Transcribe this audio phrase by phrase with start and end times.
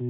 [0.00, 0.06] Des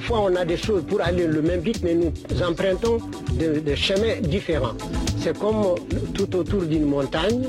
[0.00, 2.10] fois, on a des choses pour aller le même vite, mais nous
[2.42, 3.00] empruntons
[3.34, 4.72] des chemins différents.
[5.18, 5.74] C'est comme
[6.14, 7.42] tout autour d'une montagne.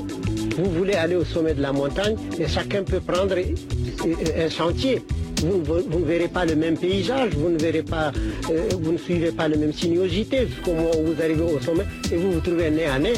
[0.58, 5.02] Vous voulez aller au sommet de la montagne, et chacun peut prendre un sentier.
[5.42, 8.12] Vous, ne verrez pas le même paysage, vous ne verrez pas,
[8.50, 11.84] euh, vous ne suivez pas la même sinuosité jusqu'au moment où vous arrivez au sommet
[12.12, 13.14] et vous vous trouvez nez à nez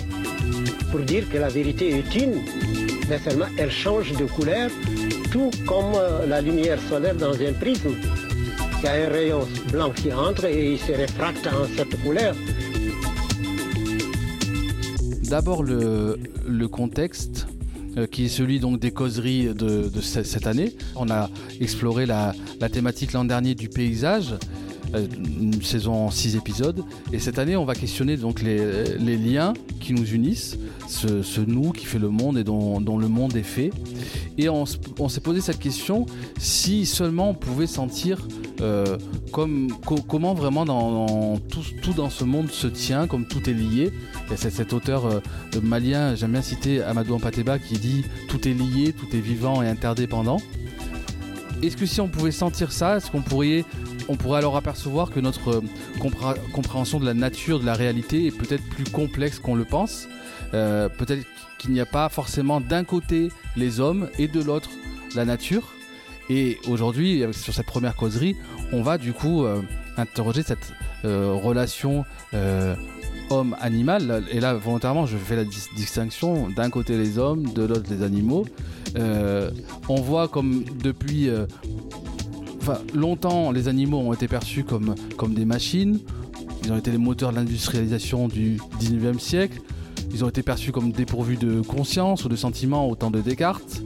[0.95, 2.37] pour dire que la vérité est une,
[3.09, 4.71] mais seulement elle change de couleur,
[5.33, 7.97] tout comme euh, la lumière solaire dans un prisme.
[8.79, 12.37] Il y a un rayon blanc qui entre et il se réfracte en cette couleur.
[15.25, 17.49] D'abord le, contexte
[17.97, 20.77] euh, qui est celui donc des causeries de, cette année.
[20.95, 21.29] On a
[21.61, 22.35] exploré la,
[22.71, 24.35] thématique l'an dernier du paysage,
[24.98, 26.83] une saison en six épisodes.
[27.12, 30.59] Et cette année, on va questionner donc les, liens qui nous unissent,
[30.89, 33.71] ce, nous qui fait le monde et dont, le monde est fait.
[34.38, 36.07] Et on, s'est posé cette question
[36.38, 38.27] si seulement on pouvait sentir
[38.60, 38.99] euh,
[39.33, 39.73] comme,
[40.09, 40.65] comment vraiment
[41.83, 43.93] tout, dans ce monde se tient, comme tout est lié.
[44.30, 45.21] Y a cet, auteur euh,
[45.63, 49.68] malien, j'aime bien citer Amadou Ampateba, qui dit Tout est lié, tout est vivant et
[49.68, 50.38] interdépendant.
[51.63, 53.65] Est-ce que si on pouvait sentir ça, est-ce qu'on pourrait,
[54.09, 58.37] on pourrait alors apercevoir que notre euh, compréhension de la nature, de la réalité est
[58.37, 60.09] peut-être plus complexe qu'on le pense?
[60.52, 61.24] Euh, Peut-être
[61.59, 64.71] qu'il n'y a pas forcément d'un côté les hommes et de l'autre
[65.15, 65.72] la nature.
[66.28, 68.37] Et aujourd'hui, sur cette première causerie,
[68.72, 69.44] on va du coup
[69.97, 70.72] interroger cette
[71.05, 72.05] relation
[73.31, 74.25] homme-animal.
[74.31, 78.47] Et là, volontairement, je fais la distinction d'un côté les hommes, de l'autre les animaux.
[78.97, 79.50] Euh,
[79.88, 81.47] on voit comme depuis euh,
[82.94, 86.00] longtemps, les animaux ont été perçus comme, comme des machines.
[86.64, 89.60] Ils ont été les moteurs de l'industrialisation du 19e siècle.
[90.12, 93.82] Ils ont été perçus comme dépourvus de conscience ou de sentiments au temps de Descartes.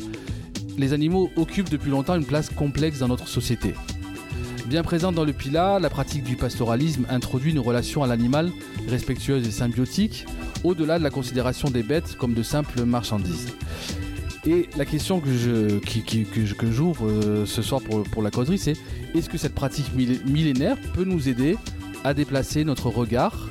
[0.77, 3.75] Les animaux occupent depuis longtemps une place complexe dans notre société.
[4.67, 8.53] Bien présente dans le Pila, la pratique du pastoralisme introduit une relation à l'animal
[8.87, 10.27] respectueuse et symbiotique,
[10.63, 13.55] au-delà de la considération des bêtes comme de simples marchandises.
[14.49, 15.79] Et la question que je
[16.71, 18.73] j'ouvre euh, ce soir pour, la causerie, c'est
[19.15, 21.59] est-ce que cette pratique millénaire peut nous aider
[22.03, 23.51] à déplacer notre regard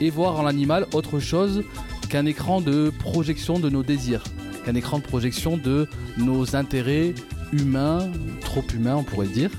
[0.00, 1.62] et voir en l'animal autre chose
[2.08, 4.24] qu'un écran de projection de nos désirs,
[4.64, 5.86] qu'un écran de projection de
[6.16, 7.14] nos intérêts
[7.52, 8.08] humains,
[8.40, 9.50] trop humains on pourrait dire.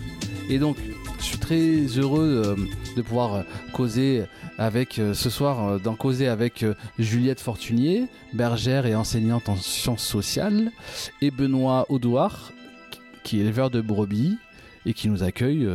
[0.49, 0.77] Et donc
[1.51, 2.55] très heureux euh,
[2.95, 3.41] de pouvoir euh,
[3.73, 4.23] causer
[4.57, 6.63] avec euh, ce soir, d'en causer avec
[6.97, 10.71] Juliette Fortunier, bergère et enseignante en sciences sociales,
[11.21, 12.53] et Benoît Audouard,
[13.23, 14.37] qui est éleveur de brebis
[14.85, 15.67] et qui nous accueille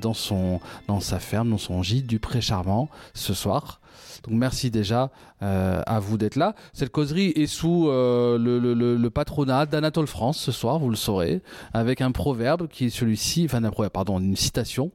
[0.00, 3.80] dans, son, dans sa ferme, dans son gîte du Pré Charmant ce soir.
[4.24, 5.10] Donc merci déjà
[5.42, 6.54] euh, à vous d'être là.
[6.72, 11.42] Cette causerie est sous euh, le, patronat d'Anatole France ce soir, vous le saurez,
[11.72, 14.90] avec un proverbe qui est celui-ci, enfin un proverbe, pardon, une citation.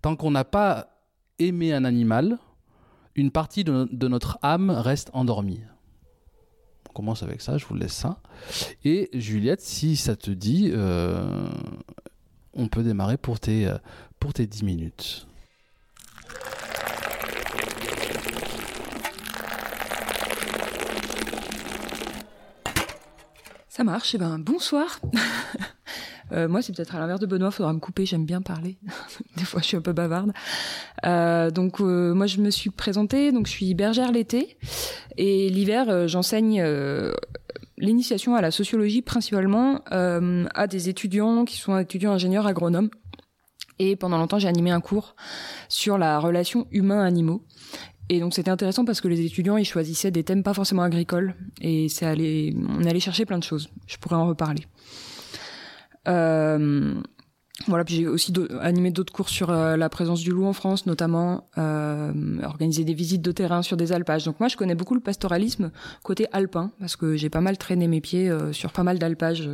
[0.00, 0.88] Tant qu'on n'a pas
[1.38, 2.38] aimé un animal,
[3.14, 5.60] une partie de, notre âme reste endormie.
[6.90, 8.20] On commence avec ça, je vous laisse ça.
[8.84, 11.48] Et Juliette, si ça te dit, euh,
[12.52, 13.72] on peut démarrer pour tes,
[14.18, 15.26] pour tes 10 minutes.
[23.74, 25.00] Ça marche, et eh ben bonsoir.
[26.30, 28.78] Euh, moi, c'est peut-être à l'inverse de Benoît, faudra me couper, j'aime bien parler.
[29.36, 30.32] Des fois, je suis un peu bavarde.
[31.04, 34.56] Euh, donc, euh, moi, je me suis présentée, donc je suis bergère l'été.
[35.18, 36.64] Et l'hiver, j'enseigne
[37.76, 42.88] l'initiation à la sociologie principalement à des étudiants qui sont étudiants ingénieurs agronomes.
[43.78, 45.16] Et pendant longtemps, j'ai animé un cours
[45.68, 47.44] sur la relation humain-animaux.
[48.12, 51.34] Et donc c'était intéressant parce que les étudiants ils choisissaient des thèmes pas forcément agricoles
[51.62, 53.70] et c'est allé, on allait chercher plein de choses.
[53.86, 54.66] Je pourrais en reparler.
[56.08, 56.92] Euh,
[57.68, 60.84] voilà, puis j'ai aussi animé d'autres cours sur euh, la présence du loup en France,
[60.84, 62.12] notamment euh,
[62.42, 64.26] organiser des visites de terrain sur des alpages.
[64.26, 65.70] Donc moi, je connais beaucoup le pastoralisme
[66.02, 69.48] côté alpin parce que j'ai pas mal traîné mes pieds sur pas mal d'alpages,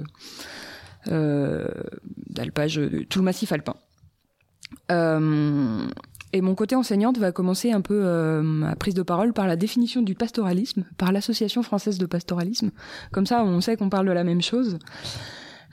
[1.06, 3.76] d'alpages, tout le massif alpin.
[6.32, 9.56] Et mon côté enseignante va commencer un peu euh, ma prise de parole par la
[9.56, 12.70] définition du pastoralisme, par l'Association française de pastoralisme.
[13.12, 14.78] Comme ça, on sait qu'on parle de la même chose.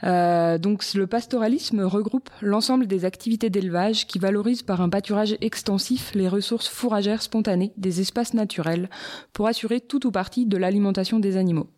[0.04, 6.12] Euh, donc le pastoralisme regroupe l'ensemble des activités d'élevage qui valorisent par un pâturage extensif
[6.14, 8.90] les ressources fourragères spontanées des espaces naturels
[9.32, 11.70] pour assurer tout ou partie de l'alimentation des animaux.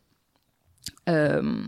[1.10, 1.62] Euh,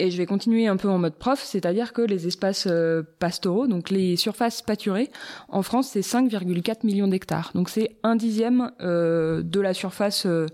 [0.00, 3.66] Et je vais continuer un peu en mode prof, c'est-à-dire que les espaces euh, pastoraux,
[3.66, 5.10] donc les surfaces pâturées,
[5.48, 7.50] en France, c'est 5,4 millions d'hectares.
[7.54, 10.46] Donc c'est un dixième euh, de la surface euh,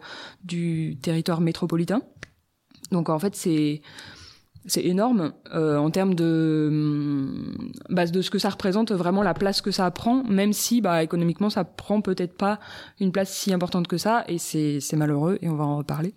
[0.44, 2.00] du territoire métropolitain.
[2.90, 3.82] Donc en fait, c'est
[4.66, 7.52] c'est énorme en termes de
[7.90, 11.02] base de ce que ça représente, vraiment la place que ça prend, même si bah,
[11.02, 12.60] économiquement ça prend peut-être pas
[12.98, 16.14] une place si importante que ça, et c'est malheureux, et on va en reparler.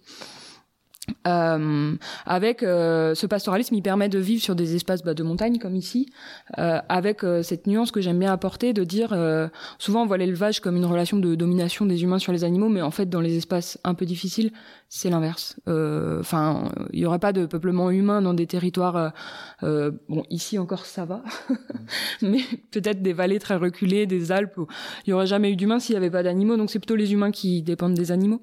[1.27, 1.95] Euh,
[2.25, 5.75] avec euh, ce pastoralisme, il permet de vivre sur des espaces bah, de montagne comme
[5.75, 6.09] ici,
[6.57, 10.17] euh, avec euh, cette nuance que j'aime bien apporter de dire, euh, souvent on voit
[10.17, 13.21] l'élevage comme une relation de domination des humains sur les animaux, mais en fait dans
[13.21, 14.51] les espaces un peu difficiles,
[14.89, 15.59] c'est l'inverse.
[15.67, 19.13] Enfin, il y aurait pas de peuplement humain dans des territoires,
[19.61, 21.23] bon ici encore ça va,
[22.21, 22.39] mais
[22.71, 24.67] peut-être des vallées très reculées, des Alpes où
[25.05, 27.11] il y aurait jamais eu d'humains s'il y avait pas d'animaux, donc c'est plutôt les
[27.13, 28.41] humains qui dépendent des animaux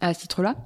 [0.00, 0.56] à ce titre-là.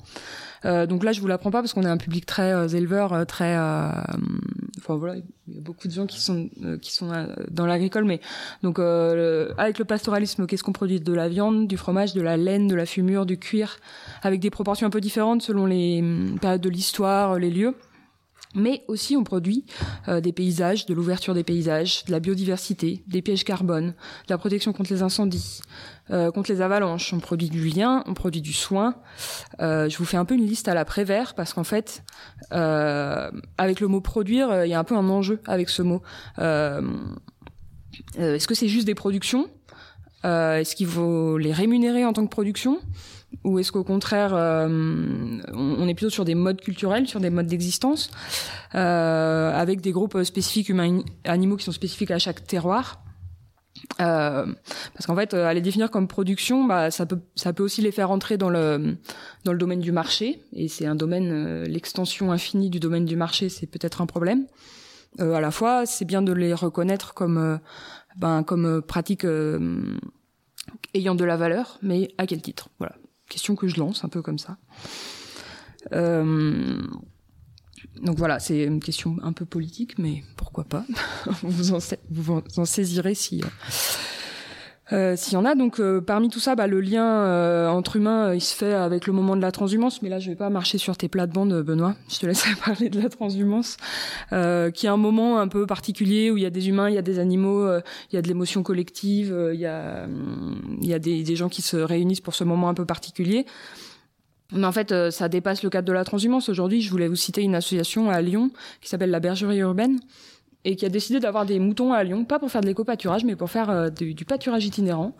[0.64, 3.12] Euh, donc là, je vous l'apprends pas parce qu'on est un public très euh, éleveur,
[3.12, 3.56] euh, très.
[3.56, 5.16] enfin voilà,
[5.46, 6.48] il y a beaucoup de gens qui sont
[6.82, 7.10] qui sont
[7.50, 8.20] dans l'agricole, mais
[8.62, 11.00] donc avec le pastoralisme, qu'est-ce qu'on produit?
[11.00, 13.78] De la viande, du fromage, de la laine, de la fumure, du cuir,
[14.22, 17.74] avec des proportions un peu différentes selon les hum, périodes de l'histoire, les lieux
[18.54, 19.64] mais aussi on produit
[20.08, 24.38] euh, des paysages, de l'ouverture des paysages, de la biodiversité, des pièges carbone, de la
[24.38, 25.60] protection contre les incendies,
[26.10, 27.12] euh, contre les avalanches.
[27.12, 28.94] On produit du lien, on produit du soin.
[29.60, 32.02] Euh, je vous fais un peu une liste à la Prévert parce qu'en fait,
[32.50, 36.02] avec le mot produire, il y a un peu un enjeu avec ce mot.
[38.16, 39.48] Est-ce que c'est juste des productions?
[40.24, 42.78] Est-ce qu'il faut les rémunérer en tant que production?
[43.44, 44.68] Ou est-ce qu'au contraire, euh,
[45.52, 48.10] on, est plutôt sur des modes culturels, sur des modes d'existence,
[48.74, 53.02] euh, avec des groupes spécifiques humains animaux qui sont spécifiques à chaque terroir
[54.00, 54.44] euh,
[54.92, 57.92] parce qu'en fait, à les définir comme production, bah, ça peut, ça peut aussi les
[57.92, 58.96] faire entrer dans le
[59.44, 63.48] dans le domaine du marché, et c'est un domaine, l'extension infinie du domaine du marché,
[63.48, 64.46] c'est peut-être un problème.
[65.20, 67.60] à la fois, c'est bien de les reconnaître comme
[68.16, 69.24] ben comme pratique
[70.94, 72.70] ayant de la valeur, mais à quel titre?
[72.80, 72.96] Voilà
[73.28, 74.58] question que je lance un peu comme ça.
[75.92, 76.82] Euh,
[78.02, 80.84] donc voilà, c'est une question un peu politique, mais pourquoi pas
[81.42, 81.78] vous,
[82.10, 83.42] vous en saisirez si
[84.92, 85.54] euh, s'il y en a.
[85.54, 89.06] Donc euh, parmi tout ça, bah, le lien euh, entre humains, il se fait avec
[89.06, 90.02] le moment de la transhumance.
[90.02, 91.94] Mais là, je vais pas marcher sur tes plates-bandes, Benoît.
[92.08, 93.76] Je te laisserai parler de la transhumance,
[94.30, 96.98] qui est un moment un peu particulier où il y a des humains, il y
[96.98, 100.06] a des animaux, il y a de l'émotion collective, il y a,
[100.80, 103.46] il y a des, des, gens qui se réunissent pour ce moment un peu particulier.
[104.52, 106.48] Mais en fait, ça dépasse le cadre de la transhumance.
[106.48, 108.50] Aujourd'hui, je voulais vous citer une association à Lyon
[108.80, 110.00] qui s'appelle la Bergerie urbaine,
[110.68, 113.36] et qui a décidé d'avoir des moutons à Lyon, pas pour faire de l'éco-pâturage, mais
[113.36, 115.16] pour faire euh, du, pâturage itinérant.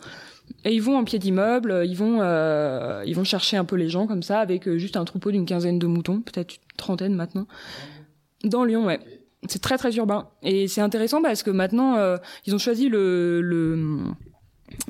[0.63, 3.89] Et ils vont en pied d'immeuble, ils vont euh, ils vont chercher un peu les
[3.89, 7.15] gens comme ça, avec euh, juste un troupeau d'une quinzaine de moutons, peut-être une trentaine
[7.15, 7.47] maintenant,
[8.43, 8.99] dans Lyon, ouais.
[9.47, 11.95] C'est très très urbain et c'est intéressant parce que maintenant
[12.45, 13.99] ils ont choisi le, le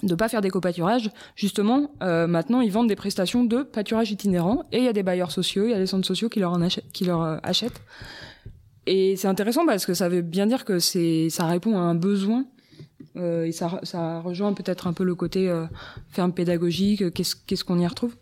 [0.01, 1.11] de pas faire d'éco-pâturage.
[1.35, 5.31] Justement, maintenant ils vendent des prestations de pâturage itinérant et il y a des bailleurs
[5.31, 7.79] sociaux, il y a des centres sociaux qui leur en achètent, qui leur achètent
[8.85, 11.95] et c'est intéressant parce que ça veut bien dire que c'est ça répond à un
[11.95, 12.45] besoin
[13.17, 15.65] euh, et ça, ça rejoint peut-être un peu le côté euh,
[16.09, 17.13] ferme pédagogique.
[17.13, 18.15] Qu'est-ce qu'est-ce qu'on y retrouve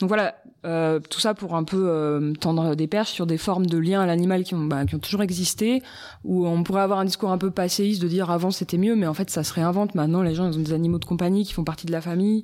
[0.00, 0.36] Donc voilà,
[0.66, 4.00] euh, tout ça pour un peu euh, tendre des perches sur des formes de liens
[4.00, 5.82] à l'animal qui ont bah, qui ont toujours existé.
[6.24, 9.06] Où on pourrait avoir un discours un peu passéiste de dire avant c'était mieux, mais
[9.06, 9.94] en fait ça se réinvente.
[9.94, 12.42] Maintenant les gens ils ont des animaux de compagnie qui font partie de la famille.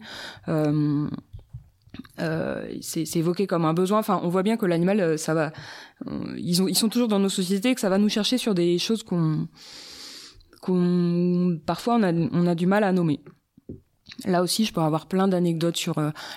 [0.49, 1.09] Euh,
[2.21, 3.99] euh, c'est évoqué comme un besoin.
[3.99, 5.53] Enfin, on voit bien que l'animal, euh, ça va.
[6.07, 8.55] Euh, ils, ont, ils sont toujours dans nos sociétés, que ça va nous chercher sur
[8.55, 9.49] des choses qu'on,
[10.61, 13.21] qu'on, parfois on a, on a du mal à nommer.
[14.27, 15.95] Là aussi, je peux avoir plein d'anecdotes sur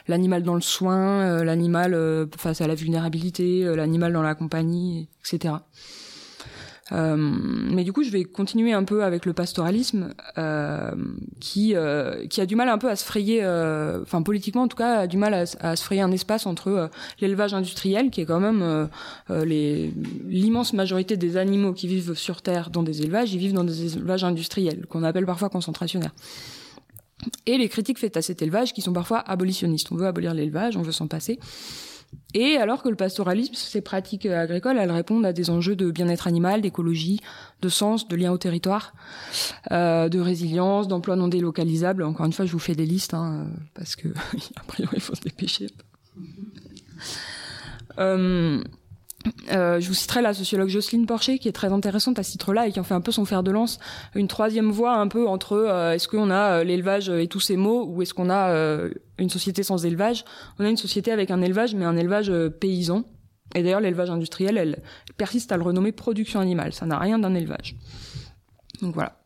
[0.08, 5.56] l'animal dans le soin, l'animal face à la vulnérabilité, l'animal dans la compagnie, etc.
[6.92, 10.92] Euh, mais du coup, je vais continuer un peu avec le pastoralisme, euh,
[11.39, 14.68] qui euh, qui a du mal un peu à se frayer, euh, enfin politiquement en
[14.68, 16.88] tout cas, a du mal à, se frayer un espace entre euh,
[17.22, 18.89] l'élevage industriel, qui est quand même
[19.30, 19.92] les
[20.27, 23.98] l'immense majorité des animaux qui vivent sur Terre dans des élevages, ils vivent dans des
[23.98, 26.13] élevages industriels, qu'on appelle parfois concentrationnaires
[27.46, 29.92] et les critiques faites à cet élevage qui sont parfois abolitionnistes.
[29.92, 31.39] On veut abolir l'élevage, on veut s'en passer.
[32.34, 36.27] Et alors que le pastoralisme, ces pratiques agricoles, elles répondent à des enjeux de bien-être
[36.27, 37.19] animal, d'écologie,
[37.62, 38.93] de sens, de lien au territoire,
[39.72, 42.03] euh, de résilience, d'emploi non délocalisable.
[42.03, 44.07] Encore une fois, je vous fais des listes, hein, parce que
[44.55, 45.67] a priori, il faut se dépêcher.
[47.98, 48.62] Euh,
[49.51, 52.67] euh, je vous citerai la sociologue Jocelyne Porcher qui est très intéressante à ce titre-là
[52.67, 53.79] et qui en fait un peu son fer de lance,
[54.13, 57.58] une troisième voie un peu entre euh, est-ce qu'on a euh, l'élevage et tous ces
[57.58, 58.55] mots ou est-ce qu'on a
[59.17, 60.25] une société sans élevage?
[60.60, 63.03] On a une société avec un élevage mais un élevage paysan
[63.55, 64.82] Et d'ailleurs, l'élevage industriel, elle,
[65.17, 66.74] persiste à le renommer production animale.
[66.74, 67.75] Ça n'a rien d'un élevage.
[68.82, 69.17] Donc voilà.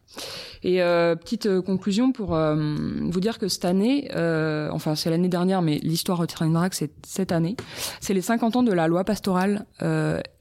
[0.63, 2.55] Et euh, petite euh, conclusion pour euh,
[3.01, 6.91] vous dire que cette année, euh, enfin c'est l'année dernière, mais l'histoire retiendra que c'est
[7.05, 7.55] cette année,
[8.01, 9.65] c'est les 50 ans de la loi pastorale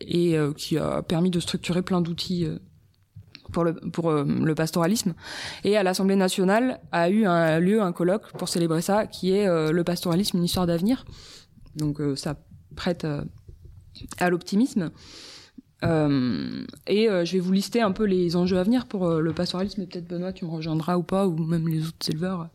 [0.01, 2.47] et qui a permis de structurer plein d'outils
[3.53, 5.15] pour le pour le pastoralisme.
[5.65, 9.47] Et à l'Assemblée nationale a eu un lieu un colloque pour célébrer ça qui est
[9.47, 11.05] le pastoralisme une histoire d'avenir.
[11.77, 12.37] Donc ça
[12.75, 13.07] prête
[14.19, 14.91] à l'optimisme
[15.85, 19.21] euh, et euh, je vais vous lister un peu les enjeux à venir pour euh,
[19.21, 19.87] le pastoralisme.
[19.87, 22.49] Peut-être Benoît, tu me rejoindras ou pas, ou même les autres éleveurs.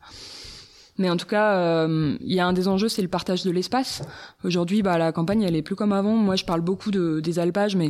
[1.00, 4.04] Mais en tout cas, il y a un des enjeux, c'est le partage de l'espace.
[4.44, 6.16] Aujourd'hui, bah, la campagne, elle est plus comme avant.
[6.16, 7.90] Moi, je parle beaucoup de, des alpages, mais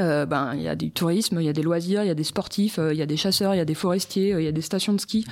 [0.00, 2.14] euh, ben il y a du tourisme, il y a des loisirs, il y a
[2.14, 4.44] des sportifs, euh, il y a des chasseurs, il y a des forestiers, euh, il
[4.44, 5.24] y a des stations de ski.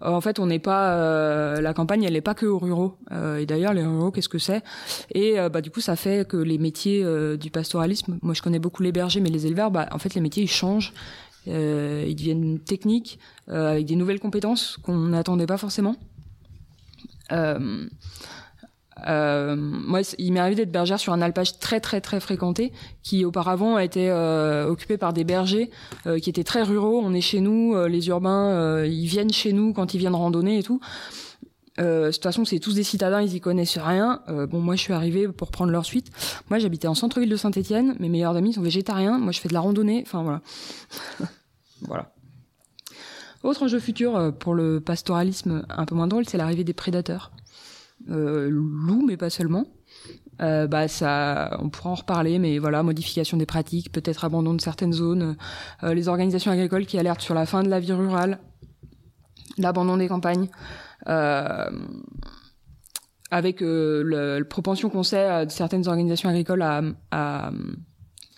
[0.00, 2.96] en fait, on n'est pas la campagne, elle n'est pas que aux ruraux.
[3.10, 4.62] et d'ailleurs, les ruraux, qu'est-ce que c'est?
[5.14, 7.04] Et bah du coup, ça fait que les métiers
[7.38, 10.20] du pastoralisme, moi je connais beaucoup les bergers, mais les éleveurs, bah en fait les
[10.20, 10.92] métiers ils changent.
[11.46, 15.96] ils deviennent techniques avec des nouvelles compétences qu'on n'attendait pas forcément.
[19.06, 22.72] Euh, moi, il m'est arrivé d'être bergère sur un alpage très très très fréquenté,
[23.02, 25.70] qui auparavant été euh, occupé par des bergers
[26.06, 27.00] euh, qui étaient très ruraux.
[27.04, 30.14] On est chez nous, euh, les urbains, euh, ils viennent chez nous quand ils viennent
[30.14, 30.80] randonner et tout.
[31.78, 34.22] de toute façon, c'est tous des citadins, ils y connaissent rien.
[34.28, 36.10] bon, moi, je suis arrivée pour prendre leur suite.
[36.48, 37.96] Moi, j'habitais en centre-ville de Saint-Étienne.
[38.00, 39.18] Mes meilleurs amis sont végétariens.
[39.18, 40.02] Moi, je fais de la randonnée.
[40.06, 40.40] Enfin, voilà.
[41.82, 42.12] voilà.
[43.42, 47.45] Autre enjeu futur pour le pastoralisme un peu moins drôle, c'est l'arrivée des prédateurs euh,
[48.06, 49.66] loup, mais pas seulement.
[50.42, 50.86] Euh, bah
[51.60, 55.36] on pourra en reparler, mais voilà, modification des pratiques, peut-être abandon de certaines zones,
[55.82, 58.38] euh, les organisations agricoles qui alertent sur la fin de la vie rurale,
[59.56, 60.48] l'abandon des campagnes,
[61.08, 61.70] euh,
[63.30, 67.50] avec euh, la propension qu'on sait de certaines organisations agricoles à, à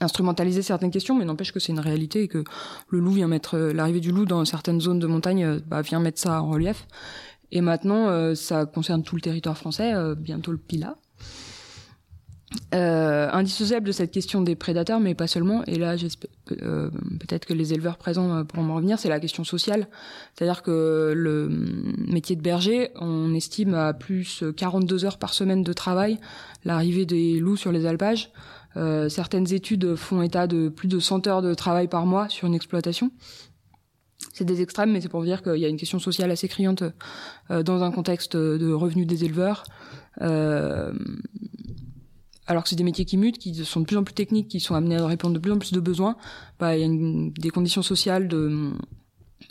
[0.01, 2.45] instrumentaliser certaines questions, mais n'empêche que c'est une réalité et que
[2.89, 6.21] le loup vient mettre l'arrivée du loup dans certaines zones de montagne, bah, vient mettre
[6.21, 6.87] ça en relief.
[7.53, 10.97] Et maintenant, euh, ça concerne tout le territoire français, euh, bientôt le PILA.
[12.75, 15.65] Euh, indissociable de cette question des prédateurs, mais pas seulement.
[15.67, 15.97] Et là,
[16.63, 16.91] euh,
[17.21, 18.99] peut-être que les éleveurs présents pourront me revenir.
[18.99, 19.87] C'est la question sociale,
[20.35, 21.49] c'est-à-dire que le
[21.99, 26.19] métier de berger, on estime à plus 42 heures par semaine de travail
[26.65, 28.31] l'arrivée des loups sur les alpages.
[28.77, 32.47] Euh, certaines études font état de plus de 100 heures de travail par mois sur
[32.47, 33.11] une exploitation
[34.39, 36.85] c'est des extrêmes, mais c'est pour dire qu'il y a une question sociale assez criante
[37.51, 39.65] euh, dans un contexte de revenus des éleveurs.
[40.21, 40.93] Euh,
[42.47, 44.61] alors que c'est des métiers qui mutent, qui sont de plus en plus techniques, qui
[44.61, 46.17] sont amenés à répondre de plus en plus de besoins,
[46.59, 48.71] bah, il y a des conditions sociales de...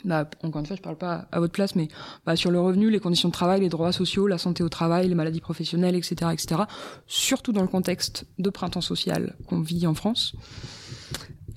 [0.04, 1.88] Bah, encore une fois, je parle pas à votre place, mais
[2.26, 5.08] bah, sur le revenu, les conditions de travail, les droits sociaux, la santé au travail,
[5.08, 6.62] les maladies professionnelles, etc., etc.
[7.06, 10.34] Surtout dans le contexte de printemps social qu'on vit en France.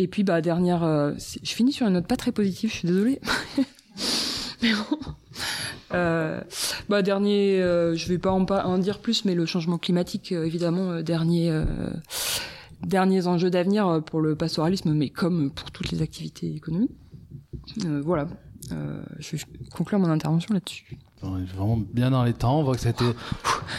[0.01, 2.88] Et puis, bah, dernière, euh, je finis sur une note pas très positive, je suis
[2.88, 3.22] désolée.
[4.63, 4.98] mais bon.
[5.93, 6.41] Euh,
[6.89, 11.01] bah, dernier, euh, je vais pas en, dire plus, mais le changement climatique, euh, évidemment,
[11.01, 11.53] dernier,
[12.81, 16.98] derniers enjeux d'avenir pour le pastoralisme, mais comme pour toutes les activités économiques.
[18.03, 18.27] voilà.
[19.20, 20.98] je vais conclure mon intervention là-dessus.
[21.22, 22.60] On est vraiment bien dans les temps.
[22.60, 23.05] On voit que c'était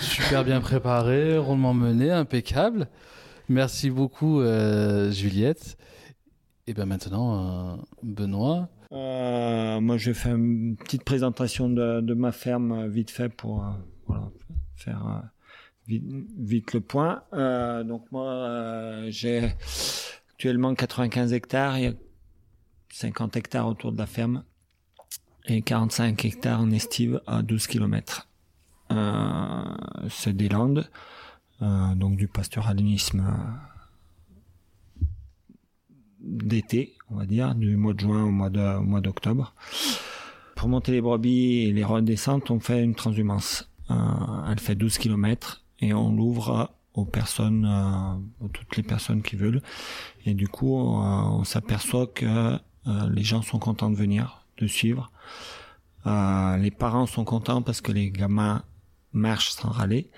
[0.01, 2.87] super bien préparé, rondement mené, impeccable.
[3.49, 4.41] Merci beaucoup,
[5.11, 5.77] Juliette.
[6.69, 8.69] Et bien maintenant, euh, Benoît.
[8.93, 13.67] Euh, moi, je faire une petite présentation de, ma ferme euh, vite fait pour
[14.77, 15.23] faire
[15.89, 16.05] vite,
[16.39, 17.25] vite, le point.
[17.85, 19.53] donc moi, j'ai
[20.33, 21.75] actuellement 95 hectares.
[21.75, 21.93] A
[22.91, 24.45] 50 hectares autour de la ferme
[25.47, 28.29] et 45 hectares en estive à 12 km.
[30.11, 30.89] C'est des landes,
[31.61, 33.25] donc du pastoralisme
[36.23, 39.55] d'été, on va dire, du mois de juin au mois de, mois d'octobre.
[40.57, 43.69] Pour monter les brebis et les redescentes, on fait une transhumance.
[43.91, 43.95] Euh,
[44.49, 49.63] elle fait 12 km et on l'ouvre aux personnes, euh, toutes les personnes qui veulent.
[50.25, 55.13] Et du coup, euh, on s'aperçoit que les gens sont contents de venir, de suivre.
[56.05, 58.65] les parents sont contents parce que les gamins
[59.13, 60.11] marchent sans râler.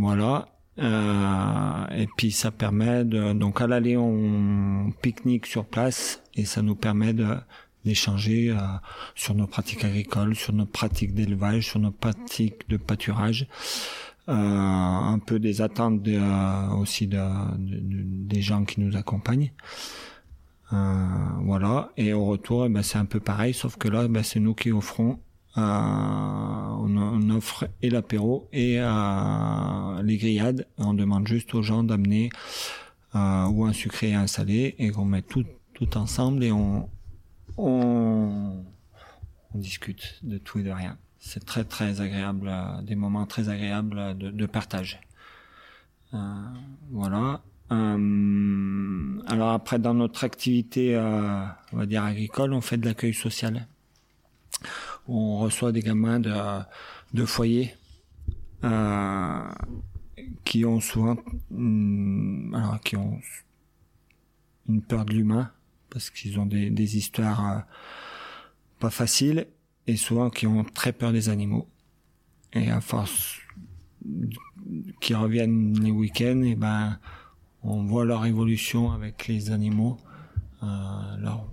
[0.00, 0.57] voilà.
[0.78, 6.62] Euh, et puis ça permet de donc à l'aller on pique-nique sur place et ça
[6.62, 7.14] nous permet
[7.84, 8.56] d'échanger euh,
[9.16, 13.48] sur nos pratiques agricoles, sur nos pratiques d'élevage, sur nos pratiques de pâturage,
[14.28, 17.18] euh, un peu des attentes de, euh, aussi de,
[17.56, 19.52] des gens qui nous accompagnent.
[20.72, 21.06] Euh,
[21.42, 21.90] voilà.
[21.96, 24.38] Et au retour, eh ben, c'est un peu pareil, sauf que là, eh ben, c'est
[24.38, 25.18] nous qui offrons
[25.58, 28.78] on, offre et l'apéro et
[30.02, 30.66] les grillades.
[30.78, 32.30] On demande juste aux gens d'amener
[33.14, 36.88] ou un sucré et un salé et qu'on met tout, tout ensemble et on,
[37.58, 38.64] on,
[39.54, 40.96] discute de tout et de rien.
[41.18, 42.50] C'est très très agréable,
[42.84, 45.00] des moments très agréables de, partage.
[46.14, 46.18] Euh,
[46.90, 47.42] voilà.
[47.70, 53.12] Euh, alors après, dans notre activité, euh, on va dire agricole, on fait de l'accueil
[53.12, 53.66] social.
[55.08, 56.34] On reçoit des gamins de,
[57.14, 57.74] de foyers
[58.64, 59.48] euh,
[60.44, 61.16] qui ont souvent,
[61.50, 63.18] hum, alors qui ont
[64.68, 65.50] une peur de l'humain
[65.90, 67.60] parce qu'ils ont des, des histoires euh,
[68.78, 69.46] pas faciles
[69.86, 71.66] et souvent qui ont très peur des animaux.
[72.52, 73.40] Et à force
[75.00, 76.98] qui reviennent les week-ends, et ben
[77.62, 79.98] on voit leur évolution avec les animaux,
[80.62, 80.66] euh,
[81.18, 81.50] leur,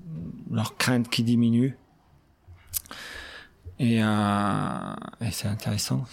[0.51, 1.77] leur crainte qui diminue.
[3.79, 6.05] Et, euh, et c'est intéressant.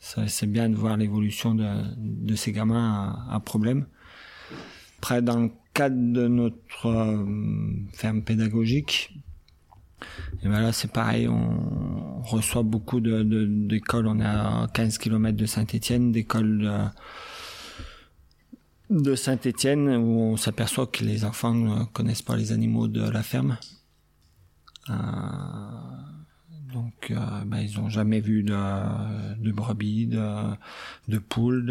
[0.00, 1.66] C'est bien de voir l'évolution de,
[1.96, 3.86] de, ces gamins à, à, problème.
[4.98, 7.24] Après, dans le cadre de notre euh,
[7.92, 9.14] ferme pédagogique,
[10.42, 14.04] et ben là, c'est pareil, on reçoit beaucoup d'écoles.
[14.04, 16.58] De, on est à 15 km de Saint-Etienne, d'écoles
[18.90, 23.08] de, de Saint-Etienne où on s'aperçoit que les enfants ne connaissent pas les animaux de
[23.08, 23.58] la ferme.
[24.90, 24.94] Euh,
[26.72, 31.66] donc, euh, ben, ils n'ont jamais vu de, brebis, de, poules,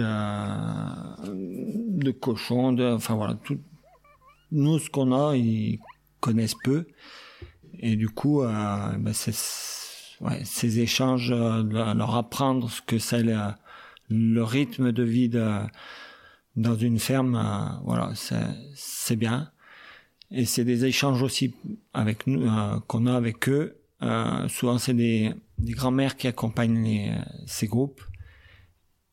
[1.26, 3.60] de, cochons, enfin voilà, tout.
[4.52, 5.80] Nous, ce qu'on a, ils
[6.20, 6.88] connaissent peu.
[7.80, 8.98] Et du coup, euh,
[10.22, 15.30] ouais, ces échanges, euh, leur apprendre ce que c'est le, rythme de vie
[16.56, 18.12] dans une ferme, voilà,
[18.76, 19.52] c'est bien.
[20.32, 21.56] Et c'est des échanges aussi
[22.88, 23.81] qu'on a avec eux.
[24.04, 27.14] Euh, souvent, c'est des, des grands-mères qui accompagnent les,
[27.46, 28.02] ces groupes.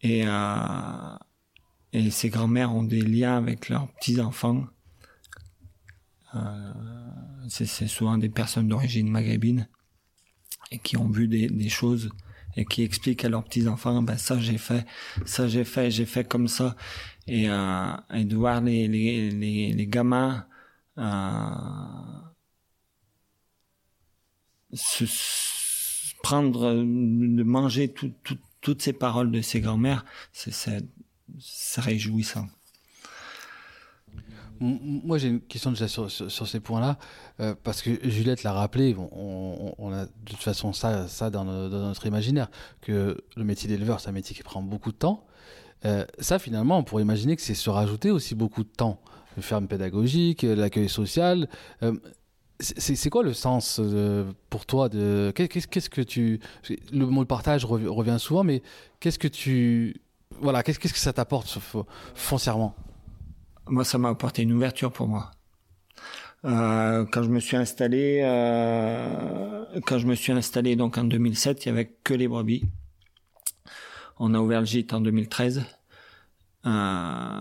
[0.01, 0.25] Et,
[1.93, 4.67] et ces grands-mères ont des liens avec leurs petits-enfants.
[6.35, 6.73] Euh,
[7.49, 9.69] c'est souvent des personnes d'origine maghrébine
[10.71, 12.11] et qui ont vu des, des, choses
[12.55, 14.85] et qui expliquent à leurs petits enfants ben ça j'ai fait
[15.25, 16.77] ça j'ai fait j'ai fait comme ça
[17.27, 20.47] et, euh, et de voir les les, les, les gamins
[20.99, 21.51] euh,
[24.73, 25.05] se,
[26.23, 32.49] prendre de manger tout, tout, toutes ces paroles de ces grands-mères c'est réjouissant
[34.61, 36.99] moi, j'ai une question déjà sur, ces points-là,
[37.41, 42.51] euh, parce que Juliette l'a rappelé, on, a de toute façon ça, dans, notre imaginaire,
[42.81, 45.27] que le métier d'éleveur, c'est un métier qui prend beaucoup de temps.
[45.85, 49.01] Euh, ça, finalement, on pourrait imaginer que c'est se rajouter aussi beaucoup de temps.
[49.37, 51.49] Le ferme pédagogique, l'accueil social.
[51.85, 51.95] Euh,
[52.61, 56.41] c'est quoi le sens euh, pour toi de qu'est-ce que tu
[56.93, 58.63] le mot partage revient souvent mais
[59.01, 60.01] qu'est-ce que tu
[60.41, 61.59] voilà qu'est-ce que ça t'apporte
[62.15, 62.75] foncièrement?
[63.71, 65.31] Moi, ça m'a apporté une ouverture pour moi.
[66.45, 71.65] Euh, quand je me suis installé, euh, quand je me suis installé donc en 2007,
[71.65, 72.65] il y avait que les brebis.
[74.19, 75.65] On a ouvert le gîte en 2013.
[76.67, 77.38] Euh,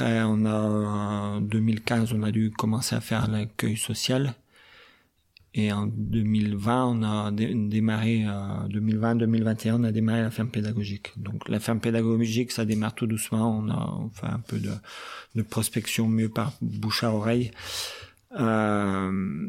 [0.00, 4.34] après, on a en 2015, on a dû commencer à faire l'accueil social.
[5.54, 11.12] Et en 2020, on a démarré, 2020-2021, on a démarré la ferme pédagogique.
[11.16, 13.58] Donc la ferme pédagogique, ça démarre tout doucement.
[13.58, 14.70] On a fait un peu de,
[15.34, 17.50] de prospection mieux par bouche à oreille.
[18.38, 19.48] Euh,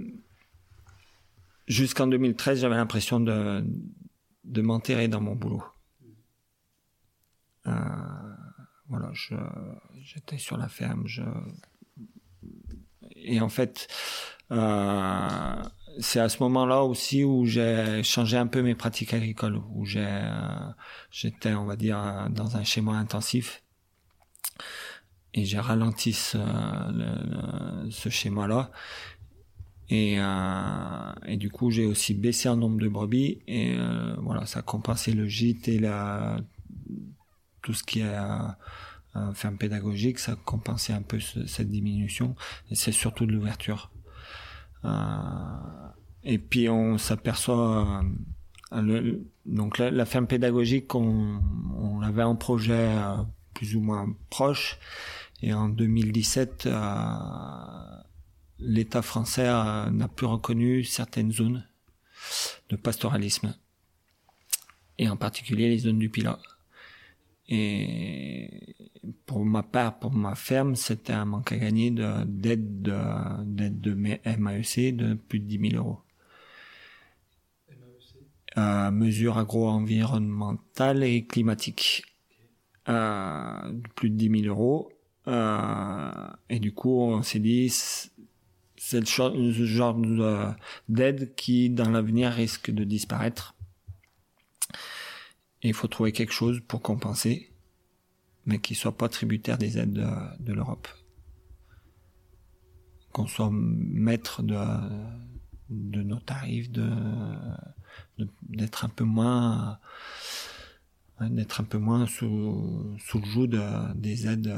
[1.67, 3.63] Jusqu'en 2013, j'avais l'impression de,
[4.45, 5.63] de m'enterrer dans mon boulot.
[7.67, 7.71] Euh,
[8.89, 9.11] voilà,
[10.01, 11.05] j'étais sur la ferme.
[13.15, 13.87] Et en fait,
[14.51, 15.63] euh,
[15.99, 20.05] c'est à ce moment-là aussi où j'ai changé un peu mes pratiques agricoles, où j'ai,
[20.05, 20.71] euh,
[21.11, 23.63] j'étais, on va dire, dans un schéma intensif,
[25.33, 26.37] et j'ai ralenti ce,
[28.09, 28.71] schéma-là.
[29.89, 34.61] Et, euh, du coup, j'ai aussi baissé un nombre de brebis, et euh, voilà, ça
[34.61, 36.39] compensé le gîte et la,
[37.61, 38.17] tout ce qui est
[39.15, 42.35] euh, ferme pédagogique, ça a compensé un peu cette diminution,
[42.69, 43.91] et c'est surtout de l'ouverture.
[44.85, 44.89] Euh,
[46.23, 48.03] et puis on s'aperçoit
[48.73, 51.41] euh, donc la, ferme pédagogique, on,
[51.75, 53.17] on avait un projet euh,
[53.53, 54.77] plus ou moins proche.
[55.41, 56.67] Et en 2017,
[58.59, 61.65] l'État français n'a plus reconnu certaines zones
[62.69, 63.55] de pastoralisme,
[64.97, 66.39] et en particulier les zones du Pilat.
[67.49, 68.75] Et
[69.25, 73.91] pour ma part, pour ma ferme, c'était un manque à gagner d'aide de, d'aide de,
[73.91, 75.99] de MAEC de plus de 10 000 euros.
[78.57, 82.03] euh, mesures agro-environnementales et climatiques.
[82.87, 84.91] Euh, plus de 10 000 euros.
[85.27, 86.11] Euh,
[86.49, 89.95] et du coup, on s'est dit, c'est le genre
[90.87, 93.55] d'aide qui, dans l'avenir, risque de disparaître.
[95.61, 97.51] Et il faut trouver quelque chose pour compenser,
[98.45, 100.07] mais qui soit pas tributaire des aides de,
[100.39, 100.87] de l'Europe.
[103.11, 104.57] Qu'on soit maître de,
[105.69, 106.89] de nos tarifs, de
[108.43, 109.79] d'être un peu moins
[111.21, 114.53] d'être un peu moins sous, sous le joug de, des aides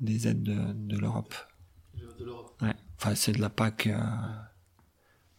[0.00, 1.34] des aides de, de l'Europe.
[2.18, 2.60] De l'Europe.
[2.62, 2.74] Ouais.
[2.96, 3.86] Enfin, c'est de la PAC.
[3.86, 3.98] Euh,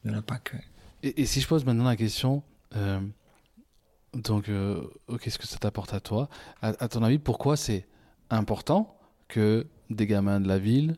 [0.06, 0.54] de la PAC.
[0.54, 0.64] Ouais.
[1.04, 2.44] Et, et, si je pose maintenant la question,
[2.76, 3.02] euh,
[4.14, 4.82] donc, euh,
[5.22, 6.30] qu'est-ce que ça t'apporte à toi.
[6.62, 7.88] À, ton avis, pourquoi c'est
[8.30, 8.98] important
[9.28, 10.98] que des gamins de la ville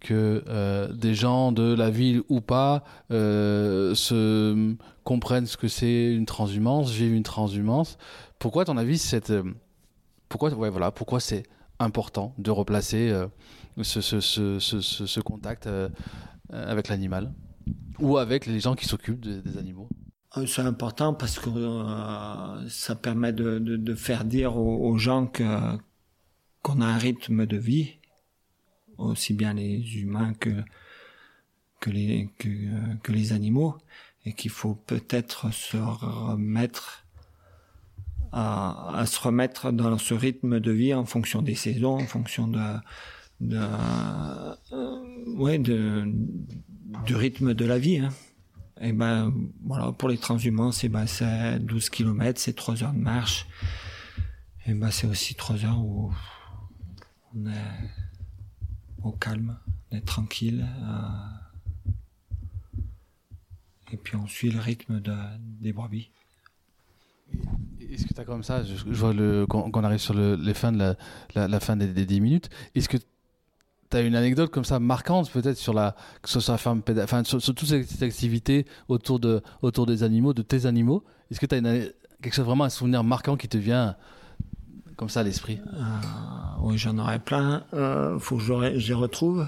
[0.00, 6.12] que euh, des gens de la ville ou pas euh, se comprennent ce que c'est
[6.12, 7.96] une transhumance, vivent une transhumance?
[8.38, 9.42] Pourquoi, à ton avis, cette, euh,
[10.28, 11.44] pourquoi, voilà, pourquoi c'est
[11.78, 13.26] important de replacer euh,
[13.82, 15.88] ce, contact euh,
[16.50, 17.32] avec l'animal?
[17.98, 19.88] Ou avec les gens qui s'occupent de, des animaux?
[20.46, 21.50] C'est important parce que
[22.68, 27.94] ça permet de, faire dire aux, gens qu'on a un rythme de vie
[28.98, 30.50] aussi bien les humains que
[31.80, 33.76] que les animaux
[34.24, 37.04] et qu'il faut peut-être se remettre
[38.32, 42.78] à, se remettre dans ce rythme de vie en fonction des saisons, en fonction euh,
[43.40, 43.60] de
[47.06, 47.98] du rythme de la vie.
[47.98, 48.10] Hein.
[48.84, 49.32] Et ben
[49.64, 53.46] voilà pour les transhumants c'est ben c'est 12 km, c'est 3 heures de marche.
[54.66, 56.12] Et ben c'est aussi 3 heures où
[57.34, 57.90] on est
[59.02, 59.56] au calme,
[59.90, 60.66] d'être tranquille.
[60.82, 61.94] Euh,
[63.92, 66.10] et puis on suit le rythme de, des brebis.
[67.80, 70.36] Est-ce que tu as comme ça, je, vois le, quand, quand, on arrive sur le,
[70.36, 70.96] les de
[71.34, 72.98] la fin des, des 10 minutes, est-ce que
[73.90, 77.24] tu as une anecdote comme ça marquante peut-être sur la que ce soit ferme enfin
[77.24, 81.46] sur, sur toutes ces activités autour de autour des animaux de tes animaux est-ce que
[81.46, 81.60] tu as
[82.22, 83.96] quelque chose vraiment un souvenir marquant qui te vient
[84.96, 85.58] comme ça à l'esprit?
[85.66, 85.80] Euh,
[86.62, 87.64] Oui, j'en aurais plein.
[87.74, 89.46] Euh, faut que les retrouve.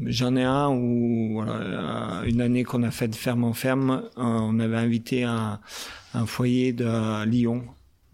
[0.00, 4.22] J'en ai un où voilà, une année qu'on a fait de ferme en ferme, euh,
[4.22, 5.60] on avait invité un,
[6.26, 7.64] foyer de Lyon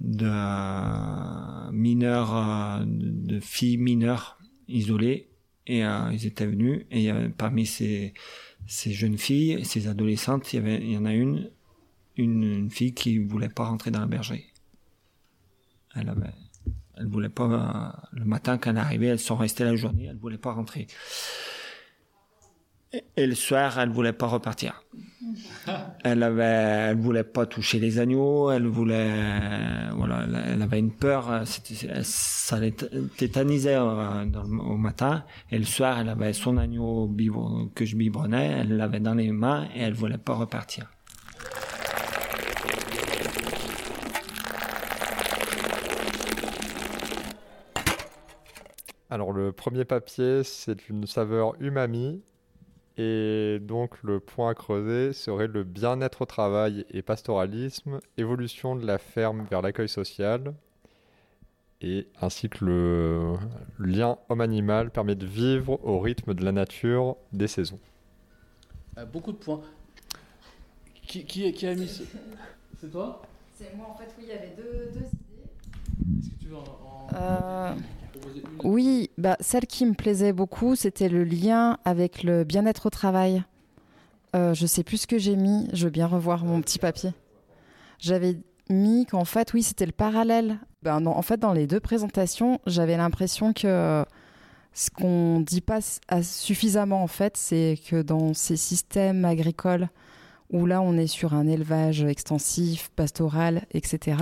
[0.00, 0.30] de
[1.72, 4.37] mineurs, euh, de filles mineures
[4.68, 5.28] isolées
[5.66, 8.14] et euh, ils étaient venus et avait, parmi ces,
[8.66, 11.50] ces jeunes filles, ces adolescentes, il y, avait, il y en a une,
[12.16, 14.46] une, une fille qui voulait pas rentrer dans la bergerie.
[15.94, 16.30] Elle avait,
[16.96, 17.44] elle voulait pas,
[18.14, 20.86] euh, le matin quand elle arrivait, elles sont restées la journée, elle voulait pas rentrer.
[22.92, 24.82] Et, le soir, elle voulait pas repartir.
[26.04, 31.42] Elle avait, elle voulait pas toucher les agneaux, elle voulait, voilà, elle avait une peur,
[31.44, 34.24] ça les tétanisait euh,
[34.60, 35.24] au matin.
[35.50, 37.14] Et le soir, elle avait son agneau
[37.74, 40.86] que je biberonnais, elle l'avait dans les mains et elle voulait pas repartir.
[49.10, 52.22] Alors le premier papier, c'est une saveur umami.
[53.00, 58.84] Et donc le point à creuser serait le bien-être au travail et pastoralisme, évolution de
[58.84, 60.52] la ferme vers l'accueil social,
[61.80, 63.34] et ainsi que le
[63.78, 67.78] lien homme-animal permet de vivre au rythme de la nature des saisons.
[68.98, 69.62] Euh, beaucoup de points.
[71.06, 72.02] Qui, qui, qui a mis ce...
[72.80, 73.22] C'est toi?
[73.54, 76.18] C'est moi en fait, oui, il y avait deux, deux idées.
[76.18, 76.64] Est-ce que tu veux en...
[76.64, 77.08] en...
[77.14, 77.74] Euh...
[78.64, 83.42] Oui, bah, celle qui me plaisait beaucoup, c'était le lien avec le bien-être au travail.
[84.36, 87.12] Euh, je sais plus ce que j'ai mis, je veux bien revoir mon petit papier.
[87.98, 88.36] J'avais
[88.68, 90.58] mis qu'en fait, oui, c'était le parallèle.
[90.82, 94.04] Ben, en fait, dans les deux présentations, j'avais l'impression que
[94.74, 95.80] ce qu'on dit pas
[96.22, 99.88] suffisamment, en fait, c'est que dans ces systèmes agricoles
[100.50, 104.16] où là on est sur un élevage extensif, pastoral, etc.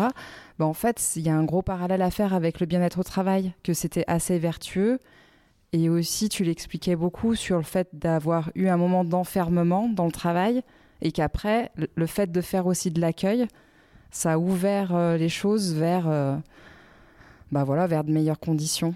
[0.59, 3.03] Ben en fait, il y a un gros parallèle à faire avec le bien-être au
[3.03, 4.99] travail, que c'était assez vertueux.
[5.73, 10.13] Et aussi, tu l'expliquais beaucoup sur le fait d'avoir eu un moment d'enfermement dans le
[10.13, 10.63] travail
[11.03, 13.47] et qu'après, le fait de faire aussi de l'accueil,
[14.11, 16.37] ça a ouvert euh, les choses vers, euh,
[17.53, 18.95] bah voilà, vers de meilleures conditions.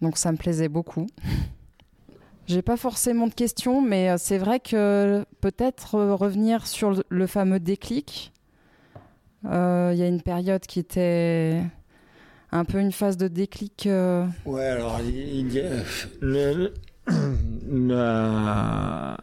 [0.00, 1.06] Donc ça me plaisait beaucoup.
[2.46, 8.32] J'ai pas forcément de questions, mais c'est vrai que peut-être revenir sur le fameux déclic.
[9.44, 11.62] Il euh, y a une période qui était
[12.52, 13.86] un peu une phase de déclic.
[13.86, 14.26] Euh...
[14.44, 15.70] Ouais, alors il y a
[16.20, 16.74] le,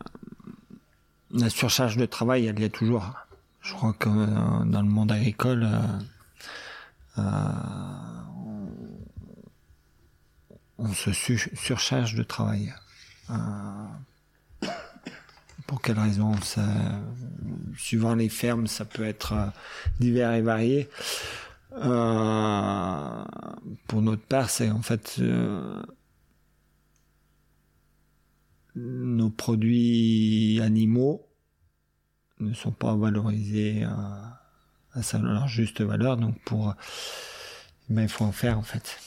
[1.31, 3.13] la, surcharge de travail, elle y est toujours.
[3.61, 5.67] Je crois que dans le monde agricole,
[10.77, 12.73] on se surcharge de travail.
[15.67, 16.33] Pour quelles raisons
[17.77, 19.51] Suivant les fermes, ça peut être
[19.99, 20.89] divers et varié.
[21.73, 23.23] Euh,
[23.87, 25.81] pour notre part, c'est en fait euh,
[28.75, 31.27] nos produits animaux
[32.39, 34.41] ne sont pas valorisés à,
[35.21, 36.17] leur juste valeur.
[36.17, 36.73] Donc pour,
[37.89, 38.97] ben, il faut en faire en fait.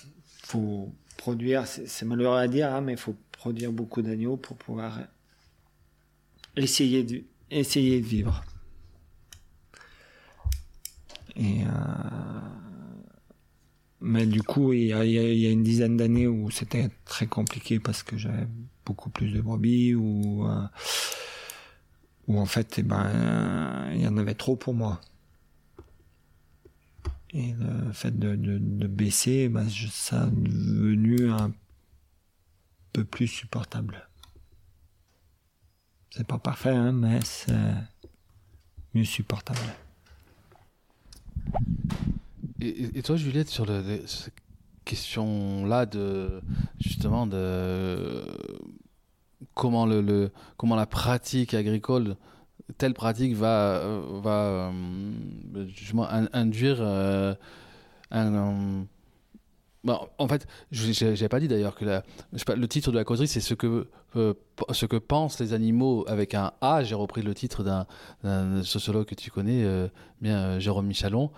[0.44, 5.00] Faut produire, c'est malheureux à dire, hein, mais il faut produire beaucoup d'agneaux pour pouvoir
[6.56, 8.44] essayer de, essayer de vivre.
[11.36, 11.68] Et euh,
[14.00, 17.26] mais du coup, il y a, il y a une dizaine d'années où c'était très
[17.26, 18.46] compliqué parce que j'avais
[18.84, 20.66] beaucoup plus de brebis ou euh,
[22.38, 25.00] en fait, eh ben, il y en avait trop pour moi.
[27.32, 31.52] Et le fait de, de, baisser, ben, ça est devenu un
[32.92, 34.08] peu plus supportable.
[36.10, 37.52] C'est pas parfait, hein, mais c'est
[38.94, 39.58] mieux supportable.
[42.60, 43.66] Et, toi, Juliette, sur
[44.06, 44.34] cette
[44.84, 46.42] question-là de
[46.78, 48.24] justement de
[49.54, 52.16] comment la pratique agricole
[52.78, 54.70] telle pratique va euh,
[56.32, 57.34] induire euh,
[58.10, 58.86] un
[59.86, 63.54] en fait, je n'avais pas dit d'ailleurs que le titre de la causerie, c'est ce
[63.54, 64.34] que, euh,
[64.72, 66.82] ce que pensent les animaux avec un A.
[66.82, 69.88] J'ai repris le titre d'un sociologue que tu connais euh,
[70.20, 71.30] bien, euh, Jérôme Michalon.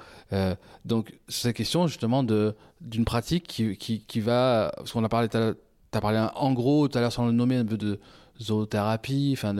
[0.85, 4.72] donc, c'est la question justement d'une pratique qui, qui, qui, va.
[4.76, 7.57] Parce qu'on a parlé, tu as parlé en gros tout à l'heure sans le nommer
[7.57, 8.00] un peu de
[8.40, 9.35] zoothérapie.
[9.37, 9.55] Enfin,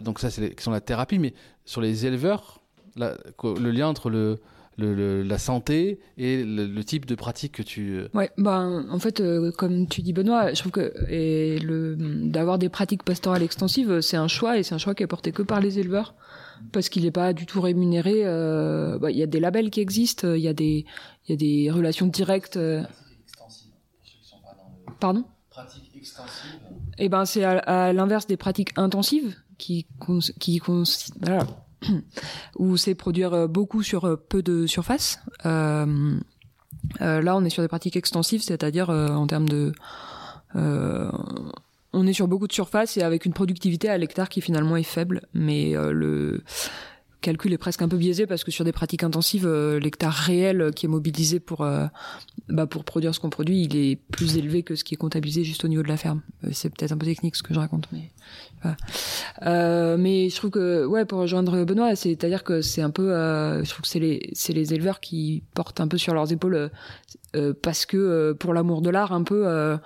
[0.00, 1.18] donc, ça, c'est question de la thérapie.
[1.18, 1.34] Mais
[1.66, 2.60] sur les éleveurs,
[2.96, 4.40] le lien entre le
[4.76, 7.96] le, la santé et le, type de pratique que tu.
[7.96, 11.96] Euh, ouais, ben en fait, euh, comme tu dis Benoît, je trouve que et le
[11.96, 15.32] d'avoir des pratiques pastorales extensives, c'est un choix et c'est un choix qui est porté
[15.32, 16.14] que par les éleveurs
[16.72, 18.22] parce qu'il n'est pas du tout rémunéré.
[18.24, 20.84] Euh, bah, il y a des labels qui existent, il y a des
[21.26, 22.58] il y a des relations directes.
[25.00, 25.24] Pardon.
[25.50, 26.50] Pratique extensive.
[26.98, 29.86] Et eh ben c'est à, l'inverse des pratiques intensives qui
[30.38, 30.60] qui
[31.20, 31.46] voilà
[32.58, 35.20] où c'est produire euh, beaucoup sur euh, peu de surface.
[35.46, 36.16] Euh,
[37.00, 39.72] là, on est sur des pratiques extensives, c'est-à-dire en termes de
[40.54, 44.82] on est sur beaucoup de surface et avec une productivité à l'hectare qui finalement est
[44.82, 46.42] faible, mais le
[47.22, 50.84] calcul est presque un peu biaisé parce que sur des pratiques intensives, l'hectare réel qui
[50.86, 51.66] est mobilisé pour
[52.48, 55.42] bah, pour produire ce qu'on produit, il est plus élevé que ce qui est comptabilisé
[55.42, 56.20] juste au niveau de la ferme.
[56.52, 58.10] C'est peut-être un peu technique ce que je raconte, mais
[59.42, 63.64] euh, mais je trouve que, ouais, pour rejoindre Benoît, c'est-à-dire que c'est un peu, euh,
[63.64, 66.70] je trouve que c'est les, c'est les éleveurs qui portent un peu sur leurs épaules,
[67.36, 69.78] euh, parce que pour l'amour de l'art, un peu,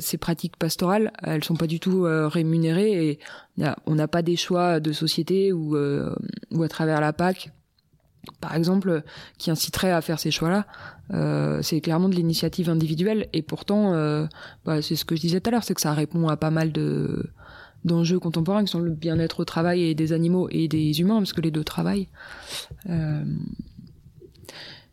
[0.00, 3.18] ces pratiques pastorales, elles sont pas du tout rémunérées et
[3.86, 7.50] on n'a pas des choix de société ou, ou à travers la PAC
[8.40, 9.02] par exemple,
[9.36, 10.66] qui inciterait à faire ces choix-là,
[11.62, 13.28] c'est clairement de l'initiative individuelle.
[13.34, 13.92] Et pourtant,
[14.64, 16.50] bah, c'est ce que je disais tout à l'heure, c'est que ça répond à pas
[16.50, 17.30] mal de,
[17.84, 21.32] d'enjeux contemporains qui sont le bien-être au travail et des animaux et des humains, parce
[21.32, 22.08] que les deux travaillent.
[22.88, 23.24] Euh...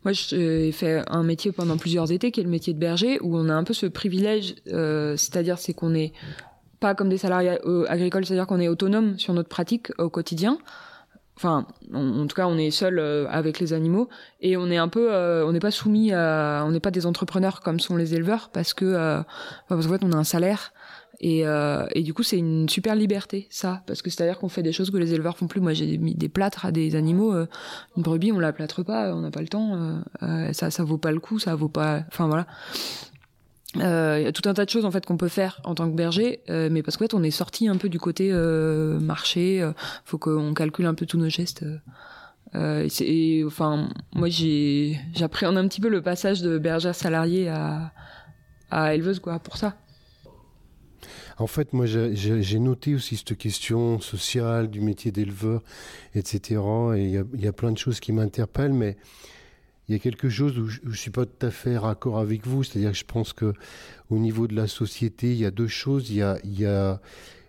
[0.04, 3.36] Moi, j'ai fait un métier pendant plusieurs étés, qui est le métier de berger, où
[3.36, 6.12] on a un peu ce privilège, euh, c'est-à-dire c'est qu'on est
[6.80, 10.58] pas comme des salariés euh, agricoles, c'est-à-dire qu'on est autonome sur notre pratique au quotidien.
[11.36, 14.08] Enfin, en, tout cas, on est seul euh, avec les animaux
[14.40, 17.06] et on est un peu, euh, on n'est pas soumis à, on n'est pas des
[17.06, 19.22] entrepreneurs comme sont les éleveurs parce que, euh,
[19.68, 20.72] parce qu'en fait, on a un salaire
[21.20, 24.62] et, euh, et du coup, c'est une super liberté, ça, parce que c'est-à-dire qu'on fait
[24.62, 25.60] des choses que les éleveurs font plus.
[25.60, 27.32] Moi, j'ai mis des plâtres à des animaux.
[27.32, 27.46] Euh,
[27.96, 30.02] une brebis, on la plâtre pas, on n'a pas le temps.
[30.22, 32.02] Euh, ça, ça vaut pas le coup, ça vaut pas.
[32.08, 32.46] Enfin voilà.
[33.74, 35.90] Il y a tout un tas de choses en fait qu'on peut faire en tant
[35.90, 39.66] que berger, mais parce qu'en fait, on est sorti un peu du côté marché.
[40.04, 41.64] faut qu'on calcule un peu tous nos gestes.
[42.54, 47.92] Et, enfin, moi, j'ai j'appréhende un petit peu le passage de bergère salariée à,
[48.70, 49.74] à éleveuse, quoi, pour ça.
[51.42, 55.60] En fait, moi, j'ai noté aussi cette question sociale du métier d'éleveur,
[56.14, 56.60] etc.
[56.96, 58.96] Et il y, a plein de choses qui m'interpellent, mais
[59.88, 62.46] il y a quelque chose où je ne suis pas tout à fait raccord avec
[62.46, 62.62] vous.
[62.62, 63.54] C'est-à-dire que je pense que
[64.08, 66.10] au niveau de la société, il y a deux choses.
[66.10, 67.00] Il y a,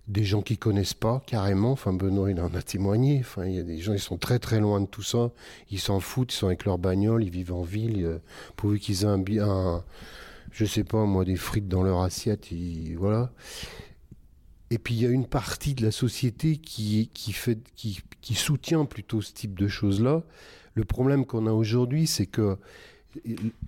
[0.08, 1.72] des gens qui connaissent pas carrément.
[1.72, 3.20] Enfin, Benoît, il en a témoigné.
[3.20, 5.32] Enfin, il y a des gens, ils sont très très loin de tout ça.
[5.70, 6.34] Ils s'en foutent.
[6.34, 7.24] Ils sont avec leur bagnole.
[7.24, 8.20] Ils vivent en ville.
[8.56, 9.84] Pourvu qu'ils aient un, un
[10.54, 12.50] je sais pas moi, des frites dans leur assiette,
[12.96, 13.34] voilà.
[14.70, 19.34] Et puis il y a une partie de la société qui, qui, soutient plutôt ce
[19.34, 20.24] type de choses-là.
[20.76, 22.58] Le problème qu'on a aujourd'hui, c'est que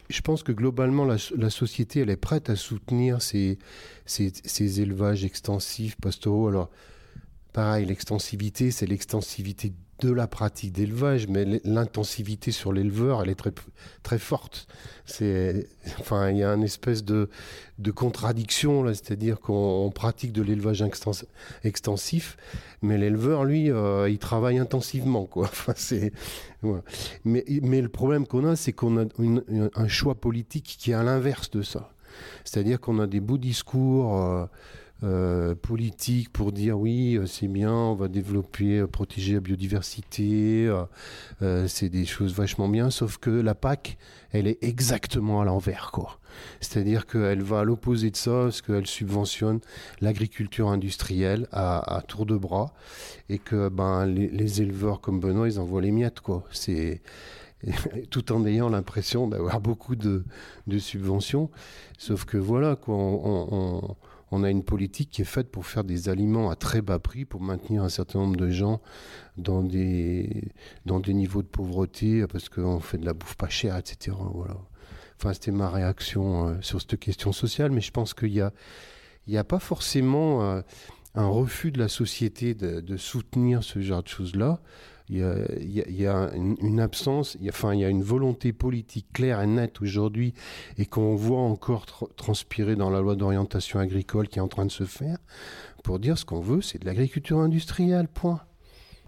[0.10, 3.60] je pense que globalement, la, la, société, elle est prête à soutenir ces,
[4.08, 6.48] ces, ces élevages extensifs, pastoraux.
[6.48, 6.72] Alors,
[7.54, 13.54] pareil, l'extensivité, c'est l'extensivité de la pratique d'élevage, mais l'intensivité sur l'éleveur, elle est très,
[14.04, 14.68] très forte.
[15.06, 15.68] C'est,
[16.00, 17.30] enfin, il y a une espèce de,
[17.80, 20.84] de contradiction là, c'est-à-dire qu'on pratique de l'élevage
[21.64, 22.38] extensif,
[22.82, 25.46] mais l'éleveur, lui, euh, il travaille intensivement, quoi.
[25.52, 26.12] Enfin, c'est,
[27.24, 29.06] mais, mais le problème qu'on a, c'est qu'on a
[29.76, 31.92] un choix politique qui est à l'inverse de ça.
[32.44, 34.22] C'est-à-dire qu'on a des beaux discours.
[34.22, 34.46] Euh,
[35.04, 40.74] euh, politique pour dire oui, euh, c'est bien, on va développer, euh, protéger la biodiversité,
[41.68, 43.98] c'est des choses vachement bien, sauf que la PAC,
[44.32, 46.20] elle est exactement à l'envers, quoi.
[46.62, 49.60] C'est-à-dire qu'elle va à l'opposé de ça, parce qu'elle subventionne
[50.00, 52.74] l'agriculture industrielle à, tour de bras,
[53.30, 56.46] et que ben, les, éleveurs comme Benoît, ils envoient les miettes, quoi.
[56.52, 57.02] C'est
[58.10, 60.24] tout en ayant l'impression d'avoir beaucoup de,
[60.80, 61.50] subventions.
[61.98, 63.96] Sauf que voilà, quoi,
[64.44, 67.42] a une politique qui est faite pour faire des aliments à très bas prix, pour
[67.42, 68.82] maintenir un certain nombre de gens
[69.38, 70.52] dans des,
[70.86, 74.16] dans des niveaux de pauvreté, parce qu'on fait de la bouffe pas chère, etc.
[74.34, 74.58] Voilà.
[75.18, 78.52] Enfin, c'était ma réaction euh, sur cette question sociale, mais je pense qu'il n'y a,
[79.40, 80.62] a pas forcément euh,
[81.14, 84.60] un refus de la société de soutenir ce genre de choses-là
[85.10, 89.06] il y a, une, absence, il y a, enfin, il y a une volonté politique
[89.14, 90.34] claire et nette aujourd'hui
[90.78, 94.72] et qu'on voit encore transpirer dans la loi d'orientation agricole qui est en train de
[94.72, 95.18] se faire
[95.84, 98.42] pour dire ce qu'on veut, c'est de l'agriculture industrielle, point.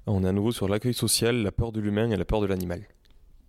[0.05, 2.45] On est à nouveau sur l'accueil social, la peur de l'humain et la peur de
[2.45, 2.81] l'animal.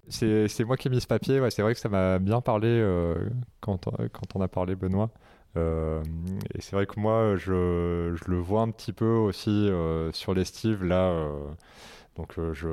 [0.08, 2.68] C'est moi qui ai mis ce papier, ouais, c'est vrai que ça m'a bien parlé
[2.68, 3.14] euh,
[3.61, 5.11] quand, quand on a parlé Benoît.
[5.58, 6.02] Euh,
[6.54, 10.32] et c'est vrai que moi, je, je, le vois un petit peu aussi euh, sur
[10.32, 11.30] l'estive, là
[12.18, 12.66] donc euh, je,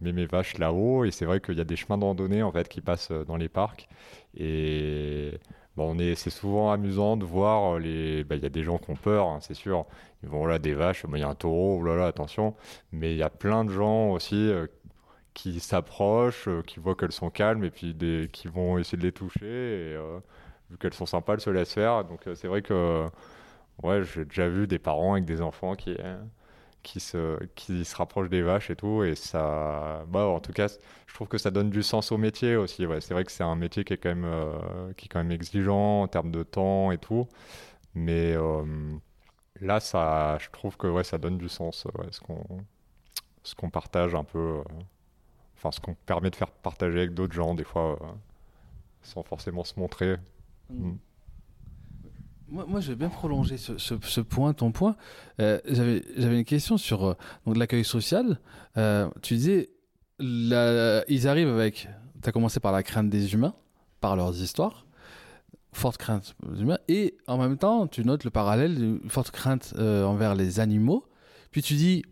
[0.00, 2.50] mets mes vaches là-haut et c'est vrai qu'il y a des chemins de randonnée en
[2.50, 3.86] fait qui passent euh, dans les parcs
[4.34, 5.38] et
[5.76, 8.24] bon, on est, c'est souvent amusant de voir euh, les.
[8.24, 9.84] Bah, il y a des gens qui ont peur, hein, c'est sûr.
[10.22, 12.54] Ils vont là des vaches, il y a un taureau, là attention.
[12.92, 14.50] Mais il y a plein de gens aussi
[15.34, 17.96] qui s'approchent, qui voient qu'elles sont calmes et puis
[18.32, 19.98] qui vont essayer de les toucher.
[20.70, 22.04] Vu qu'elles sont sympas, elles se laissent faire.
[22.04, 23.06] Donc c'est vrai que
[23.82, 25.96] ouais, j'ai déjà vu des parents avec des enfants qui
[26.86, 29.02] qui se, qui se rapproche des vaches et tout.
[29.02, 30.68] Et ça, bah, en tout cas,
[31.06, 32.86] je trouve que ça donne du sens au métier aussi.
[32.86, 33.00] Ouais.
[33.00, 35.32] C'est vrai que c'est un métier qui est, quand même, euh, qui est quand même
[35.32, 37.26] exigeant en termes de temps et tout.
[37.94, 38.64] Mais euh,
[39.60, 41.86] là, ça, je trouve que ouais, ça donne du sens.
[42.10, 42.44] ce qu'on
[43.42, 44.38] ce qu'on partage un peu.
[44.38, 44.62] Euh,
[45.56, 47.98] enfin, ce qu'on permet de faire partager avec d'autres gens, des fois,
[49.02, 50.16] sans forcément se montrer.
[50.70, 50.90] Mm.
[50.90, 50.98] Mm.
[52.48, 54.96] Moi, je vais bien prolonger ce, point, ton point.
[55.40, 57.14] Euh, J'avais une question sur euh,
[57.46, 58.38] l'accueil social.
[58.76, 59.70] Euh, tu disais,
[60.20, 61.88] ils arrivent avec.
[62.22, 63.54] Tu as commencé par la crainte des humains,
[64.00, 64.86] par leurs histoires,
[65.72, 69.74] forte crainte des humains, et en même temps, tu notes le parallèle d'une forte crainte
[69.78, 71.04] envers les animaux.
[71.50, 72.04] Puis tu dis,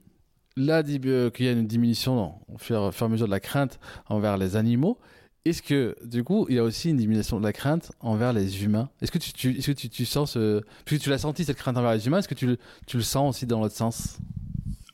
[0.56, 4.36] là, qu'il y a une diminution au fur et à mesure de la crainte envers
[4.36, 4.98] les animaux.
[5.44, 8.64] Est-ce que, du coup, il y a aussi une diminution de la crainte envers les
[8.64, 8.88] humains?
[9.02, 10.62] Est-ce que, tu, est-ce que tu, sens ce...
[10.86, 13.46] Tu l'as senti, cette crainte envers les humains, est-ce que tu, tu le sens aussi
[13.46, 14.18] dans l'autre sens?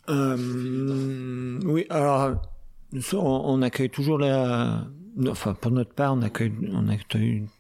[0.09, 2.43] Euh, Oui, alors,
[3.13, 4.85] on, accueille toujours la...
[5.29, 6.53] Enfin, pour notre part, on accueille,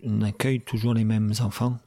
[0.02, 1.78] on accueille, toujours les mêmes enfants.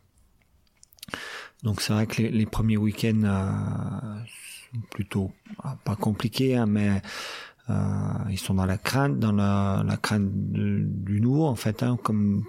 [1.63, 4.19] Donc c'est vrai que les, premiers week-ends euh,
[4.73, 5.31] sont plutôt
[5.85, 7.01] pas compliqués, hein, mais
[7.69, 7.73] euh,
[8.29, 12.43] ils sont dans la crainte, dans la, crainte du nouveau en fait, hein, comme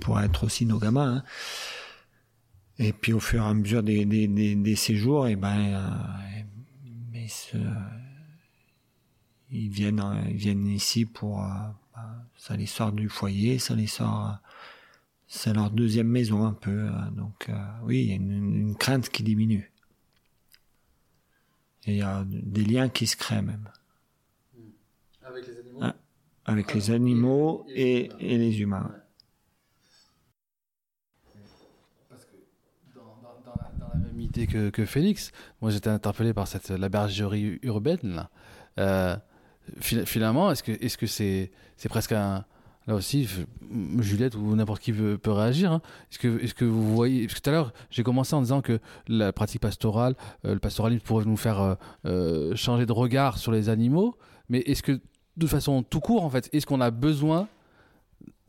[0.00, 1.18] pour être aussi nos gamins.
[1.18, 1.24] Hein.
[2.78, 6.42] Et puis au fur et à mesure des, séjours, et eh ben, euh,
[7.12, 7.28] mais
[9.50, 11.48] ils viennent, ils viennent ici pour, euh,
[11.94, 14.38] bah, ça les sort du foyer, ça les sort,
[15.28, 16.88] c'est leur deuxième maison un peu.
[17.12, 17.50] donc
[17.84, 19.70] oui, il y a une, une crainte qui diminue.
[21.86, 23.68] Et il y a des liens qui se créent même.
[25.34, 25.94] Avec les animaux ah,
[26.44, 28.90] Avec les animaux et, et, les humains.
[33.94, 37.98] Même idée que, que Félix, moi j'étais interpellé par cette, la bergerie urbaine.
[38.02, 38.30] Là.
[38.78, 39.16] Euh,
[39.80, 42.44] finalement, est-ce que c'est -ce c'est c'est presque un.
[42.86, 43.26] Là aussi,
[44.00, 45.72] Juliette ou n'importe qui peut, peut réagir.
[45.72, 45.80] Hein.
[46.10, 47.26] Est-ce que, est que vous voyez.
[47.26, 48.78] Parce que tout à l'heure, j'ai commencé en disant que
[49.08, 51.74] la pratique pastorale, euh, le pastoralisme pourrait nous faire euh,
[52.04, 54.18] euh, changer de regard sur les animaux.
[54.50, 55.00] Mais est-ce que
[55.36, 57.48] de façon tout court, en fait, est-ce qu'on a besoin,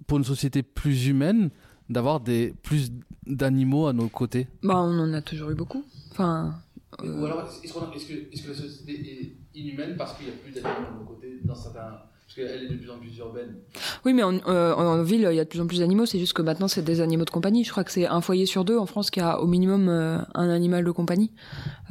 [0.08, 1.50] pour une société plus humaine,
[1.90, 2.92] d'avoir des plus
[3.26, 4.48] d'animaux à nos côtés?
[4.64, 5.84] Bah, on en a toujours eu beaucoup.
[6.12, 6.56] Enfin.
[7.04, 10.34] euh, Ou alors, est-ce, est, que, est que, la société est inhumaine parce qu'il n'y
[10.34, 12.00] a plus d'animaux à nos côtés dans certains.
[12.28, 13.56] Parce qu'elle est de plus en plus urbaine?
[14.04, 16.08] Oui, mais en, euh, en, ville, il y a de plus en plus d'animaux.
[16.08, 17.64] C'est juste que maintenant, c'est des animaux de compagnie.
[17.64, 20.18] Je crois que c'est un foyer sur deux en France qui a au minimum euh,
[20.34, 21.32] un animal de compagnie.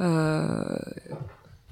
[0.01, 0.61] Euh,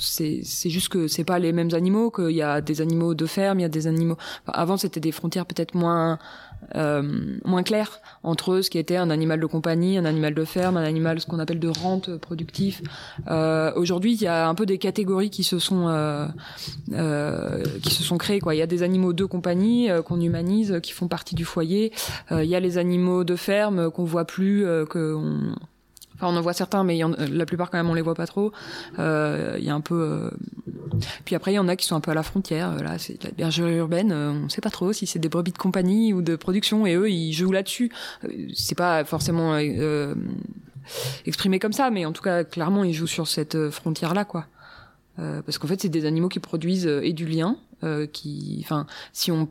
[0.03, 3.59] c'est juste que c'est pas les mêmes animaux, qu'il y a des animaux de ferme,
[3.59, 4.17] il y a des animaux.
[4.47, 6.19] Avant, c'était des frontières peut-être moins
[6.75, 10.45] euh, moins claires entre eux, ce qui était un animal de compagnie, un animal de
[10.45, 12.81] ferme, un animal ce qu'on appelle de rente productif.
[13.29, 16.27] Euh, Aujourd'hui, il y a un peu des catégories qui se sont euh,
[16.93, 18.39] euh qui se sont créées.
[18.39, 21.45] Quoi, il y a des animaux de compagnie euh, qu'on humanise, qui font partie du
[21.45, 21.91] foyer.
[22.31, 25.55] Euh, il y a les animaux de ferme qu'on voit plus, que on,
[26.23, 28.53] Enfin, on en voit certains, mais la plupart quand même on les voit pas trop.
[28.97, 30.01] Euh, il y a un peu.
[30.01, 30.31] Euh...
[31.25, 32.71] Puis après il y en a qui sont un peu à la frontière.
[32.71, 34.13] Euh, là, c'est la bergerie urbaine.
[34.13, 36.95] Euh, on sait pas trop si c'est des brebis de compagnie ou de production, et
[36.95, 37.91] eux ils jouent là-dessus.
[38.53, 39.57] C'est pas forcément
[41.25, 44.45] exprimé comme ça, mais en tout cas clairement ils jouent sur cette frontière là, quoi.
[45.17, 47.57] parce qu'en fait c'est des animaux qui produisent et du lien,
[48.13, 49.49] qui, enfin, si on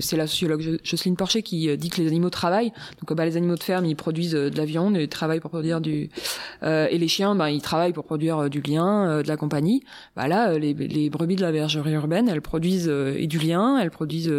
[0.00, 2.72] c'est la sociologue Jocelyne Porcher qui euh, dit que les animaux travaillent.
[3.00, 5.50] Donc bah, les animaux de ferme, ils produisent euh, de la viande, ils travaillent pour
[5.50, 6.10] produire du...
[6.62, 9.82] Euh, et les chiens, bah, ils travaillent pour produire du lien, de la compagnie.
[10.16, 10.74] Bah, là, les,
[11.10, 14.32] brebis de la bergerie urbaine, elles produisent et du lien, elles produisent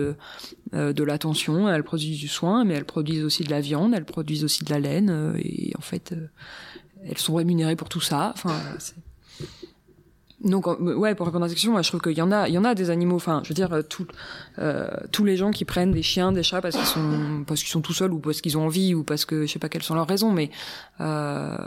[0.73, 4.43] de l'attention, elles produisent du soin, mais elles produisent aussi de la viande, elles produisent
[4.43, 5.35] aussi de la laine.
[5.37, 6.13] et en fait,
[7.07, 8.33] elles sont rémunérées pour tout ça.
[8.35, 8.55] Enfin,
[10.45, 12.53] donc ouais, pour répondre à cette question, moi je trouve qu'il y en a, il
[12.53, 13.15] y en a des animaux.
[13.15, 13.81] Enfin, je veux dire, euh,
[14.59, 17.71] euh, tous les gens qui prennent des chiens, des chats parce qu'ils sont parce qu'ils
[17.71, 19.83] sont tout seuls ou parce qu'ils ont envie ou parce que je sais pas quelles
[19.83, 20.51] sont leurs raisons, mais
[21.01, 21.57] euh,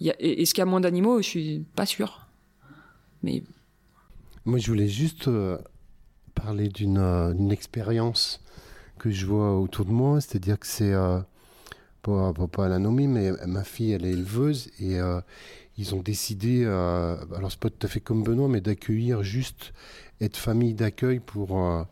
[0.00, 1.18] est-ce qu'il y a moins d'animaux?
[1.18, 2.26] Je suis pas sûr.
[3.22, 3.42] Mais
[4.46, 5.28] moi, je voulais juste
[6.34, 8.40] parler d'une expérience
[8.98, 10.94] que je vois autour de moi, c'est-à-dire que c'est
[12.02, 14.98] pas, pas, pas la nommer, mais ma fille, elle est éleveuse et
[15.78, 19.72] ils ont décidé, euh, alors c'est pas tout à fait comme Benoît, mais d'accueillir juste,
[20.20, 21.82] être famille d'accueil pour euh,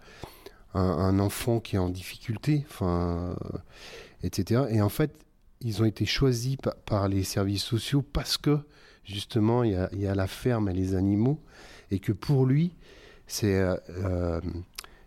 [0.74, 3.35] un, enfant qui est en difficulté, euh,
[4.22, 4.62] etc.
[4.70, 5.12] Et en fait,
[5.61, 6.57] ils ont été choisis
[6.87, 8.59] par, les services sociaux parce que
[9.05, 11.39] justement, il y a, la ferme et les animaux,
[11.91, 12.72] et que pour lui,
[13.26, 13.62] c'est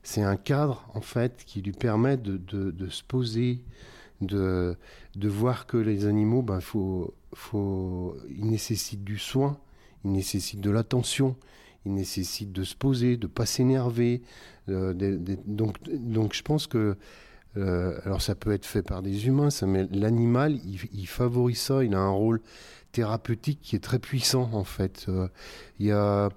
[0.07, 3.59] c'est un cadre en fait qui lui permet de, de, se poser,
[4.21, 4.75] de,
[5.15, 9.57] de voir que les animaux, ben, faut faut, il nécessite du soin,
[10.03, 11.35] il nécessite de l'attention,
[11.85, 14.21] il nécessite de se poser, de pas s'énerver.
[14.69, 14.93] Euh,
[15.45, 16.97] donc, donc je pense que
[17.55, 21.83] euh, alors ça peut être fait par des humains, ça, mais l'animal, il, favorise ça,
[21.83, 22.41] il a un rôle
[22.91, 25.05] thérapeutique qui est très puissant en fait.
[25.09, 25.27] Euh,
[25.79, 26.29] il y a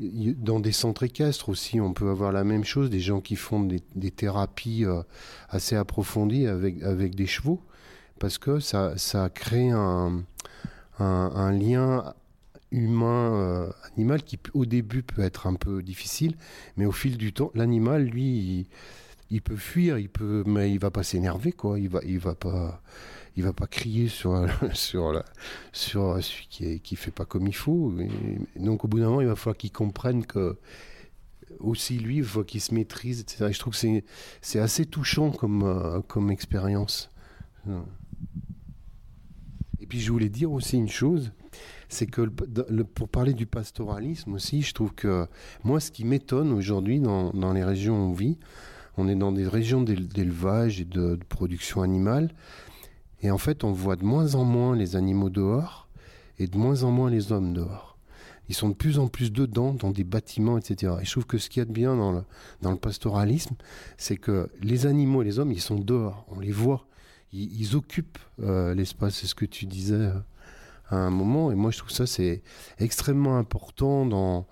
[0.00, 3.60] dans des centres équestres aussi, on peut avoir la même chose, des gens qui font
[3.60, 4.84] des, thérapies
[5.48, 7.60] assez approfondies avec, avec des chevaux
[8.18, 10.24] parce que ça, ça crée un,
[10.98, 12.14] un, lien
[12.70, 16.36] humain-animal euh, qui au début peut être un peu difficile,
[16.76, 18.68] mais au fil du temps, l'animal, lui,
[19.30, 21.78] il, peut fuir, il peut, mais il va pas s'énerver, quoi.
[21.78, 22.82] Il va, il va pas,
[23.38, 25.22] il va pas crier sur sur
[25.72, 27.94] sur celui qui est, qui fait pas comme il faut.
[28.56, 30.58] donc au bout d'un moment, il va falloir qu'il comprenne que
[31.60, 33.48] aussi lui, il faut qu'il se maîtrise, etc.
[33.52, 34.04] je trouve que c'est
[34.42, 37.10] c'est assez touchant comme euh, comme expérience.
[39.80, 41.32] Et puis je voulais dire aussi une chose,
[41.88, 45.26] c'est que pour parler du pastoralisme aussi, je trouve que
[45.64, 48.38] moi, ce qui m'étonne aujourd'hui dans, les régions où on vit,
[48.96, 52.30] on est dans des régions d'élevage et de, production animale,
[53.22, 55.88] et en fait, on voit de moins en moins les animaux dehors
[56.38, 57.98] et de moins en moins les hommes dehors.
[58.48, 60.94] Ils sont de plus en plus dedans, dans des bâtiments, etc.
[61.02, 63.56] Et je trouve que ce qu'il y a de bien dans le, pastoralisme,
[63.98, 66.88] c'est que les animaux et les hommes, ils sont dehors, on les voit
[67.32, 69.16] ils, occupent euh, l'espace.
[69.16, 70.18] C'est ce que tu disais euh,
[70.90, 71.50] à un moment.
[71.50, 72.42] Et moi, je trouve ça c'est
[72.78, 74.46] extrêmement important dans,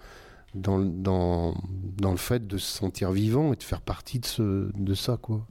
[0.55, 1.55] dans, dans,
[1.99, 5.17] dans, le fait de se sentir vivant et de faire partie de, ce, de ça.
[5.17, 5.47] Quoi.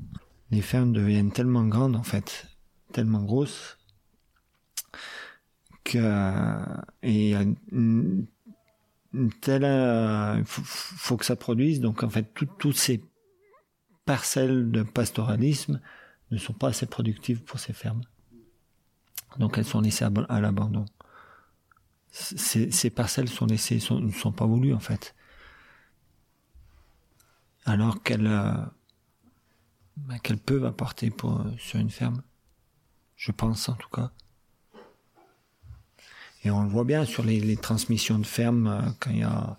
[0.51, 2.47] Les fermes deviennent tellement grandes, en fait,
[2.95, 3.77] tellement grosses,
[5.83, 5.99] que
[7.03, 8.25] et une,
[9.41, 9.63] telle
[10.37, 13.03] il faut, que ça produise donc en fait toutes ces
[14.05, 15.81] parcelles de pastoralisme
[16.31, 18.01] ne sont pas assez productives pour ces fermes.
[19.37, 20.85] Donc elles sont laissées à, l'abandon.
[22.11, 25.15] Ces, parcelles sont laissées, ne sont pas voulues en fait.
[27.65, 28.53] Alors qu'elles euh,
[30.23, 32.21] qu'elles peuvent apporter pour, sur une ferme.
[33.15, 34.11] Je pense en tout cas.
[36.43, 39.57] Et on le voit bien sur les, transmissions de fermes, euh, quand il y a,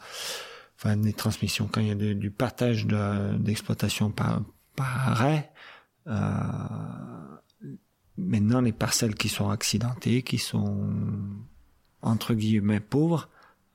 [0.77, 4.43] enfin, transmissions, quand il y a du partage d'exploitation par,
[4.77, 5.51] par arrêt,
[6.07, 6.13] euh,
[8.19, 10.89] Maintenant, les parcelles qui sont accidentées, qui sont
[12.01, 13.29] entre guillemets pauvres,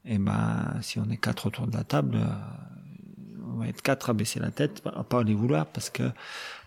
[0.03, 2.27] et eh ben, si on est quatre autour de la table, euh,
[3.53, 6.03] on va être quatre à baisser la tête, à pas les vouloir parce que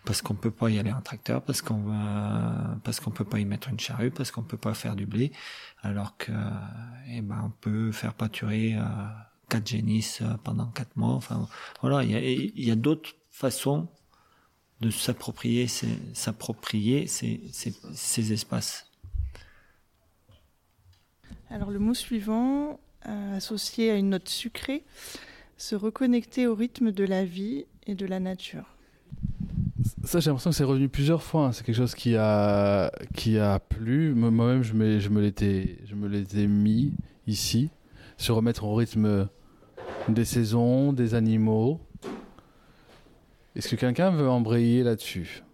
[0.04, 3.38] parce qu'on peut pas y aller en tracteur, parce qu'on va, parce qu'on peut pas
[3.38, 5.32] y mettre une charrue, parce qu'on peut pas faire du blé,
[5.82, 6.32] alors que,
[7.08, 8.82] eh ben, on peut faire pâturer euh,
[9.48, 11.14] quatre génisses euh, pendant quatre mois.
[11.14, 11.48] Enfin,
[11.80, 13.88] voilà, il y a, d'autres façons
[14.80, 15.68] de s'approprier
[16.12, 18.90] s'approprier ces, ces, ces, espaces.
[21.48, 24.84] Alors le mot suivant, euh, associé à une note sucrée,
[25.56, 28.76] se reconnecter au rythme de la vie et de la nature.
[30.04, 31.46] Ça, j'ai l'impression que c'est revenu plusieurs fois.
[31.46, 31.52] Hein.
[31.52, 34.14] C'est quelque chose qui a, qui a plu.
[34.14, 36.92] Moi-même, je me, je me l'étais mis
[37.26, 37.70] ici,
[38.16, 39.28] se remettre au rythme
[40.08, 41.80] des saisons, des animaux,
[43.56, 45.44] est-ce que quelqu'un veut embrayer là-dessus?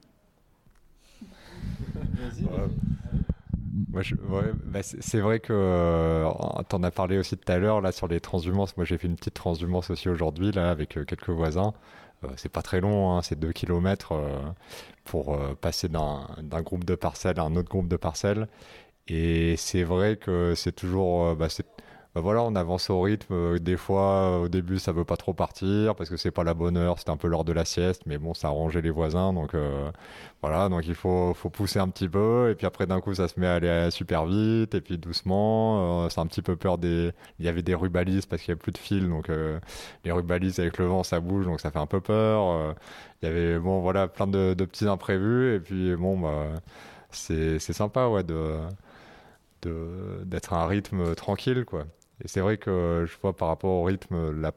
[3.93, 6.31] Bah, c'est vrai que euh,
[6.69, 8.77] tu en as parlé aussi tout à l'heure là sur les transhumances.
[8.77, 11.75] Moi j'ai fait une petite transhumance aussi aujourd'hui là avec euh, quelques voisins.
[12.25, 14.15] Euh, c'est pas très long, hein, c'est 2 km
[15.05, 18.49] pour passer d'un groupe de parcelles à un autre groupe de parcelles.
[19.09, 21.49] Et c'est vrai que c'est toujours, bah,
[22.15, 23.33] bah voilà, on avance au rythme.
[23.35, 26.55] Euh, des fois, au début, ça veut pas trop partir parce que c'est pas la
[26.55, 28.91] bonne heure, c'est un peu l'heure de la sieste, mais bon, ça a rangé les
[28.91, 29.91] voisins, donc euh,
[30.43, 33.29] voilà, donc il faut, faut pousser un petit peu, et puis après d'un coup, ça
[33.29, 36.79] se met à aller super vite, et puis doucement, euh, c'est un petit peu peur
[36.79, 37.13] des.
[37.39, 39.31] Il y avait des rubalises parce qu'il y a plus de fil, donc
[40.05, 42.75] les rubalises avec le vent, ça bouge, donc ça fait un peu peur.
[43.23, 46.49] Il y avait bon, voilà, plein de, de petits imprévus, et puis bon, bah,
[47.11, 48.59] c'est sympa, ouais, de
[50.25, 51.85] d'être à un rythme tranquille, quoi.
[52.25, 54.53] Et c'est vrai que je vois par rapport au rythme, la...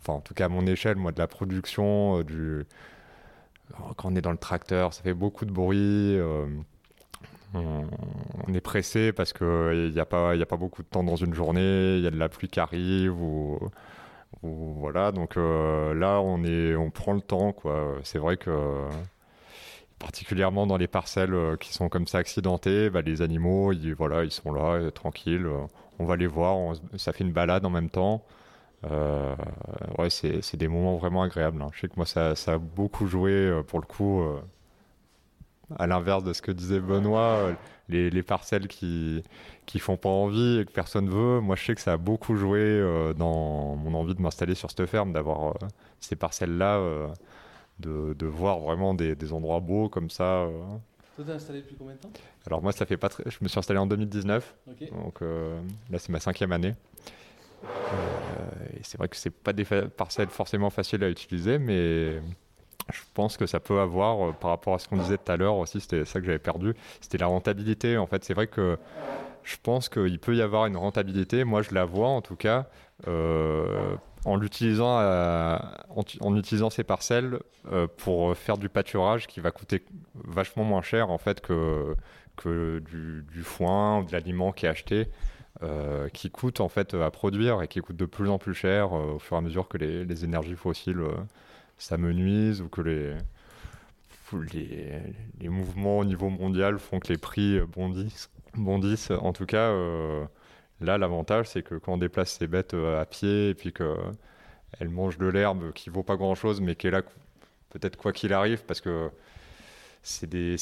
[0.00, 2.64] enfin en tout cas à mon échelle, moi de la production, euh,
[3.96, 6.16] quand on est dans le tracteur, ça fait beaucoup de bruit.
[6.18, 6.46] Euh,
[7.54, 11.32] on, est pressé parce qu'il n'y a, pas, a pas beaucoup de temps dans une
[11.34, 13.58] journée, il y a de la pluie qui arrive ou,
[14.42, 15.12] voilà.
[15.12, 17.54] Donc euh, là, on, prend le temps.
[18.02, 18.50] C'est vrai que
[19.98, 24.30] particulièrement dans les parcelles qui sont comme ça accidentées, bah, les animaux, ils, voilà, ils
[24.30, 25.48] sont là, tranquilles
[25.98, 28.24] on va les voir, ça fait une balade en même temps.
[28.84, 29.34] Euh,
[29.98, 31.60] ouais, c'est des moments vraiment agréables.
[31.62, 31.68] Hein.
[31.72, 34.22] Je sais que moi, ça, a beaucoup joué euh, pour le coup.
[34.22, 34.40] Euh,
[35.78, 37.50] à l'inverse de ce que disait Benoît,
[37.90, 39.22] les, parcelles qui
[39.66, 42.36] qui font pas envie et que personne veut, moi je sais que ça a beaucoup
[42.36, 42.80] joué
[43.18, 45.58] dans mon envie de m'installer sur cette ferme, d'avoir
[46.00, 46.80] ces parcelles-là,
[47.80, 50.46] de, voir vraiment des, des, endroits beaux comme ça.
[51.18, 52.12] Toi, t'es installé depuis combien de temps?
[52.46, 53.24] Alors moi, ça fait pas très...
[53.26, 54.54] Je me suis installé en 2019.
[54.92, 55.60] Donc euh,
[55.90, 56.76] là, c'est ma cinquième année.
[57.64, 57.66] Euh,
[58.76, 62.20] et c'est vrai que c'est pas des parcelles forcément faciles à utiliser, mais
[62.92, 65.36] je pense que ça peut avoir, euh, par rapport à ce qu'on disait tout à
[65.36, 67.98] l'heure aussi, c'était ça que j'avais perdu, c'était la rentabilité.
[67.98, 68.78] En fait, c'est vrai que
[69.42, 71.42] je pense qu'il peut y avoir une rentabilité.
[71.42, 72.68] Moi, je la vois en tout cas
[74.24, 75.58] en l'utilisant euh,
[76.20, 77.38] en, utilisant ces parcelles
[77.70, 81.94] euh, pour faire du pâturage qui va coûter vachement moins cher en fait que
[82.36, 85.08] que du, foin ou de l'aliment qui est acheté
[85.62, 88.92] euh, qui coûte en fait à produire et qui coûte de plus en plus cher
[88.92, 91.02] au fur et à mesure que les, énergies fossiles
[91.78, 93.14] s'amenuisent ou que les,
[94.52, 95.00] les,
[95.40, 99.10] les mouvements au niveau mondial font que les prix bondissent bondissent.
[99.10, 99.72] En tout cas
[100.80, 104.88] Là, l'avantage, c'est que quand on déplace ces bêtes euh, à pied et puis qu'elles
[104.88, 107.02] mangent de l'herbe qui vaut pas grand-chose, mais qui est là
[107.70, 109.10] peut-être quoi qu'il arrive, parce que
[110.02, 110.56] c'est des,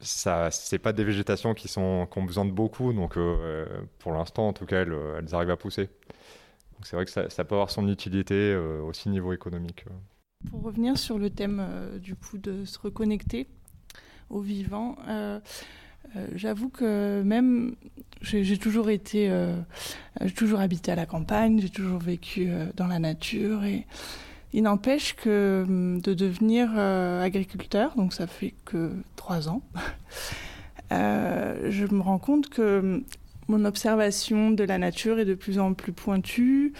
[0.00, 3.66] ça, c'est pas des végétations qui sont qui ont besoin de beaucoup, donc euh,
[3.98, 5.84] pour l'instant, en tout cas, elles, elles, arrivent à pousser.
[6.72, 9.84] Donc c'est vrai que ça, ça, peut avoir son utilité euh, aussi niveau économique.
[10.50, 13.46] Pour revenir sur le thème du coup de se reconnecter
[14.30, 14.96] au vivant.
[16.14, 17.74] Euh, j'avoue que même
[18.22, 19.54] j'ai toujours été, euh,
[20.24, 23.86] j'ai toujours habité à la campagne, j'ai toujours vécu euh, dans la nature et
[24.52, 29.62] il n'empêche que hum, de devenir agriculteur, donc ça fait que trois ans,
[30.90, 33.04] je me rends compte que hum,
[33.48, 36.72] mon observation de la nature est de plus en plus pointue.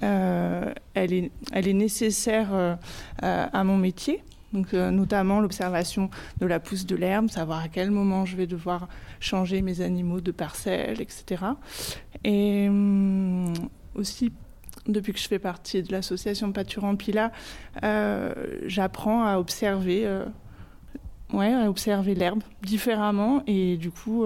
[0.00, 2.78] elle, est, elle est nécessaire
[3.20, 4.22] à mon métier
[4.56, 6.08] donc, euh, notamment l'observation
[6.40, 8.88] de la pousse de l'herbe, savoir à quel moment je vais devoir
[9.20, 11.44] changer mes animaux de parcelle, etc.
[12.24, 13.52] Et hum,
[13.94, 14.32] aussi,
[14.86, 17.32] depuis que je fais partie de l'association Pâturant Pila,
[17.82, 18.32] euh,
[18.64, 20.24] j'apprends à observer, euh,
[21.34, 23.42] ouais, observer l'herbe différemment.
[23.46, 24.24] Et du coup,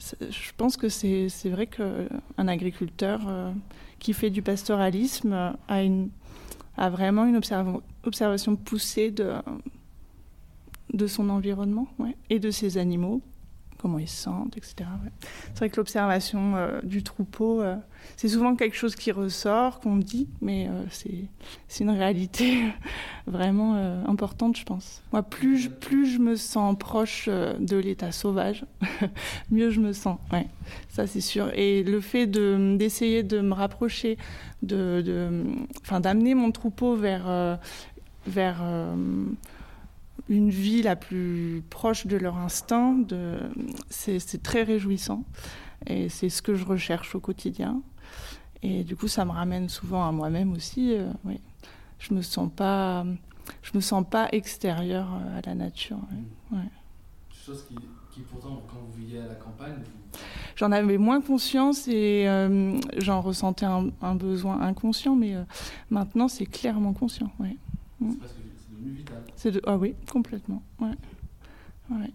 [0.00, 3.20] je pense que c'est vrai qu'un agriculteur
[4.00, 6.10] qui fait du pastoralisme a une
[6.76, 7.36] a vraiment une
[8.04, 9.34] observation poussée de,
[10.92, 11.88] de son environnement
[12.30, 13.22] et de ses animaux
[13.82, 14.88] comment ils se sentent, etc.
[15.48, 17.74] C'est vrai que l'observation euh, du troupeau, euh,
[18.16, 20.84] c'est souvent quelque chose qui ressort, qu'on dit, mais euh,
[21.68, 22.62] c'est une réalité
[23.26, 23.74] vraiment
[24.06, 25.02] importante, je pense.
[25.12, 28.64] Moi, plus je, plus je me sens proche de l'état sauvage,
[29.50, 30.18] mieux je me sens.
[30.88, 31.50] Ça c'est sûr.
[31.54, 34.16] Et le fait d'essayer de, me rapprocher,
[34.62, 35.44] de,
[36.00, 37.58] d'amener mon troupeau vers
[38.26, 38.62] vers
[40.28, 43.38] une vie la plus proche de leur instinct, de...
[43.88, 45.24] c'est très réjouissant.
[45.86, 47.82] Et c'est ce que je recherche au quotidien.
[48.62, 50.94] Et du coup, ça me ramène souvent à moi-même aussi.
[50.94, 51.40] Euh, oui.
[51.98, 53.04] Je me sens pas,
[53.62, 55.98] je me sens pas extérieure euh, à la nature.
[56.52, 56.58] Ouais.
[56.58, 56.64] Ouais.
[57.44, 57.74] Chose qui,
[58.12, 59.74] qui, pourtant, quand vous viviez à la campagne,
[60.54, 65.34] j'en avais moins conscience et euh, j'en ressentais un, un, besoin inconscient, mais
[65.90, 67.32] maintenant, c'est clairement conscient.
[67.40, 67.56] Ouais.
[68.02, 68.16] Mm.
[68.16, 68.38] Parce que
[69.36, 69.60] c'est de...
[69.66, 70.62] Ah oui, complètement.
[70.80, 70.94] Ouais.
[71.90, 72.10] Ouais.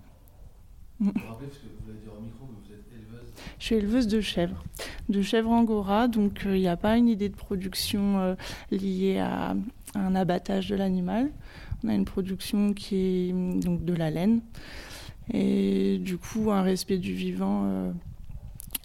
[1.00, 3.66] Vous vous rappelez, parce que vous l'avez dit au micro, que vous êtes éleveuse Je
[3.66, 4.64] suis éleveuse de chèvres,
[5.10, 8.36] de chèvres angora, donc euh, il n'y a pas une idée de production euh,
[8.72, 9.56] liée à,
[9.96, 11.30] un abattage de l'animal.
[11.84, 14.42] On a une production qui est donc de la laine
[15.34, 17.92] et du coup un respect du vivant euh,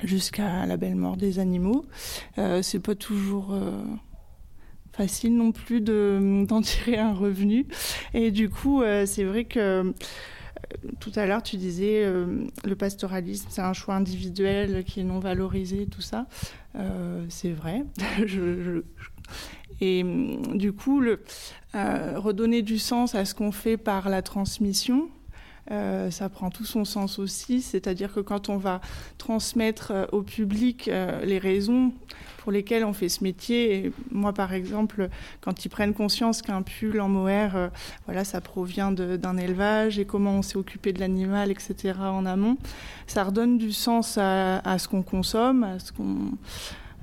[0.02, 1.86] jusqu'à la belle mort des animaux.
[2.36, 3.54] c'est pas toujours
[4.92, 5.80] facile non plus
[6.46, 7.66] d'en tirer un revenu.
[8.14, 9.92] Et du coup, euh, c'est vrai que euh,
[11.00, 15.18] tout à l'heure, tu disais euh, le pastoralisme, c'est un choix individuel qui est non
[15.18, 16.26] valorisé, tout ça.
[17.28, 17.84] c'est vrai.
[19.80, 20.04] Et
[20.54, 21.20] du coup, le,
[21.74, 25.08] redonner du sens à ce qu'on fait par la transmission,
[26.10, 27.62] ça prend tout son sens aussi.
[27.62, 28.80] C'est-à-dire que quand on va
[29.18, 30.90] transmettre au public
[31.24, 31.92] les raisons
[32.42, 33.74] pour lesquels on fait ce métier.
[33.74, 35.08] Et moi, par exemple,
[35.40, 37.68] quand ils prennent conscience qu'un pull en mohair, euh,
[38.06, 41.94] voilà, ça provient d'un élevage et comment on s'est occupé de l'animal, etc.
[42.00, 42.56] en amont,
[43.06, 46.32] ça redonne du sens à, ce qu'on consomme, à ce qu'on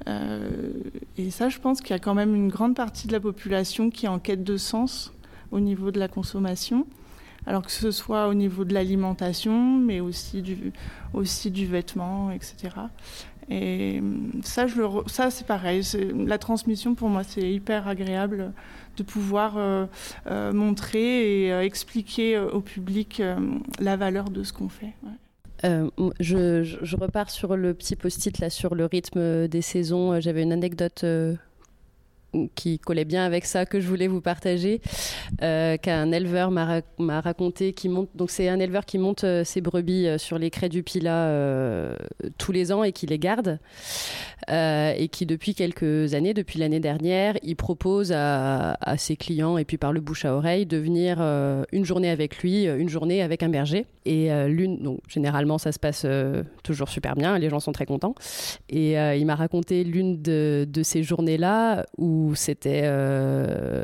[0.08, 0.72] euh,
[1.18, 3.90] et ça, je pense qu'il y a quand même une grande partie de la population
[3.90, 5.14] qui est en quête de sens
[5.52, 6.86] au niveau de la consommation.
[7.50, 10.72] Alors que ce soit au niveau de l'alimentation, mais aussi du,
[11.14, 12.76] aussi du vêtement, etc.
[13.50, 14.04] Et
[14.44, 15.82] ça, je ça c'est pareil.
[16.28, 18.54] La transmission, pour moi, c'est hyper agréable
[18.98, 19.88] de pouvoir euh,
[20.28, 23.20] euh, montrer et euh, expliquer au public
[23.80, 24.94] la valeur de ce qu'on fait.
[25.64, 30.20] Je, je, repars sur le petit post-it là sur le rythme des saisons.
[30.22, 31.04] J'avais une anecdote
[32.56, 34.82] qui collait bien avec ça que je voulais vous partager,
[35.42, 38.10] euh, qu'un éleveur m'a raconté qui monte.
[38.16, 41.10] Donc c'est un éleveur qui monte euh, ses brebis euh, sur les craies du Pila
[42.38, 43.60] tous les ans et qui les garde,
[44.48, 49.78] et qui depuis quelques années, depuis l'année dernière, il propose à, ses clients et puis
[49.78, 51.20] par le bouche à oreille de venir
[51.72, 53.86] une journée avec lui, une journée avec un berger.
[54.06, 56.06] Et l'une, donc généralement ça se passe
[56.64, 58.16] toujours super bien, les gens sont très contents.
[58.70, 63.82] Et il m'a raconté l'une de, de ces journées là où c'était euh,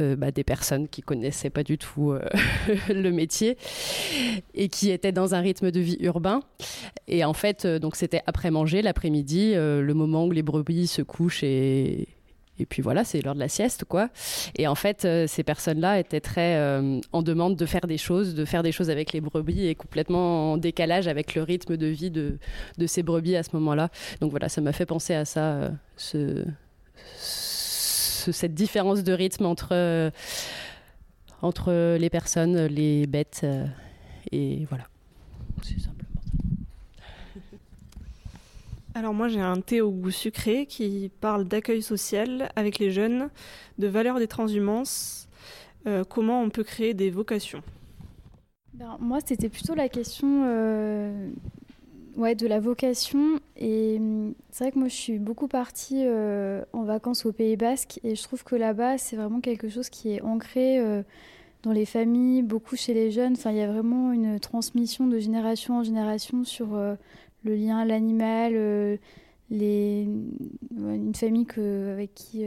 [0.00, 2.20] euh, bah, des personnes qui connaissaient pas du tout euh,
[2.88, 3.56] le métier
[4.54, 6.40] et qui étaient dans un rythme de vie urbain.
[7.06, 11.42] Et en fait, donc c'était après manger, l'après-midi, le moment où les brebis se couchent
[11.42, 12.08] et,
[12.58, 14.10] et puis voilà, c'est l'heure de la sieste, quoi.
[14.56, 16.58] Et en fait, ces personnes-là étaient très
[17.12, 20.52] en demande de faire des choses, de faire des choses avec les brebis et complètement
[20.52, 22.38] en décalage avec le rythme de vie de,
[22.76, 23.88] de ces brebis à ce moment-là.
[24.20, 26.44] Donc voilà, ça m'a fait penser à ça, ce,
[28.32, 30.10] cette différence de rythme entre, euh,
[31.42, 33.40] entre les personnes, les bêtes.
[33.44, 33.66] Euh,
[34.32, 34.84] et voilà.
[35.62, 36.32] C'est simplement ça.
[38.94, 43.30] Alors moi j'ai un thé au goût sucré qui parle d'accueil social avec les jeunes,
[43.78, 45.28] de valeur des transhumances,
[45.86, 47.62] euh, comment on peut créer des vocations.
[48.74, 50.44] Ben, moi c'était plutôt la question
[52.18, 53.38] Ouais, de la vocation.
[53.56, 57.56] Et hum, c'est vrai que moi, je suis beaucoup partie euh, en vacances au Pays
[57.56, 58.00] Basque.
[58.02, 61.04] Et je trouve que là-bas, c'est vraiment quelque chose qui est ancré euh,
[61.62, 63.34] dans les familles, beaucoup chez les jeunes.
[63.34, 66.96] Enfin, il y a vraiment une transmission de génération en génération sur euh,
[67.44, 68.98] le lien à l'animal.
[69.50, 70.08] les...
[70.76, 72.44] Une famille avec qui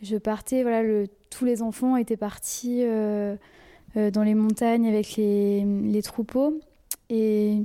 [0.00, 6.60] je partais, voilà, tous les enfants étaient partis dans les montagnes avec les, les troupeaux.
[7.10, 7.64] Et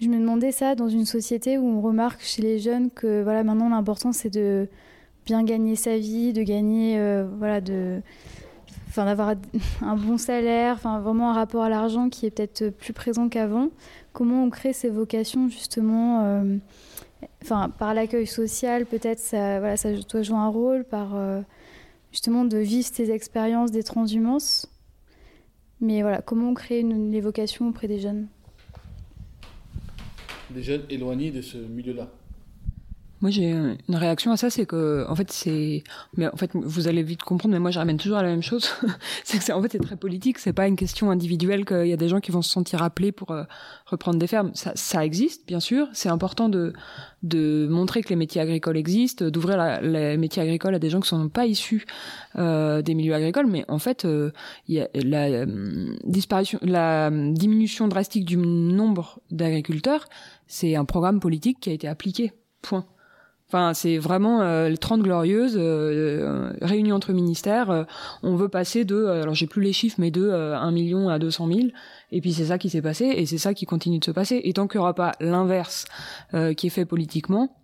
[0.00, 3.44] je me demandais ça dans une société où on remarque chez les jeunes que voilà
[3.44, 4.68] maintenant l'important c'est de
[5.24, 8.02] bien gagner sa vie, de gagner euh, voilà de
[8.88, 9.34] enfin d'avoir
[9.82, 13.70] un bon salaire, enfin vraiment un rapport à l'argent qui est peut-être plus présent qu'avant.
[14.12, 16.56] Comment on crée ces vocations justement euh,
[17.78, 21.40] par l'accueil social peut-être ça voilà ça doit jouer un rôle par euh,
[22.12, 24.68] justement de vivre ces expériences des transhumances
[25.80, 28.28] Mais voilà, comment créer une, une évocation auprès des jeunes?
[30.56, 32.10] Des jeunes éloignés de ce milieu-là.
[33.20, 35.82] Moi, j'ai une réaction à ça, c'est que, en fait, c'est,
[36.16, 38.42] mais en fait, vous allez vite comprendre, mais moi, je ramène toujours à la même
[38.42, 38.68] chose.
[39.24, 40.38] c'est que c'est, en fait, c'est très politique.
[40.38, 43.12] C'est pas une question individuelle qu'il y a des gens qui vont se sentir appelés
[43.12, 43.44] pour euh,
[43.86, 44.50] reprendre des fermes.
[44.54, 45.88] Ça, ça existe, bien sûr.
[45.92, 46.72] C'est important de,
[47.26, 51.08] de montrer que les métiers agricoles existent, d'ouvrir les métiers agricoles à des gens qui
[51.08, 51.84] sont pas issus
[52.36, 53.46] euh, des milieux agricoles.
[53.46, 54.30] Mais en fait, euh,
[54.68, 60.06] y a la euh, disparition, la diminution drastique du nombre d'agriculteurs,
[60.46, 62.32] c'est un programme politique qui a été appliqué.
[62.62, 62.84] Point.
[63.48, 67.70] Enfin, c'est vraiment euh, les 30 glorieuses, euh, réunion entre ministères.
[67.70, 67.84] euh,
[68.24, 71.08] on veut passer de, euh, alors j'ai plus les chiffres, mais de euh, 1 million
[71.08, 71.60] à 200 000.
[72.10, 74.40] Et puis c'est ça qui s'est passé, et c'est ça qui continue de se passer.
[74.44, 75.84] Et tant qu'il n'y aura pas l'inverse
[76.34, 77.56] euh, qui est fait politiquement,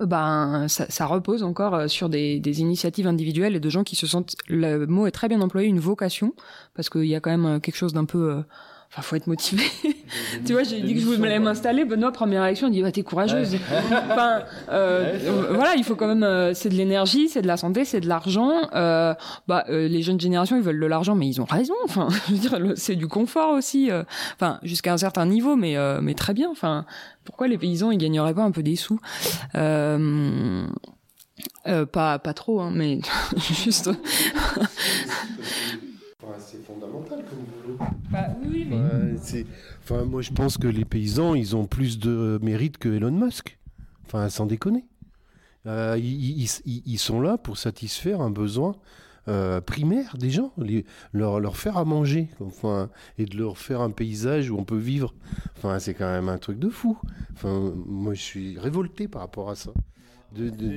[0.00, 3.84] euh, ben ça, ça repose encore euh, sur des, des initiatives individuelles et de gens
[3.84, 4.34] qui se sentent.
[4.48, 6.34] Le mot est très bien employé, une vocation,
[6.74, 8.42] parce qu'il y a quand même euh, quelque chose d'un peu.
[8.90, 9.64] Enfin, faut être motivé.
[10.46, 11.84] tu vois, j'ai dit que je voulais m'installer.
[11.84, 13.56] Benoît, première réaction, il dit bah, T'es courageuse.
[14.10, 16.22] enfin, euh, voilà, il faut quand même.
[16.22, 18.52] euh, c'est de l'énergie, c'est de la santé, c'est de l'argent.
[18.74, 19.14] Euh,
[19.48, 21.74] bah, les jeunes générations, ils veulent de l'argent, mais ils ont raison.
[21.84, 23.90] Enfin, je veux dire, le- c'est du confort aussi.
[24.34, 26.48] Enfin, jusqu'à un certain niveau, mais, mais très bien.
[26.50, 26.86] Enfin,
[27.24, 29.00] pourquoi les paysans, ils gagneraient pas un peu des sous?
[29.52, 29.98] Pas,
[32.18, 33.00] pas trop, hein, mais
[33.36, 33.90] juste.
[36.38, 37.44] c'est fondamental comme.
[38.10, 38.76] Bah, oui, mais-
[39.82, 43.58] enfin, moi, je pense que les paysans, ils ont plus de mérite que Elon Musk.
[44.06, 44.84] Enfin, sans déconner.
[45.66, 48.76] Euh, ils, ils- ils- ils sont là pour satisfaire un besoin
[49.28, 53.80] euh, primaire des gens, les- leur, leur faire à manger, enfin, et de leur faire
[53.80, 55.12] un paysage où on peut vivre.
[55.56, 56.96] Enfin, c'est quand même un truc de fou.
[57.32, 59.72] Enfin, moi, je suis révolté par rapport à ça.
[60.32, 60.76] De- de-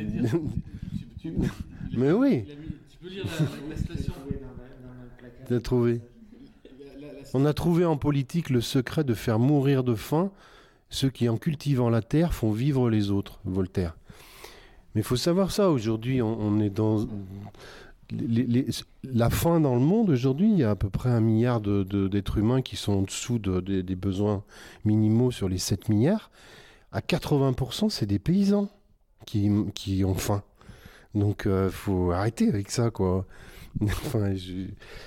[1.96, 2.46] Mais oui.
[2.90, 4.14] Tu peux lire la, la citation
[5.48, 6.02] T'as trouvé
[7.34, 10.32] On a trouvé en politique le secret de faire mourir de faim
[10.90, 13.40] ceux qui, en cultivant la terre, font vivre les autres.
[13.46, 13.96] Voltaire.
[14.96, 15.70] Mais il faut savoir ça.
[15.70, 17.06] Aujourd'hui, on, est dans
[19.04, 20.10] la faim dans le monde.
[20.10, 23.38] Aujourd'hui, il y a à peu près un milliard d'êtres humains qui sont en dessous
[23.38, 24.44] de- des- besoins
[24.84, 26.32] minimaux sur les 7 milliards.
[26.92, 28.70] À 80%, c'est des paysans
[29.28, 30.42] qui, ont faim.
[31.14, 33.28] Donc, il faut arrêter avec ça, quoi.
[33.82, 34.66] Enfin, je,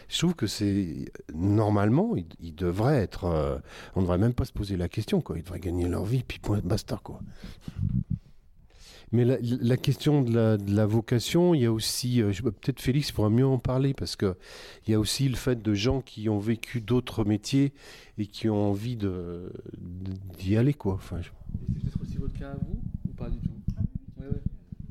[0.09, 3.25] je trouve que c'est normalement, ils, ils devraient être.
[3.25, 3.59] euh,
[3.97, 5.37] on devrait même pas se poser la question, quoi.
[5.39, 7.21] Ils devraient gagner leur vie, puis point, basta, quoi.
[9.15, 12.81] Mais la, la question de la, de la vocation, il y a aussi, euh, peut-être
[12.81, 14.37] Félix pourra mieux en parler, parce que
[14.87, 17.75] il y a aussi le fait de gens qui ont vécu d'autres métiers
[18.17, 19.53] et qui ont envie de
[20.39, 20.95] d'y aller, quoi.
[20.95, 23.51] Enfin, je- C'est peut-être aussi votre cas à vous ou pas du tout?
[24.19, 24.41] Ouais, ouais.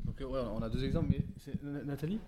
[0.06, 2.20] Donc, euh, ouais, on a deux exemples, mais Nathalie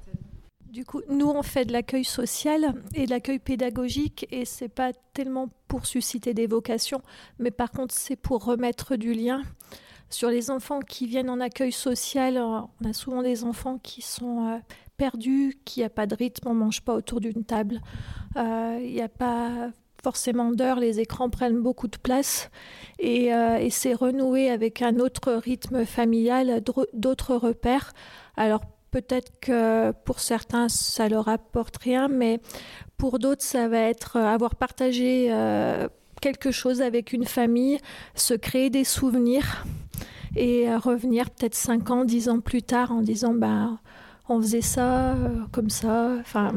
[0.75, 4.93] Du coup, nous, on fait de l'accueil social et de l'accueil pédagogique, et c'est pas
[5.13, 7.01] tellement pour susciter des vocations,
[7.39, 9.45] mais par contre, c'est pour remettre du lien.
[10.11, 14.03] Sur les enfants qui viennent en accueil social, euh, on a souvent des enfants qui
[14.03, 14.59] sont euh,
[14.97, 17.81] perdus, qui a pas de rythme, on mange pas autour d'une table,
[18.37, 19.71] Euh, il n'y a pas
[20.03, 22.51] forcément d'heures, les écrans prennent beaucoup de place,
[22.99, 27.93] et, euh, et c'est renouer avec un autre rythme familial, d'autres repères.
[28.37, 28.65] Alors
[28.95, 32.39] peut-être que pour certains, ça leur apporte rien, mais
[32.97, 35.89] pour d'autres, ça va être euh, avoir partagé euh,
[36.21, 37.81] quelque chose avec une famille,
[38.15, 39.67] se créer des souvenirs
[40.37, 43.81] et euh, revenir peut-être 5 ans, 10 ans plus tard en disant bah,
[44.29, 45.17] on faisait ça,
[45.51, 46.13] comme ça.
[46.21, 46.53] Enfin,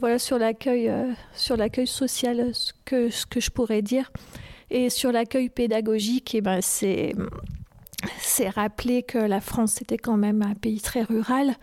[0.00, 0.92] voilà sur l'accueil,
[1.32, 4.10] sur l'accueil social, ce que, ce que je pourrais dire.
[4.70, 7.14] Et sur l'accueil pédagogique, eh ben, c'est
[8.18, 11.54] c'est rappeler que la France était quand même un pays très rural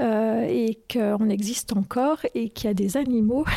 [0.00, 3.44] euh, et qu'on existe encore et qu'il y a des animaux.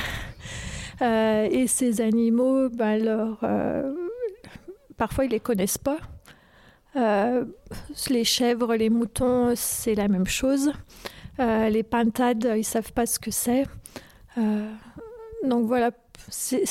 [1.04, 3.92] Euh, et ces animaux, ben, leur, euh,
[4.98, 5.98] parfois ils les connaissent pas.
[8.08, 10.72] Les chèvres, les moutons, c'est la même chose.
[11.40, 13.66] Les pintades, ils savent pas ce que c'est.
[15.44, 15.90] Donc voilà,
[16.30, 16.66] c'est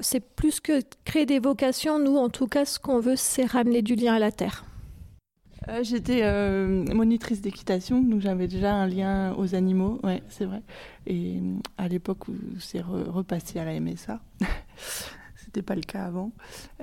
[0.00, 1.98] c'est plus que créer des vocations.
[1.98, 4.64] Nous, en tout cas, ce qu'on veut, c'est ramener du lien à la terre.
[5.68, 10.60] Euh, J'étais euh, monitrice d'équitation, donc j'avais déjà un lien aux animaux, ouais, c'est vrai.
[11.06, 14.20] Et euh, à l'époque où c'est re- repassé à la MSA,
[15.36, 16.32] c'était pas le cas avant.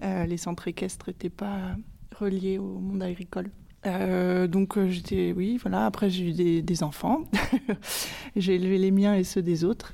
[0.01, 1.75] Les centres équestres n'étaient pas
[2.15, 3.49] reliés au monde agricole.
[3.85, 5.85] Euh, donc euh, j'étais, oui, voilà.
[5.85, 7.21] Après j'ai eu des, enfants,
[8.35, 9.93] j'ai élevé les miens et ceux des autres.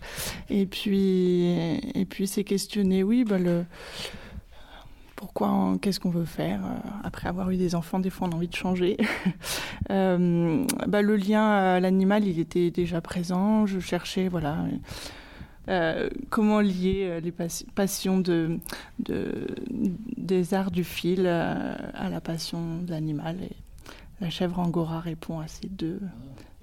[0.49, 1.45] Et puis,
[1.93, 3.65] et puis c'est questionner, oui, bah, le
[5.15, 8.35] pourquoi, qu'est-ce qu'on veut faire euh, après avoir eu des enfants Des fois, on a
[8.35, 8.97] envie de changer.
[9.87, 13.65] Bah, le lien à l'animal, il était déjà présent.
[13.65, 14.65] Je cherchais, voilà,
[16.29, 18.57] comment lier les passions de,
[18.99, 19.47] de,
[20.17, 23.37] des arts du fil à la passion de l'animal.
[24.21, 25.99] La chèvre angora répond à ces deux,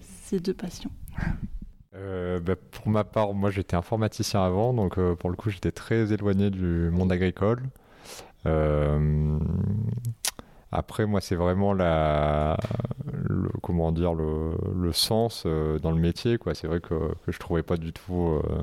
[0.00, 0.90] ces deux passions.
[1.92, 6.50] Bah, pour ma part, moi j'étais informaticien avant, donc pour le coup j'étais très éloigné
[6.50, 7.62] du monde agricole.
[8.46, 9.38] Euh,
[10.70, 12.57] après, moi, c'est vraiment la,
[13.12, 16.38] le, comment dire, le, le sens euh, dans le métier.
[16.55, 18.62] C'est vrai que, que je trouvais pas du tout euh,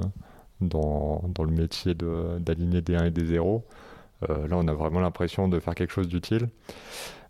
[0.61, 3.63] dans, dans, le métier d'aligner des 1 et des 0.
[4.27, 6.49] là, on a vraiment l'impression de faire quelque chose d'utile.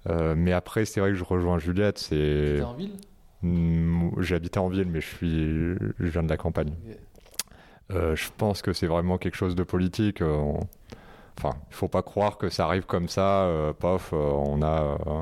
[0.07, 1.97] Mais après, c'est vrai que je rejoins Juliette.
[1.97, 2.61] C'est.
[2.61, 2.97] en ville?
[4.19, 6.73] J'ai habité en ville, mais je, suis, je viens de la campagne.
[7.89, 10.21] je pense que c'est vraiment quelque chose de politique.
[11.39, 14.97] Enfin, il faut pas croire que ça arrive comme ça, euh, pof, euh, on a
[15.07, 15.21] euh,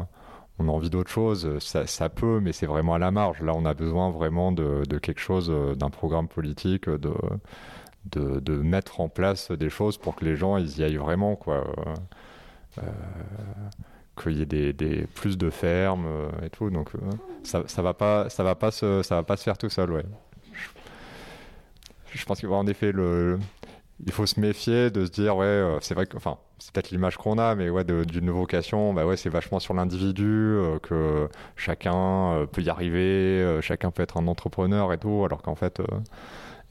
[0.59, 3.41] on a envie d'autre chose, ça, peut, mais c'est vraiment à la marge.
[3.43, 7.13] Là, on a besoin vraiment de, quelque chose, d'un programme politique, de,
[8.05, 11.63] de, mettre en place des choses pour que les gens ils y aillent vraiment, quoi.
[14.22, 16.07] Qu'il y ait plus de fermes
[16.43, 16.70] et tout.
[16.70, 16.89] Donc
[17.43, 19.01] ça, ça va pas, ça va pas se,
[19.38, 20.03] faire tout seul.
[22.11, 22.91] Je, pense qu'en effet
[24.05, 26.18] il faut se méfier de se dire euh, c'est vrai que
[26.59, 27.70] c'est peut-être l'image qu'on a mais
[28.05, 33.91] d'une vocation bah c'est vachement sur l'individu euh, que chacun euh, peut y arriver chacun
[33.91, 35.82] peut être un entrepreneur et tout alors qu'en fait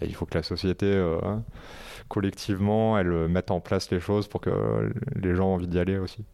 [0.02, 1.02] il faut que la société
[2.08, 5.98] collectivement elle mette en place les choses pour que les gens aient envie d'y aller
[5.98, 6.24] aussi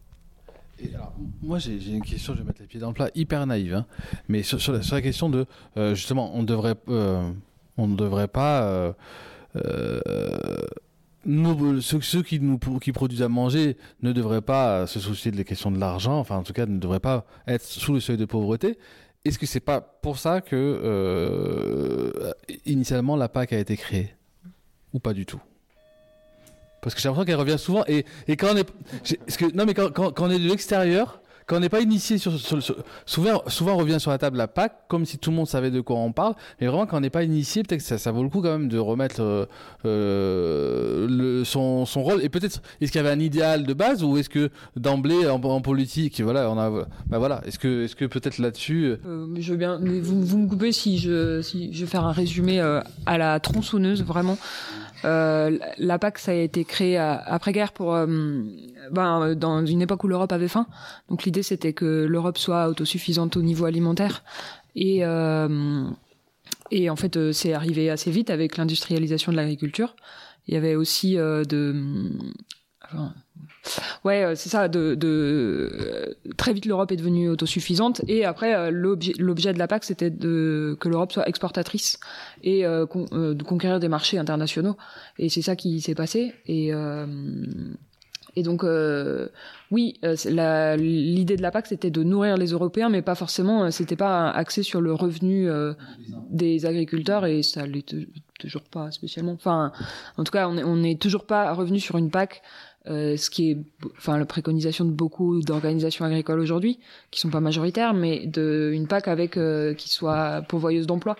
[1.41, 3.85] moi, j'ai une question, je vais mettre les pieds dans le plat, hyper naïve, hein.
[4.27, 5.45] mais sur, la, question de,
[5.93, 8.95] justement, on devrait, on ne devrait pas
[11.25, 15.43] nous, ceux, qui, nous, qui produisent à manger ne devraient pas se soucier de la
[15.43, 18.25] question de l'argent, enfin en tout cas ne devraient pas être sous le seuil de
[18.25, 18.77] pauvreté.
[19.25, 22.33] Est-ce que c'est pas pour ça que euh,
[22.65, 24.13] initialement la PAC a été créée?
[24.93, 25.41] Ou pas du tout?
[26.83, 27.83] Parce que j'ai l'impression qu'elle revient souvent.
[27.87, 28.67] Et, et quand on est,
[29.37, 33.41] que, non mais quand, quand on est de l'extérieur, quand on n'est pas initié souvent,
[33.73, 35.97] on revient sur la table la PAC comme si tout le monde savait de quoi
[35.97, 38.41] on parle, mais vraiment quand on n'est pas initié, peut-être que ça, vaut le coup
[38.41, 39.45] quand même de remettre euh,
[39.85, 42.23] euh, son, son, rôle.
[42.23, 45.39] Et peut-être est-ce qu'il y avait un idéal de base ou est-ce que d'emblée en,
[45.61, 46.69] politique, voilà, on a,
[47.07, 50.47] bah voilà, est-ce que, est-ce que peut-être là-dessus, euh, je veux bien, vous, vous me
[50.47, 52.59] coupez si je, si je vais faire un résumé
[53.05, 54.37] à la tronçonneuse vraiment.
[55.03, 57.93] La PAC, ça a été créé après-guerre pour,
[58.91, 60.65] ben, dans une époque où l'Europe avait faim.
[61.09, 64.23] Donc l'idée, c'était que l'Europe soit autosuffisante au niveau alimentaire.
[64.75, 65.83] Et, euh,
[66.71, 69.95] et en fait, c'est arrivé assez vite avec l'industrialisation de l'agriculture.
[70.47, 72.11] Il y avait aussi de...
[72.83, 73.13] Enfin,
[74.03, 74.67] Ouais, euh, c'est ça.
[74.67, 78.01] De, de euh, très vite, l'Europe est devenue autosuffisante.
[78.07, 81.99] Et après, euh, l'objet de la PAC, c'était de que l'Europe soit exportatrice
[82.43, 84.75] et de conquérir des marchés internationaux.
[85.17, 86.33] Et c'est ça qui s'est passé.
[86.45, 86.71] Et
[88.35, 88.63] et donc,
[89.71, 94.29] oui, l'idée de la PAC, c'était de nourrir les Européens, mais pas forcément, c'était pas
[94.31, 95.47] axé sur le revenu
[96.29, 97.95] des agriculteurs, et ça l'est
[98.39, 99.33] toujours pas spécialement.
[99.33, 99.71] Enfin,
[100.17, 102.41] en tout cas, on n'est toujours pas revenu sur une PAC
[102.89, 103.57] euh, ce qui est
[103.97, 106.81] enfin la préconisation de beaucoup d'organisations agricoles aujourd'hui
[107.11, 111.15] qui sont pas majoritaires mais de une PAC avec euh, qui soit pourvoyeuse d'emploi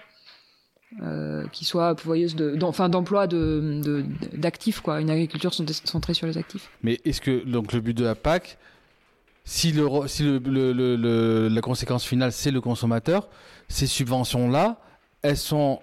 [1.01, 5.01] euh, qui soit pourvoyeuse de enfin d'emploi de d'actifs quoi.
[5.01, 6.69] Une agriculture centrée sur les actifs.
[6.83, 8.57] Mais est-ce que donc le but de la PAC
[9.45, 13.27] si le si le, le, le, la conséquence finale c'est le consommateur
[13.67, 14.79] ces subventions là
[15.21, 15.81] elles sont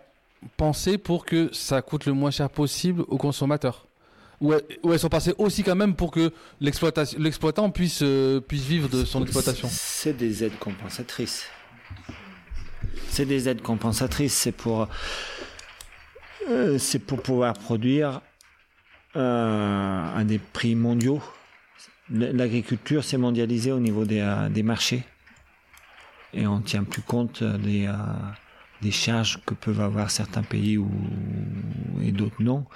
[0.56, 3.86] pensées pour que ça coûte le moins cher possible au consommateur
[4.40, 9.04] ou elles, sont passées aussi quand même pour que l'exploitant puisse, euh, puisse vivre de
[9.04, 9.68] son exploitation?
[9.70, 11.44] C'est des aides compensatrices.
[13.08, 14.88] C'est des aides compensatrices, c'est pour,
[16.48, 18.20] euh, c'est pour pouvoir produire
[19.16, 21.22] euh, à des prix mondiaux.
[22.10, 25.04] L'agriculture s'est mondialisée au niveau des, des, marchés
[26.34, 27.88] et on ne tient plus compte des,
[28.82, 30.90] des charges que peuvent avoir certains pays ou,
[32.02, 32.66] et d'autres non.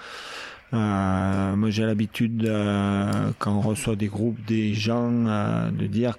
[0.74, 6.16] Euh, moi, j'ai l'habitude, euh, quand on reçoit des groupes, des gens, euh, de dire,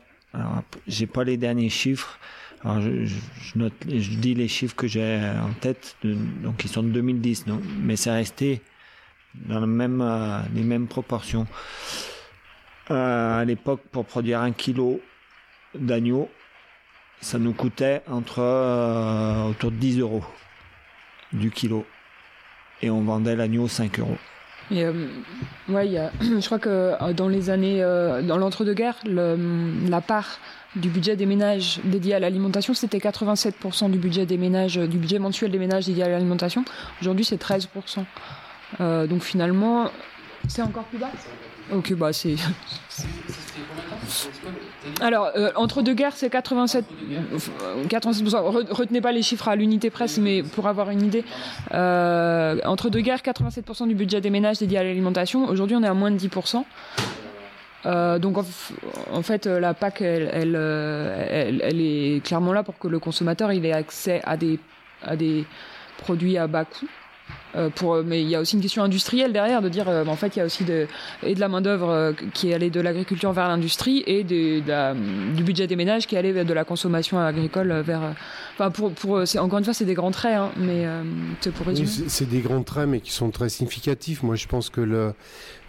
[0.87, 2.19] j'ai pas les derniers chiffres.
[2.66, 3.16] Alors, je,
[3.55, 7.61] note, je dis les chiffres que j'ai en tête, donc ils sont de 2010, non?
[7.82, 8.61] Mais c'est resté
[9.36, 10.03] dans même,
[10.55, 11.45] les mêmes proportions.
[12.89, 14.99] à l'époque, pour produire un kilo
[15.76, 16.28] d'agneau,
[17.22, 18.39] ça nous coûtait entre
[19.47, 20.24] autour de 10 euros
[21.34, 21.86] du kilo.
[22.82, 24.18] Et on vendait l'agneau 5 euros.
[24.72, 25.07] Et, euh,
[25.70, 25.88] ouais,
[26.22, 30.39] je crois que euh, dans les années, euh, dans l'entre-deux-guerres, la part
[30.76, 35.20] du budget des ménages dédié à l'alimentation, c'était 87% du budget des ménages, du budget
[35.20, 36.66] mensuel des ménages dédié à l'alimentation.
[37.01, 38.03] Aujourd'hui, c'est 13%.
[39.07, 39.89] donc finalement,
[40.47, 41.11] c'est encore plus bas?
[41.74, 42.36] Ok, bah c'est.
[45.01, 46.85] Alors, euh, entre deux guerres, c'est 87,
[47.87, 48.67] 87%.
[48.69, 51.23] Retenez pas les chiffres à l'unité presse, mais pour avoir une idée,
[51.73, 55.47] euh, entre deux guerres, 87% du budget des ménages dédié à l'alimentation.
[55.47, 56.65] Aujourd'hui, on est à moins de 10%.
[57.85, 63.71] Euh, donc en, fait, la PAC, elle, est clairement là pour que le consommateur ait
[63.71, 65.45] accès à des
[65.97, 66.87] produits à bas coût.
[67.55, 70.15] Euh, pour, mais il y a aussi une question industrielle derrière, de dire, euh, en
[70.15, 70.88] fait, il y a aussi de,
[71.23, 74.59] et de la main-d'œuvre euh, qui est allée de l'agriculture vers l'industrie et de,
[75.33, 78.13] du budget des ménages qui est allé de la consommation agricole vers.
[78.53, 80.86] Enfin, pour, pour, encore une fois, c'est des grands traits, hein, mais
[81.39, 81.88] c'est pour résumer.
[82.07, 84.23] c'est des grands traits, mais qui sont très significatifs.
[84.23, 85.13] Moi, je pense que le.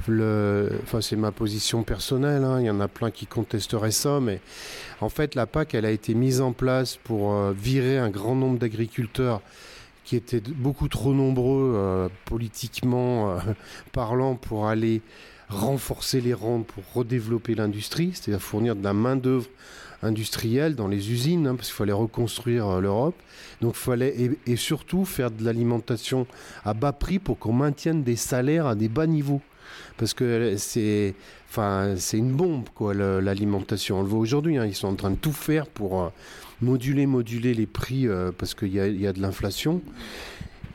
[0.09, 2.61] le enfin, c'est ma position personnelle, hein.
[2.61, 4.41] il y en a plein qui contesteraient ça, mais
[5.01, 8.59] en fait, la PAC, elle a été mise en place pour virer un grand nombre
[8.59, 9.41] d'agriculteurs
[10.07, 13.39] qui étaient beaucoup trop nombreux euh, politiquement euh,
[13.93, 15.03] parlant pour aller
[15.49, 19.49] renforcer les rangs pour redévelopper l'industrie, c'est-à-dire fournir de la main-d'œuvre
[20.03, 23.17] industrielle dans les usines, hein, parce qu'il fallait reconstruire euh, l'Europe.
[23.61, 26.27] Donc fallait et, surtout faire de l'alimentation
[26.65, 29.43] à bas prix pour qu'on maintienne des salaires à des bas niveaux.
[29.97, 31.15] Parce que c'est,
[31.51, 33.99] enfin, une bombe quoi l'alimentation.
[33.99, 34.57] On le voit aujourd'hui.
[34.57, 36.13] Hein, ils sont en train de tout faire pour
[36.61, 39.83] moduler, moduler les prix euh, parce qu'il y, y a, de l'inflation.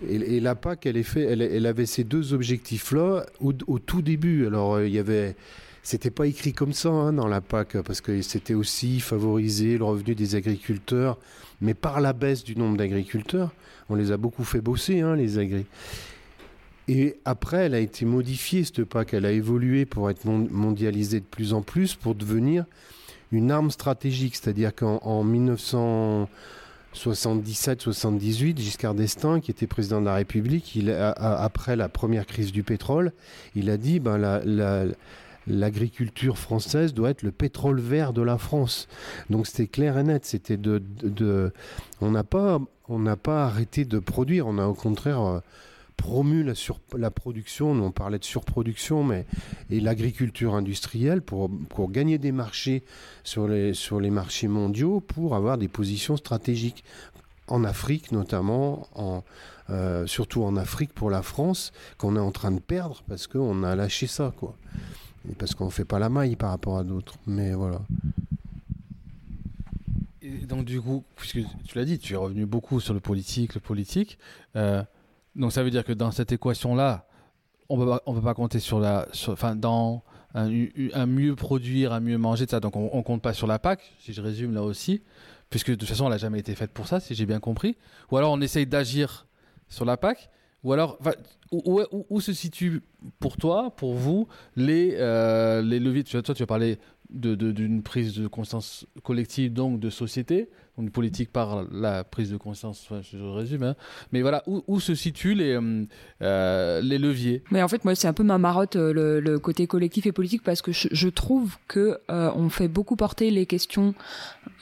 [0.07, 4.47] Et, la PAC, elle, est fait, elle, elle, avait ces deux objectifs-là au, tout début.
[4.47, 5.35] Alors, euh, il y avait.
[5.83, 9.83] C'était pas écrit comme ça hein, dans la PAC, parce que c'était aussi favoriser le
[9.83, 11.17] revenu des agriculteurs,
[11.59, 13.51] mais par la baisse du nombre d'agriculteurs.
[13.89, 15.65] On les a beaucoup fait bosser, hein, les agri.
[16.87, 19.13] Et après, elle a été modifiée, cette PAC.
[19.13, 22.65] Elle a évolué pour être mondialisée de plus en plus, pour devenir
[23.31, 24.35] une arme stratégique.
[24.35, 25.25] C'est-à-dire qu'en
[26.93, 30.77] 1977-78, Giscard d'Estaing, qui était président de la République,
[31.17, 33.13] après la première crise du pétrole,
[33.55, 34.17] il a dit ben,
[35.47, 38.87] l'agriculture française doit être le pétrole vert de la France.
[39.29, 40.25] Donc c'était clair et net.
[40.25, 41.51] C'était de,
[42.01, 44.47] on n'a pas, on n'a pas arrêté de produire.
[44.47, 45.39] On a au contraire euh,
[46.01, 49.27] promu la, sur, la production, on parlait de surproduction, mais
[49.69, 52.83] et l'agriculture industrielle pour, pour gagner des marchés
[53.23, 56.83] sur les, sur les marchés mondiaux, pour avoir des positions stratégiques.
[57.47, 59.23] En Afrique notamment, en,
[59.69, 63.61] euh, surtout en Afrique pour la France, qu'on est en train de perdre parce qu'on
[63.63, 64.55] a lâché ça, quoi.
[65.29, 67.13] Et parce qu'on ne fait pas la maille par rapport à d'autres.
[67.27, 67.81] Mais voilà.
[70.23, 73.53] Et donc du coup, puisque tu l'as dit, tu es revenu beaucoup sur le politique,
[73.53, 74.17] le politique.
[74.55, 74.83] Euh,
[75.35, 77.07] donc ça veut dire que dans cette équation-là,
[77.69, 80.03] on ne peut pas compter sur la, enfin dans
[80.33, 82.59] un, mieux produire, un mieux manger, ça.
[82.59, 85.01] Donc on, ne compte pas sur la PAC, si je résume là aussi,
[85.49, 87.77] puisque de toute façon elle n'a jamais été faite pour ça, si j'ai bien compris.
[88.11, 89.27] Ou alors on essaye d'agir
[89.69, 90.29] sur la PAC,
[90.63, 90.99] ou alors
[91.51, 92.81] où, se situent
[93.19, 96.03] pour toi, pour vous, les, euh, les leviers?
[96.03, 96.77] Toi, tu as parlé
[97.09, 102.87] d'une prise de conscience collective, donc de société une politique par la prise de conscience,
[103.01, 103.63] je résume.
[103.63, 103.75] Hein.
[104.11, 105.83] Mais voilà, où, se situent les, euh,
[106.21, 107.43] euh, les leviers?
[107.51, 110.43] Mais en fait, moi, c'est un peu ma marotte, euh, le, côté collectif et politique,
[110.43, 113.93] parce que je, trouve que on fait beaucoup porter les questions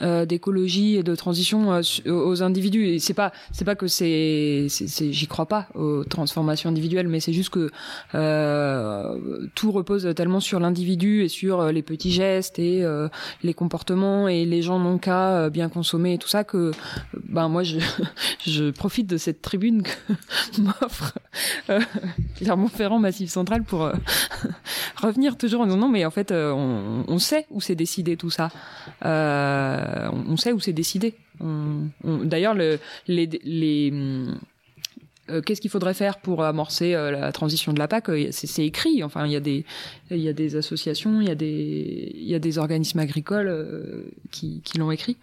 [0.02, 2.88] d'écologie et de transition aux individus.
[2.88, 7.34] Et c'est pas, c'est pas que c'est, j'y crois pas aux transformations individuelles, mais c'est
[7.34, 7.70] juste que
[9.56, 12.86] tout repose tellement sur l'individu et sur les petits gestes et
[13.44, 16.72] les comportements et les gens n'ont qu'à bien consommer et tout ça que
[17.14, 17.80] ben moi je,
[18.46, 19.92] je profite de cette tribune que
[20.62, 21.18] m'offre
[21.70, 21.80] euh,
[22.38, 23.94] Clermont-Ferrand Massif Central pour euh,
[25.02, 28.50] revenir toujours en non mais en fait euh, on, sait où c'est décidé tout ça
[29.06, 31.16] euh, on, sait où c'est décidé
[32.04, 33.94] d'ailleurs le, les, les
[35.46, 39.04] qu'est-ce qu'il faudrait faire pour amorcer la transition de la PAC C'est écrit.
[39.04, 39.64] Enfin, il y a des,
[40.10, 44.10] il y a des associations, il y a des, il y a des organismes agricoles
[44.32, 45.18] qui, qui l'ont écrit.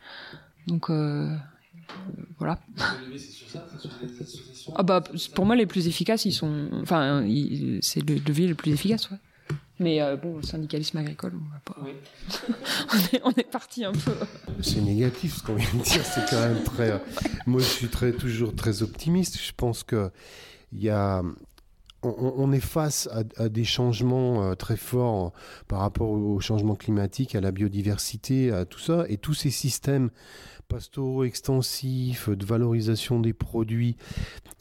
[0.67, 1.35] Donc euh,
[2.39, 2.59] voilà.
[4.75, 5.03] Ah bah
[5.35, 7.25] pour moi les plus efficaces ils sont, enfin
[7.81, 9.19] c'est le levier le plus efficace ouais.
[9.79, 11.77] Mais euh, bon, le syndicalisme agricole, on va pas.
[12.95, 14.13] on, est, on, est, parti un peu.
[14.63, 16.03] C'est négatif ce qu'on vient de dire.
[16.03, 16.99] C'est quand même très.
[17.47, 19.39] Moi, je suis très, toujours très optimiste.
[19.39, 20.11] Je pense que
[20.73, 21.23] il y a
[22.03, 25.33] on, est face à, des changements euh, très forts
[25.69, 30.11] par rapport au changement climatique, à la biodiversité, à tout ça, et tous ces systèmes
[30.69, 33.97] pastoraux extensifs, de valorisation des produits,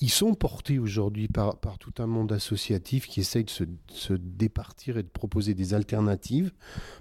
[0.02, 5.04] ils sont portés aujourd'hui par, tout un monde associatif qui essaye de se, départir et
[5.04, 6.52] de proposer des alternatives,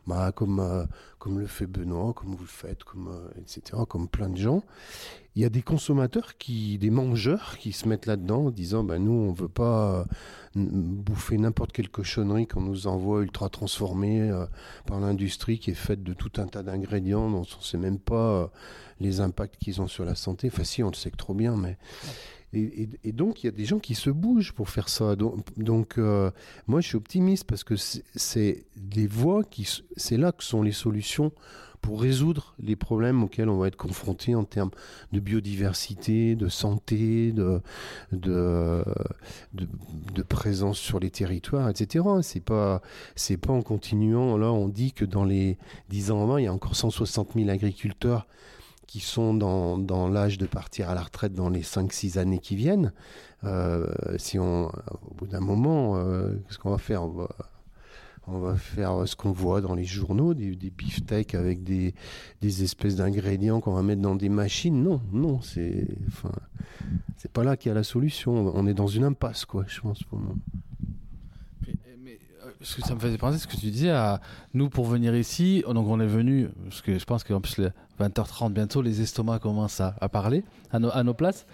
[0.07, 0.85] bah, comme, euh,
[1.25, 3.11] comme le fait Benoît, comme vous le faites, comme,
[3.41, 4.63] etc., comme plein de gens.
[5.37, 9.03] Il y a des consommateurs, qui, des mangeurs qui se mettent là-dedans en disant ben,
[9.03, 10.05] Nous, on ne veut pas
[10.55, 14.31] bouffer n'importe quelle cochonnerie qu'on nous envoie ultra transformée
[14.85, 17.99] par l'industrie qui est faite de tout un tas d'ingrédients dont on ne sait même
[17.99, 18.51] pas
[19.01, 20.51] les impacts qu'ils ont sur la santé.
[20.53, 21.79] Enfin, si, on le sait que trop bien, mais.
[22.57, 25.17] Et, donc, il y a des gens qui se bougent pour faire ça.
[25.17, 26.31] Donc, euh,
[26.67, 29.69] moi, je suis optimiste parce que c'est des voies qui.
[29.97, 31.33] C'est là que sont les solutions
[31.85, 34.71] pour résoudre les problèmes auxquels on va être confronté en termes
[35.13, 37.61] de biodiversité, de santé, de,
[38.13, 38.83] de,
[40.27, 42.03] présence sur les territoires, etc.
[42.23, 42.81] C'est pas,
[43.43, 44.39] pas en continuant.
[44.39, 45.59] Là, on dit que dans les
[45.91, 48.27] 10 ans avant, il y a encore 160 000 agriculteurs
[48.87, 52.57] qui sont dans, dans l'âge de partir à la retraite dans les 5-6 années qui
[52.57, 52.93] viennent,
[53.45, 53.87] euh,
[54.19, 57.03] si on, au bout d'un moment, euh, qu'est-ce qu'on va faire?
[57.03, 57.29] On va,
[58.27, 61.95] on va, faire ce qu'on voit dans les journaux, des, des beefsteaks avec des,
[62.41, 64.83] des espèces d'ingrédients qu'on va mettre dans des machines.
[64.83, 66.33] Non, non, c'est, enfin,
[67.19, 68.53] c'est pas là qu'il y a la solution.
[68.55, 70.41] On est dans une impasse, quoi, je pense, pour le moment
[72.75, 74.21] que ça me faisait penser ce que tu disais à
[74.55, 75.63] nous pour venir ici.
[75.69, 77.61] Donc on est venu, parce que je pense qu'en plus,
[78.01, 81.47] 20h30 bientôt, les estomacs commencent à, parler à, nos places.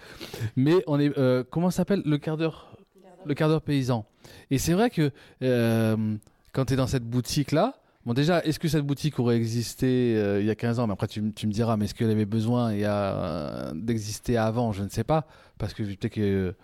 [0.55, 2.75] Mais on est, euh, comment s'appelle le quart d'heure?
[3.25, 4.05] Le quart d'heure paysan.
[4.49, 5.11] Et c'est vrai que
[5.43, 6.15] euh,
[6.53, 10.41] quand tu es dans cette boutique-là, Bon, déjà, est-ce que cette boutique aurait existé euh,
[10.41, 10.87] il y a 15 ans?
[10.87, 12.73] Mais après, tu, me diras, mais est-ce qu'elle avait besoin
[13.75, 14.71] d'exister avant?
[14.71, 15.27] Je ne sais pas.
[15.59, 16.55] Parce que peut-être que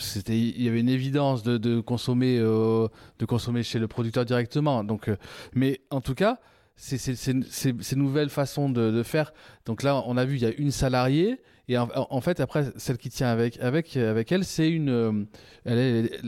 [0.00, 4.24] c'était il y avait une évidence de, de consommer euh, de consommer chez le producteur
[4.24, 5.16] directement donc euh,
[5.54, 6.38] mais en tout cas
[6.78, 9.32] ces nouvelles façons de, faire.
[9.66, 12.96] Donc là on a vu il y a une salariée et en, fait après celle
[12.96, 15.24] qui tient avec avec avec elle c'est une euh,
[15.64, 16.20] elle est,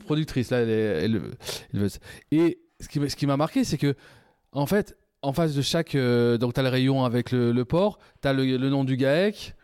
[0.00, 1.20] productrice là elle
[1.74, 2.00] est
[2.32, 3.94] et ce qui ce qui m'a marqué c'est que
[4.50, 7.98] en fait en face de chaque donc tu as le rayon avec le, le porc
[8.22, 9.54] tu as le, nom du GAEC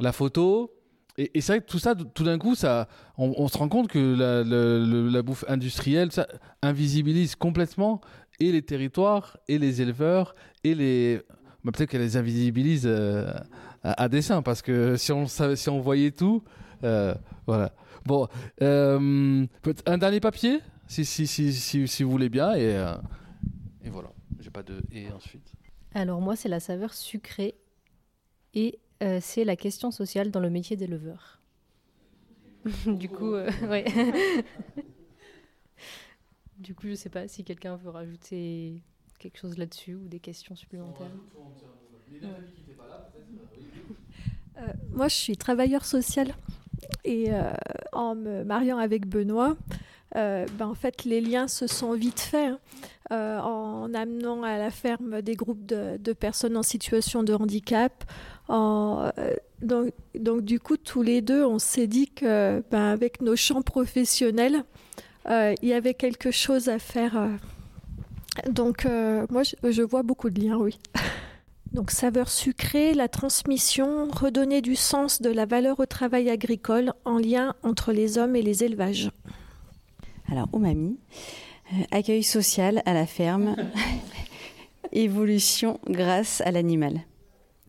[0.00, 0.74] la photo
[1.16, 5.12] et, c'est vrai que tout ça, tout d'un coup, ça, on, se rend compte que
[5.12, 6.26] la, bouffe industrielle ça
[6.62, 8.00] invisibilise complètement
[8.40, 11.20] et les territoires, et les éleveurs, et les.
[11.64, 13.32] Bah, peut-être qu'elle les invisibilise euh,
[13.82, 16.42] à, dessein, parce que si on, si on voyait tout.
[16.82, 17.14] Euh,
[17.46, 17.72] voilà.
[18.04, 18.28] Bon,
[18.60, 19.46] euh,
[19.86, 22.74] un dernier papier, si, si, si, si, vous voulez bien, et,
[23.82, 24.10] et voilà.
[24.40, 24.82] J'ai pas de.
[24.92, 25.52] Et ensuite.
[25.94, 27.54] Alors, moi, c'est la saveur sucrée
[28.52, 28.78] et
[29.20, 31.40] c'est la question sociale dans le métier d'éleveur.
[32.86, 33.84] du coup, ouais.
[36.58, 38.82] du coup, je ne sais pas si quelqu'un veut rajouter
[39.18, 41.10] quelque chose là-dessus ou des questions supplémentaires.
[44.56, 44.60] Euh,
[44.92, 46.32] moi, je suis travailleur social
[47.04, 47.30] et
[47.92, 49.56] en me mariant avec Benoît,
[50.14, 52.56] ben, en fait, les liens se sont vite faits
[53.10, 53.40] hein.
[53.42, 58.04] en amenant à la ferme des groupes de, de personnes en situation de handicap,
[58.48, 63.22] en, euh, donc, donc, du coup, tous les deux, on s'est dit que, ben, avec
[63.22, 64.62] nos champs professionnels, euh,
[65.28, 67.16] il y avait quelque chose à faire.
[67.16, 67.28] Euh.
[68.50, 68.84] Donc,
[69.30, 70.78] moi, je, vois beaucoup de liens, oui.
[71.72, 77.18] Donc, saveur sucrée, la transmission, redonner du sens de la valeur au travail agricole en
[77.18, 79.10] lien entre les hommes et les élevages.
[80.30, 80.98] Alors, Omami,
[81.90, 83.56] accueil social à la ferme,
[84.92, 87.00] évolution grâce à l'animal.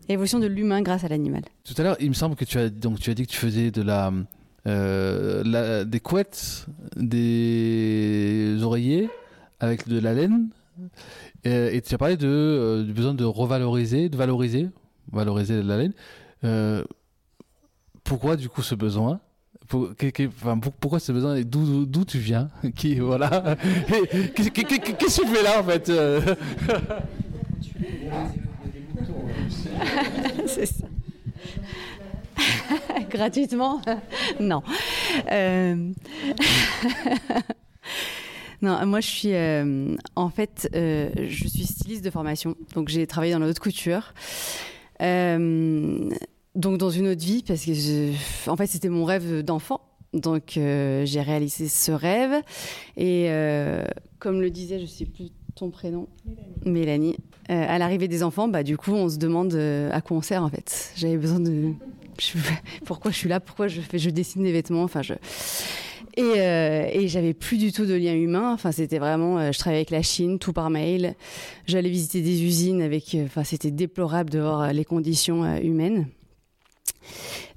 [0.08, 1.42] Évolution de l'humain grâce à l'animal.
[1.64, 3.38] Tout à l'heure, il me semble que tu as, donc, tu as dit que tu
[3.38, 4.14] faisais de la,
[4.68, 9.10] euh, des couettes, des oreillers
[9.60, 10.50] avec de la laine.
[11.46, 14.70] Euh, et, tu as parlé euh, du besoin de revaloriser, de valoriser,
[15.12, 15.94] valoriser la laine.
[18.04, 19.20] pourquoi du coup ce besoin?
[19.68, 21.42] Pourquoi ce besoin?
[21.42, 22.50] D'où tu viens?
[22.76, 23.58] Qui voilà
[24.36, 25.92] Qu'est-ce que tu fais là en fait?
[30.48, 30.86] C'est ça.
[33.10, 33.82] Gratuitement?
[34.40, 34.64] Non.
[35.32, 35.76] Euh,
[38.62, 43.08] non, moi je suis euh, en fait euh, je suis styliste de formation, donc j'ai
[43.08, 44.14] travaillé dans la haute couture.
[45.00, 49.82] donc dans une autre vie parce que en fait c'était mon rêve d'enfant.
[50.14, 52.42] Donc j'ai réalisé ce rêve
[52.98, 53.30] et
[54.20, 56.08] comme le disait, je sais plus ton prénom
[56.66, 57.18] Mélanie.
[57.48, 60.50] À l'arrivée des enfants, bah, du coup, on se demande à quoi on sert en
[60.50, 60.94] fait.
[60.96, 61.74] J'avais besoin de.
[62.86, 65.14] Pourquoi je suis là Pourquoi je, dessine des vêtements Enfin, je.
[66.18, 68.54] Et, euh, et j'avais plus du tout de lien humain.
[68.54, 69.52] Enfin, c'était vraiment.
[69.52, 71.16] je travaillais avec la Chine, tout par mail.
[71.68, 73.16] J'allais visiter des usines avec.
[73.26, 76.08] Enfin, c'était déplorable de voir les conditions humaines.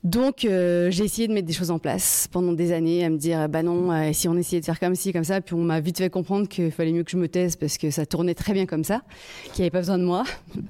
[0.04, 3.16] Donc euh, j'ai essayé de mettre des choses en place pendant des années, à me
[3.16, 5.62] dire bah non, euh, si on essayait de faire comme ci, comme ça, puis on
[5.62, 8.34] m'a vite fait comprendre qu'il fallait mieux que je me taise parce que ça tournait
[8.34, 9.02] très bien comme ça,
[9.52, 10.24] qu'il n'y avait pas besoin de moi.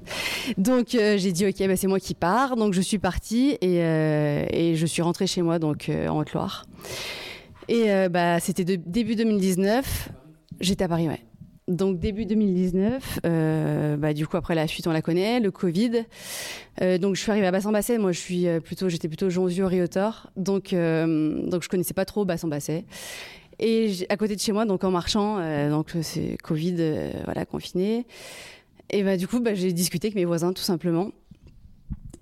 [0.58, 4.74] donc euh, j'ai dit ok, bah, c'est moi qui pars, donc je suis partie et,
[4.74, 6.66] je suis rentrée chez moi donc en Haute-Loire.
[7.68, 10.08] Et bah c'était début 2019,
[10.60, 11.20] j'étais à Paris, ouais.
[11.68, 16.04] Donc début 2019, euh, bah, du coup après la suite on la connaît, le Covid.
[16.80, 19.66] Euh, donc je suis arrivée à Bassan-Basset, moi je suis euh, plutôt, j'étais plutôt Jonzio
[19.66, 22.84] Riotor, donc donc je connaissais pas trop Bassan-Basset.
[23.60, 25.38] Et à côté de chez moi, donc en marchant,
[25.68, 26.76] donc c'est Covid,
[27.26, 28.06] voilà confiné.
[28.88, 31.10] Et bah du coup bah, j'ai discuté avec mes voisins tout simplement.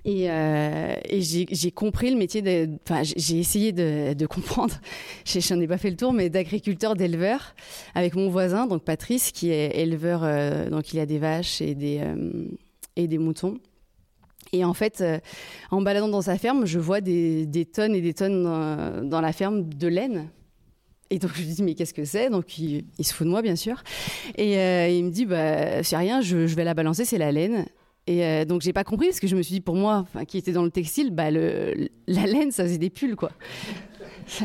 [0.07, 2.69] Et, euh, j'ai compris le métier.
[2.89, 4.75] Enfin, j'ai essayé de, comprendre.
[5.25, 7.57] J'en ai pas fait le tour, mais d'agriculteur, d'éleveur,
[7.97, 10.21] avec mon voisin, donc Patrice, qui est éleveur.
[10.23, 12.47] Euh, donc il a des vaches et des euh,
[12.95, 13.59] et des moutons.
[14.53, 15.03] Et en fait,
[15.73, 18.45] en baladant dans sa ferme, je vois des, tonnes et des tonnes
[19.09, 20.31] dans, la ferme de laine.
[21.11, 22.31] Et donc je lui dis mais qu'est-ce que c'est?
[22.31, 23.83] Donc il, se fout de moi bien sûr.
[24.39, 24.53] Et
[24.97, 27.67] il me dit bah c'est rien, je, je vais la balancer, c'est la laine.
[28.07, 30.39] Et euh, donc j'ai pas compris parce que je me suis dit pour moi, qui
[30.39, 33.33] était dans le textile, bah le, la laine ça faisait des pulls quoi.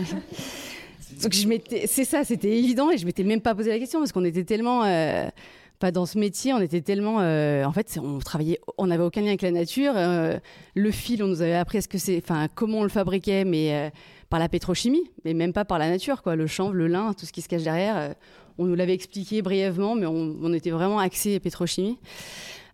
[1.24, 4.00] donc je m'étais, c'est ça, c'était évident et je m'étais même pas posé la question
[4.00, 5.30] parce qu'on était tellement euh,
[5.78, 9.22] pas dans ce métier, on était tellement, euh, en fait, on travaillait, on n'avait aucun
[9.22, 9.94] lien avec la nature.
[9.96, 13.92] le fil, on nous avait appris ce que c'est, enfin comment on le fabriquait, mais
[14.30, 16.36] par la pétrochimie, mais même pas par la nature quoi.
[16.36, 18.16] Le chanvre, le lin, tout ce qui se cache derrière,
[18.58, 22.00] on nous l'avait expliqué brièvement, mais on, on était vraiment axé pétrochimie.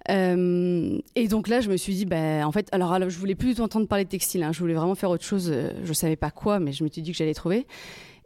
[0.09, 3.35] Euh, et donc là, je me suis dit, bah, en fait, alors, alors je voulais
[3.35, 4.43] plus du tout entendre parler de textile.
[4.43, 5.51] Hein, je voulais vraiment faire autre chose.
[5.51, 7.67] Euh, je savais pas quoi, mais je me suis dit que j'allais trouver.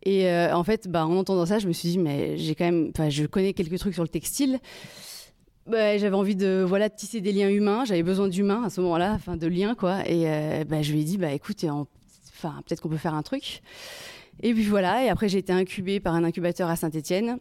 [0.04, 2.66] Et euh, en fait, bah, en entendant ça, je me suis dit, mais j'ai quand
[2.66, 4.60] même, je connais quelques trucs sur le textile.
[5.68, 7.86] Bah, j'avais envie de voilà tisser des liens humains.
[7.86, 10.00] J'avais besoin d'humains à ce moment-là, enfin de liens quoi.
[10.10, 10.26] Et
[10.66, 13.62] bah, je lui ai dit, bah écoute, enfin peut-être qu'on peut faire un truc.
[14.42, 15.06] Et puis voilà.
[15.06, 17.38] Et après, j'ai été incubée par un incubateur à Saint-Étienne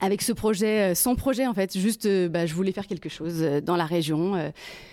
[0.00, 3.08] avec ce projet, euh, son projet en fait, juste, euh, bah, je voulais faire quelque
[3.08, 4.34] chose euh, dans la région.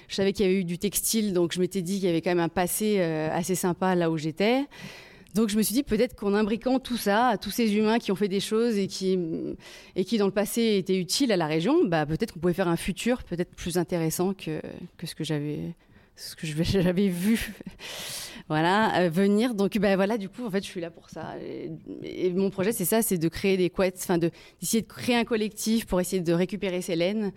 [0.07, 2.21] Je savais qu'il y avait eu du textile, donc je m'étais dit qu'il y avait
[2.21, 4.65] quand même un passé assez sympa là où j'étais.
[5.33, 8.15] Donc je me suis dit peut-être qu'en imbriquant tout ça, tous ces humains qui ont
[8.15, 9.19] fait des choses et qui,
[9.95, 12.67] et qui dans le passé étaient utiles à la région, bah, peut-être qu'on pouvait faire
[12.67, 14.61] un futur peut-être plus intéressant que,
[14.97, 15.75] que ce que j'avais
[16.15, 17.53] ce que j'avais vu
[18.47, 21.35] voilà euh, venir donc ben voilà du coup en fait je suis là pour ça
[21.41, 24.29] et, mon projet c'est ça c'est de créer des couettes enfin de
[24.59, 27.31] d'essayer de créer un collectif pour essayer de récupérer ces laines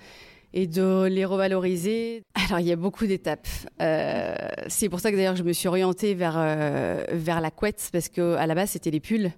[0.55, 2.23] et de les revaloriser.
[2.35, 3.47] Alors il y a beaucoup d'étapes.
[3.83, 4.35] Euh,
[4.69, 8.09] c'est pour ça que d'ailleurs je me suis orientée vers euh, vers la couette parce
[8.09, 9.31] que à la base c'était les pulls.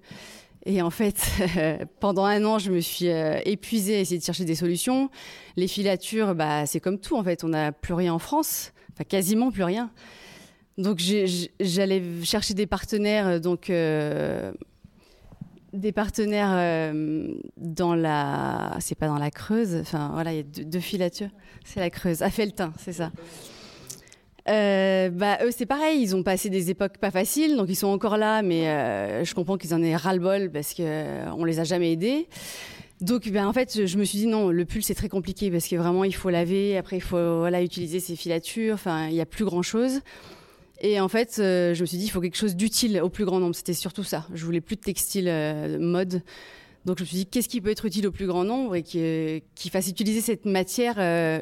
[0.67, 1.27] Et en fait,
[2.01, 3.07] pendant un an, je me suis
[3.45, 5.11] épuisée à essayer de chercher des solutions.
[5.57, 8.73] Les filatures, bah, c'est comme tout en fait, on n'a plus rien en France
[9.05, 9.91] quasiment plus rien.
[10.81, 11.01] Donc
[11.61, 14.53] j'allais chercher des partenaires, euh, donc euh,
[15.75, 20.65] des partenaires euh, dans la, c'est pas dans la Creuse, enfin voilà, il y a
[20.65, 21.29] deux, filatures,
[21.65, 23.11] c'est la Creuse, à Feltin, c'est ça.
[24.47, 28.17] bah, eux, c'est pareil, ils ont passé des époques pas faciles, donc ils sont encore
[28.17, 32.27] là, mais je comprends qu'ils en aient ras-le-bol parce qu'on les a jamais aidés.
[33.01, 35.67] Donc, ben, en fait, je me suis dit non, le pull c'est très compliqué parce
[35.67, 39.21] que vraiment il faut laver, après il faut voilà utiliser ses filatures, enfin il y
[39.21, 40.01] a plus grand chose.
[40.83, 43.25] Et en fait, euh, je me suis dit il faut quelque chose d'utile au plus
[43.25, 43.55] grand nombre.
[43.55, 44.27] C'était surtout ça.
[44.35, 46.23] Je voulais plus de textile euh, mode.
[46.87, 48.83] Donc je me suis dit qu'est-ce qui peut être utile au plus grand nombre et
[48.83, 51.41] qui, qui fasse utiliser cette matière euh,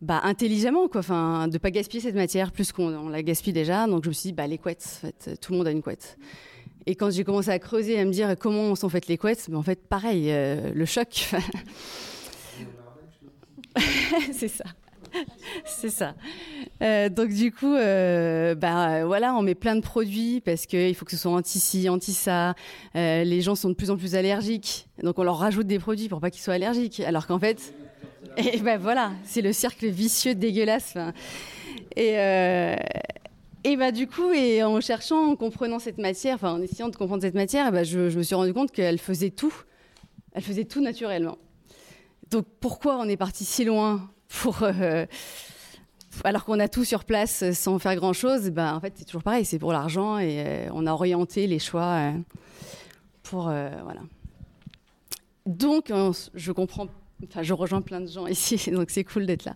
[0.00, 1.00] bah, intelligemment, quoi.
[1.00, 3.86] Enfin, de pas gaspiller cette matière plus qu'on la gaspille déjà.
[3.86, 5.82] Donc je me suis dit bah les couettes, en fait, tout le monde a une
[5.82, 6.16] couette.
[6.86, 9.56] Et quand j'ai commencé à creuser, à me dire comment sont faites les couettes, mais
[9.56, 11.28] en fait, pareil, euh, le choc.
[14.32, 14.64] c'est ça.
[15.66, 16.14] C'est ça.
[16.82, 21.04] Euh, donc du coup, euh, bah voilà, on met plein de produits parce qu'il faut
[21.04, 22.54] que ce soit anti-ci, anti-ça.
[22.94, 26.20] les gens sont de plus en plus allergiques, donc on leur rajoute des produits pour
[26.20, 27.00] pas qu'ils soient allergiques.
[27.00, 27.74] Alors qu'en fait,
[28.38, 30.96] et ben voilà, c'est le cercle vicieux dégueulasse.
[31.94, 32.16] Et,
[33.64, 37.34] et bah du coup, en cherchant, en comprenant cette matière, en essayant de comprendre cette
[37.34, 39.54] matière, bah, je, me suis rendu compte qu'elle faisait tout.
[40.32, 41.38] Elle faisait tout naturellement.
[42.30, 45.06] Donc pourquoi on est parti si loin pour euh,
[46.24, 49.22] alors qu'on a tout sur place sans faire grand chose bah, En fait, c'est toujours
[49.22, 52.12] pareil, c'est pour l'argent et euh, on a orienté les choix euh,
[53.22, 54.00] pour voilà.
[55.46, 55.92] Donc
[56.34, 56.86] je comprends,
[57.24, 59.54] enfin je rejoins plein de gens ici, donc c'est cool d'être là.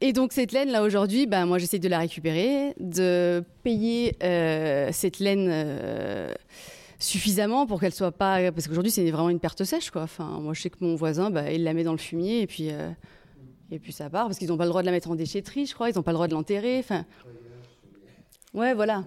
[0.00, 4.90] Et donc cette laine là aujourd'hui, bah, moi j'essaie de la récupérer, de payer euh,
[4.92, 6.34] cette laine euh,
[6.98, 10.02] suffisamment pour qu'elle soit pas, parce qu'aujourd'hui c'est vraiment une perte sèche quoi.
[10.02, 12.46] Enfin moi je sais que mon voisin, bah, il la met dans le fumier et
[12.46, 12.90] puis euh,
[13.70, 15.66] Et puis ça part, parce qu'ils n'ont pas le droit de la mettre en déchetterie,
[15.66, 16.78] je crois, ils n'ont pas le droit de l'enterrer.
[16.78, 17.04] Enfin...
[18.52, 19.04] Ouais, voilà.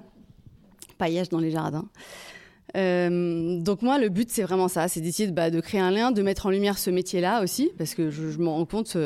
[0.98, 1.88] Paillage dans les jardins.
[2.74, 6.12] Donc moi, le but, c'est vraiment ça, c'est d'essayer de, bah, de, créer un lien,
[6.12, 8.98] de mettre en lumière ce métier-là aussi, parce que je, je me rends compte,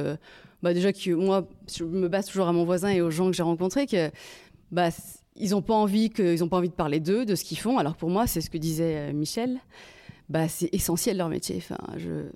[0.63, 3.43] bah, déjà moi, je me base toujours à mon voisin et aux gens que j'ai
[3.43, 4.11] rencontrés, que
[4.71, 4.89] bah,
[5.35, 7.77] ils n'ont pas envie que, ont pas envie de parler d'eux, de ce qu'ils font.
[7.77, 9.59] Alors pour moi, c'est ce que disait Michel,
[10.29, 11.63] bah, c'est essentiel leur métier.
[11.97, 12.29] Je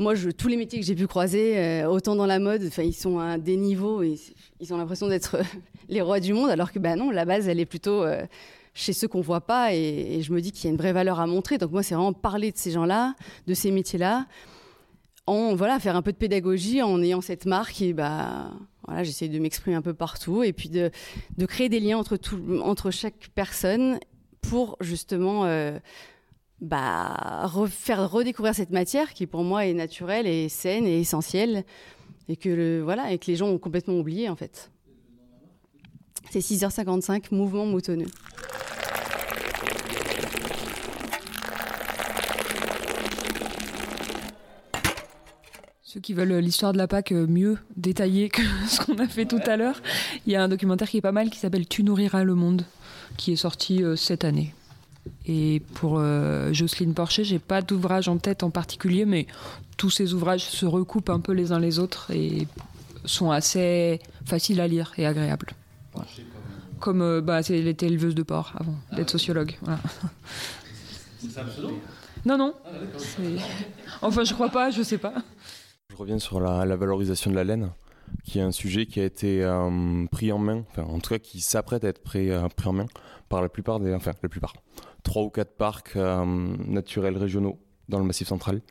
[0.00, 3.18] moi, tous les métiers que j'ai pu croiser, euh, autant dans la mode, ils sont
[3.18, 4.18] à des niveaux et
[4.58, 5.36] ils ont l'impression d'être
[5.90, 8.24] les rois du monde, alors que ben non, la base, elle est plutôt euh,
[8.72, 9.74] chez ceux qu'on voit pas.
[9.74, 11.58] Et, je me dis qu'il y a une vraie valeur à montrer.
[11.58, 13.14] Donc moi, c'est vraiment parler de ces gens-là,
[13.46, 14.26] de ces métiers-là,
[15.30, 17.80] en voilà, faire un peu de pédagogie en ayant cette marque.
[17.82, 18.50] Et bah
[18.86, 20.90] voilà, j'essaie de m'exprimer un peu partout et puis de,
[21.38, 24.00] de créer des liens entre tout, entre chaque personne
[24.40, 25.78] pour justement euh,
[26.60, 31.64] bah, faire redécouvrir cette matière qui pour moi est naturelle et saine et essentielle
[32.28, 34.70] et que, le, voilà, et que les gens ont complètement oublié en fait.
[36.30, 38.06] C'est 6h55, mouvement moutonneux.
[45.92, 49.40] Ceux qui veulent l'histoire de la Pâque mieux détaillée que ce qu'on a fait tout
[49.44, 49.82] à l'heure,
[50.24, 52.64] il y a un documentaire qui est pas mal qui s'appelle Tu nourriras le monde,
[53.16, 54.54] qui est sorti euh, cette année.
[55.26, 59.26] Et pour euh, Jocelyne Porcher, j'ai pas d'ouvrage en tête en particulier, mais
[59.76, 62.46] tous ces ouvrages se recoupent un peu les uns les autres et
[63.04, 65.50] sont assez faciles à lire et agréables.
[66.78, 69.58] Comme euh, bah, elle était éleveuse de porc avant d'être sociologue.
[71.18, 71.80] C'est ça le pseudo?
[72.24, 72.54] Non, non.
[74.02, 75.14] enfin, je crois pas, je sais pas.
[75.90, 77.72] Je reviens sur la, valorisation de la laine,
[78.24, 81.40] qui est un sujet qui a été euh, pris en main, en tout cas qui
[81.40, 82.86] s'apprête à être pris, pris en main
[83.28, 84.54] par la plupart des, enfin la plupart,
[85.02, 87.58] trois ou quatre parcs euh, naturels régionaux
[87.88, 88.62] dans le Massif central.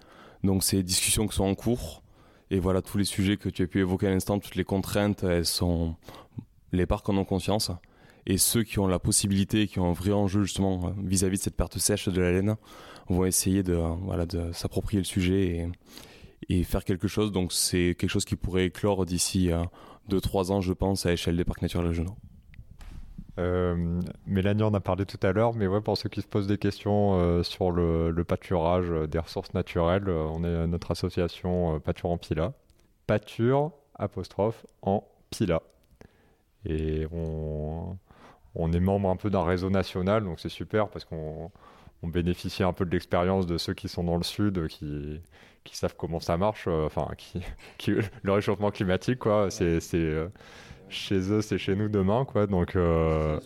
[0.45, 2.03] Donc c'est des discussions qui sont en cours.
[2.51, 5.23] Et voilà, tous les sujets que tu as pu évoquer à l'instant, toutes les contraintes,
[5.23, 5.95] elles sont...
[6.71, 7.69] Les parcs en ont conscience.
[8.27, 11.57] Et ceux qui ont la possibilité, qui ont un vrai enjeu justement vis-à-vis de cette
[11.57, 12.55] perte sèche de la laine,
[13.09, 15.67] vont essayer de, voilà, de s'approprier le sujet et,
[16.48, 17.32] et, faire quelque chose.
[17.32, 19.49] Donc c'est quelque chose qui pourrait éclore d'ici
[20.10, 22.16] 2-3 ans, je pense, à l'échelle des parcs naturels régionaux.
[23.40, 26.48] Euh, Mélanie en a parlé tout à l'heure, mais ouais, pour ceux qui se posent
[26.48, 32.10] des questions euh, sur le, pâturage euh, des ressources naturelles, on est notre association Pâture
[32.10, 32.53] en Pila.
[33.07, 35.61] Pâture, apostrophe, en Pila.
[36.66, 37.98] Et on
[38.74, 41.49] est membre un peu d'un réseau national, donc c'est super parce qu'on
[42.03, 45.22] bénéficie un peu de l'expérience de ceux qui sont dans le sud, qui,
[45.64, 47.41] qui savent comment ça marche, enfin, qui,
[47.77, 47.91] qui,
[48.23, 49.49] le réchauffement climatique, quoi.
[49.52, 49.80] C'est
[50.90, 52.48] chez eux, c'est chez nous demain, quoi.
[52.48, 53.40] Donc euh,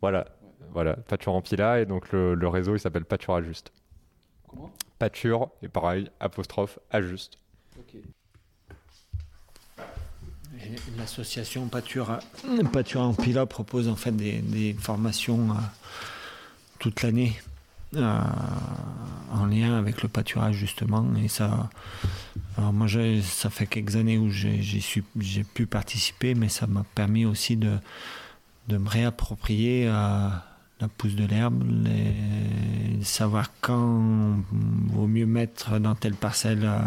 [0.00, 0.26] voilà,
[0.72, 3.72] voilà, Pâture en Pila et donc le, réseau il s'appelle Pâture Ajuste.
[4.48, 4.72] Comment?
[4.98, 7.38] Pâture et pareil apostrophe Ajuste.
[7.78, 8.00] Ok.
[10.96, 12.18] L'association Pâture,
[12.72, 15.54] Pâture en Pila propose en fait des, formations euh,
[16.78, 17.32] toute l'année
[17.96, 18.20] euh,
[19.32, 21.06] en lien avec le pâturage justement.
[21.22, 21.70] Et ça
[22.58, 22.86] moi
[23.22, 27.72] ça fait quelques années où j'ai pu participer mais ça m'a permis aussi de,
[28.68, 30.28] de me réapproprier euh,
[30.80, 31.64] la pousse de l'herbe
[33.02, 34.36] savoir quand
[34.92, 36.78] vaut mieux mettre dans telle parcelle euh,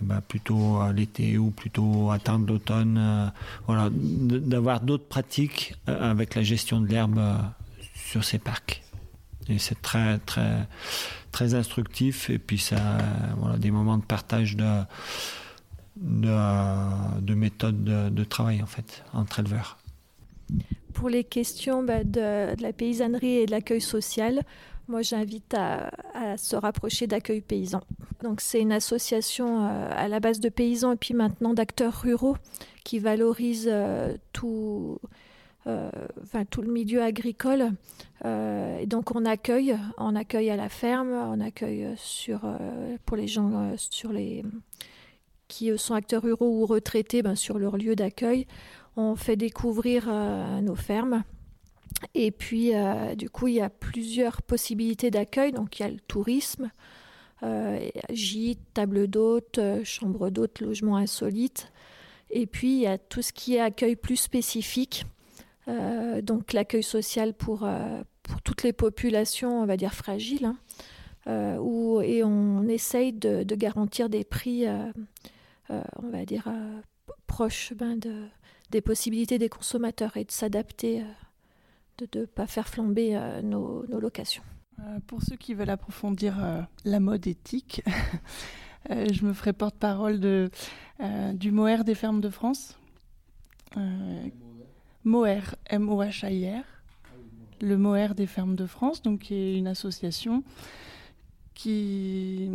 [0.00, 3.32] eh ben plutôt l'été ou plutôt attendre l'automne
[3.66, 7.20] voilà d'avoir d'autres pratiques avec la gestion de l'herbe
[7.94, 8.82] sur ces parcs
[9.58, 10.66] c'est très, très,
[11.32, 12.28] très instructif.
[12.30, 12.98] Et puis, ça,
[13.38, 14.82] voilà, des moments de partage de,
[15.96, 19.78] de, de méthodes de, travail, en fait, entre éleveurs.
[20.92, 24.42] Pour les questions bah, de, la paysannerie et de l'accueil social,
[24.88, 25.90] moi, j'invite à,
[26.38, 27.82] se rapprocher d'Accueil Paysan.
[28.22, 32.36] Donc, c'est une association euh, à la base de paysans et puis maintenant d'acteurs ruraux
[32.84, 34.98] qui valorise euh, tout,
[36.22, 37.72] enfin, tout le milieu agricole.
[38.24, 43.16] Euh, et donc on accueille, on accueille à la ferme, on accueille sur, euh, pour
[43.16, 44.44] les gens sur les,
[45.46, 48.46] qui sont acteurs ruraux ou retraités ben, sur leur lieu d'accueil.
[48.96, 50.12] On fait découvrir
[50.60, 51.22] nos fermes.
[52.14, 52.72] Et puis,
[53.16, 55.52] du coup, il y a plusieurs possibilités d'accueil.
[55.52, 56.72] Donc, il y a le tourisme,
[58.10, 61.70] gîte, table d'hôte, chambre d'hôte, logement insolite.
[62.30, 65.06] Et puis, il y a tout ce qui est accueil plus spécifique.
[65.68, 70.56] Euh, donc l'accueil social pour, euh, pour toutes les populations, on va dire fragiles, hein,
[71.26, 74.64] euh, et on essaye de, garantir des prix,
[75.68, 76.50] on va dire,
[77.26, 78.26] proches ben, de,
[78.70, 81.04] des possibilités des consommateurs et de s'adapter,
[81.98, 84.44] de ne pas faire flamber nos, nos, locations.
[85.06, 87.82] pour ceux qui veulent approfondir la mode éthique,
[88.88, 90.50] je me ferai porte-parole de,
[91.34, 92.78] du Moher des fermes de France.
[95.08, 96.64] Moher, M-O-H-A-I-R.
[97.62, 100.44] Le Moher des fermes de France, donc qui est une association
[101.54, 102.48] qui,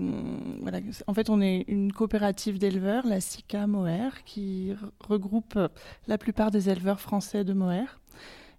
[1.07, 5.59] en fait, on est une coopérative d'éleveurs, la SICA Moher, qui regroupe
[6.07, 7.99] la plupart des éleveurs français de Moher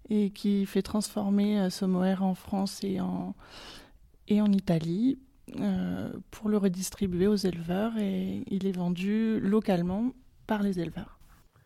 [0.09, 3.33] et qui fait transformer euh, ce mohair en France et en,
[4.27, 5.17] et en Italie
[5.59, 10.11] euh, pour le redistribuer aux éleveurs et il est vendu localement
[10.45, 11.14] par les éleveurs.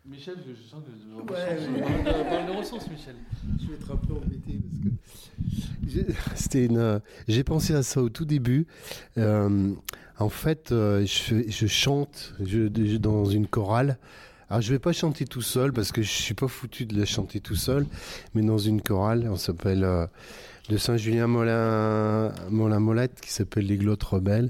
[0.09, 3.15] Michel, je sens que je ouais, le ressources, Michel.
[3.61, 7.01] Je vais être un peu embêté parce que c'était une.
[7.27, 8.67] J'ai pensé à ça au tout début.
[9.17, 9.73] Euh,
[10.17, 13.97] en fait, je, je, chante je, dans une chorale
[14.49, 17.05] alors je vais pas chanter tout seul parce que je suis pas foutu de la
[17.05, 17.85] chanter tout seul,
[18.33, 20.07] mais dans une chorale, on s'appelle euh,
[20.69, 24.49] de Saint-Julien Molin, Molin Molette qui s'appelle Les Glottes Rebelles.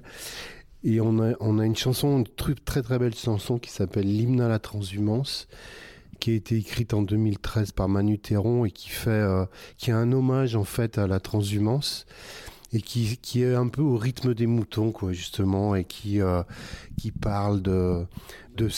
[0.84, 4.42] Et on a, on a une chanson, une très très belle chanson qui s'appelle L'hymne
[4.42, 5.48] à la transhumance,
[6.20, 9.46] qui a été écrite en 2013 par Manu Théron et qui fait, euh,
[9.78, 12.06] qui est un hommage en fait à la transhumance
[12.72, 16.44] et qui, qui est un peu au rythme des moutons quoi justement et qui euh,
[16.98, 18.06] qui parle de
[18.56, 18.70] de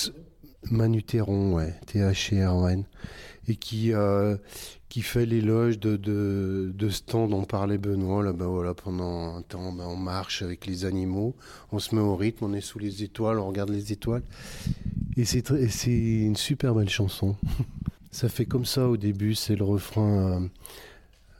[0.70, 2.86] Manu Théron, ouais, T-H-E-R-O-N,
[3.48, 4.38] et qui, euh,
[4.92, 8.22] qui fait l'éloge de, de, ce temps dont parlait Benoît.
[8.22, 11.34] Là, bah, voilà, pendant un temps, bah, on marche avec les animaux,
[11.72, 14.22] on se met au rythme, on est sous les étoiles, on regarde les étoiles.
[15.16, 15.50] Et c'est,
[15.88, 17.38] une super belle chanson.
[18.12, 20.20] ça fait comme ça au début, c'est le refrain.
[20.20, 20.40] Euh,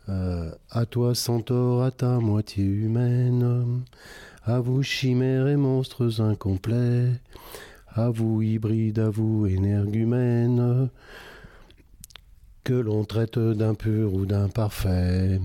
[0.08, 3.84] euh, à toi, centaure, à ta moitié humaine,
[4.46, 7.20] à vous, chimères et monstres incomplets
[7.96, 10.90] à vous hybride, à vous énergumène,
[12.64, 15.40] que l'on traite d'impur ou d'imparfait.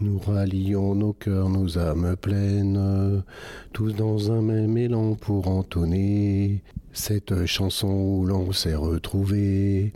[0.00, 3.22] Nous rallions nos cœurs, nos âmes pleines,
[3.72, 6.62] tous dans un même élan pour entonner
[6.92, 9.92] cette chanson où l'on s'est retrouvé.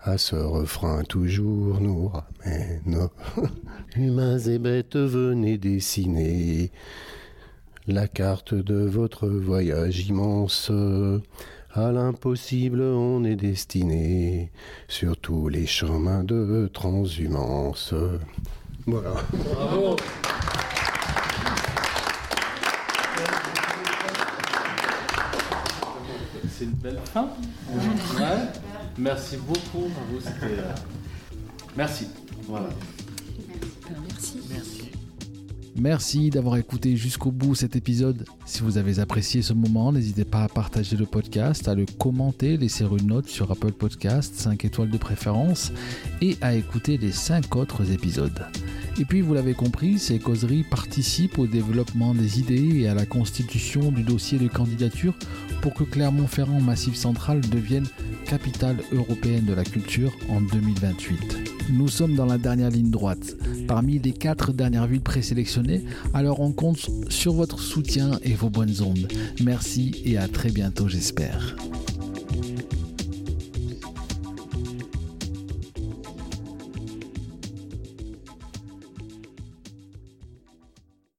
[0.00, 3.08] À ce refrain toujours nous ramène.
[3.96, 6.72] Humains et bêtes, venez dessiner
[7.86, 10.72] la carte de votre voyage immense.
[11.74, 14.52] À l'impossible, on est destiné
[14.88, 17.94] sur tous les chemins de transhumance.
[18.86, 19.14] Voilà.
[19.32, 19.96] Bravo.
[26.50, 27.30] C'est une belle fin.
[28.98, 30.20] Merci beaucoup à vous.
[30.42, 30.74] Euh,
[31.74, 32.08] merci.
[32.46, 32.68] Voilà.
[33.48, 34.02] Merci.
[34.10, 34.31] Merci.
[35.76, 38.26] Merci d'avoir écouté jusqu'au bout cet épisode.
[38.44, 42.58] Si vous avez apprécié ce moment, n'hésitez pas à partager le podcast, à le commenter,
[42.58, 45.72] laisser une note sur Apple Podcast, 5 étoiles de préférence,
[46.20, 48.46] et à écouter les 5 autres épisodes.
[49.00, 53.06] Et puis, vous l'avez compris, ces causeries participent au développement des idées et à la
[53.06, 55.14] constitution du dossier de candidature
[55.62, 57.86] pour que Clermont-Ferrand Massif Central devienne
[58.26, 61.51] capitale européenne de la culture en 2028.
[61.70, 63.36] Nous sommes dans la dernière ligne droite,
[63.66, 65.84] parmi les quatre dernières villes présélectionnées,
[66.14, 69.08] alors on compte sur votre soutien et vos bonnes ondes.
[69.42, 71.56] Merci et à très bientôt j'espère.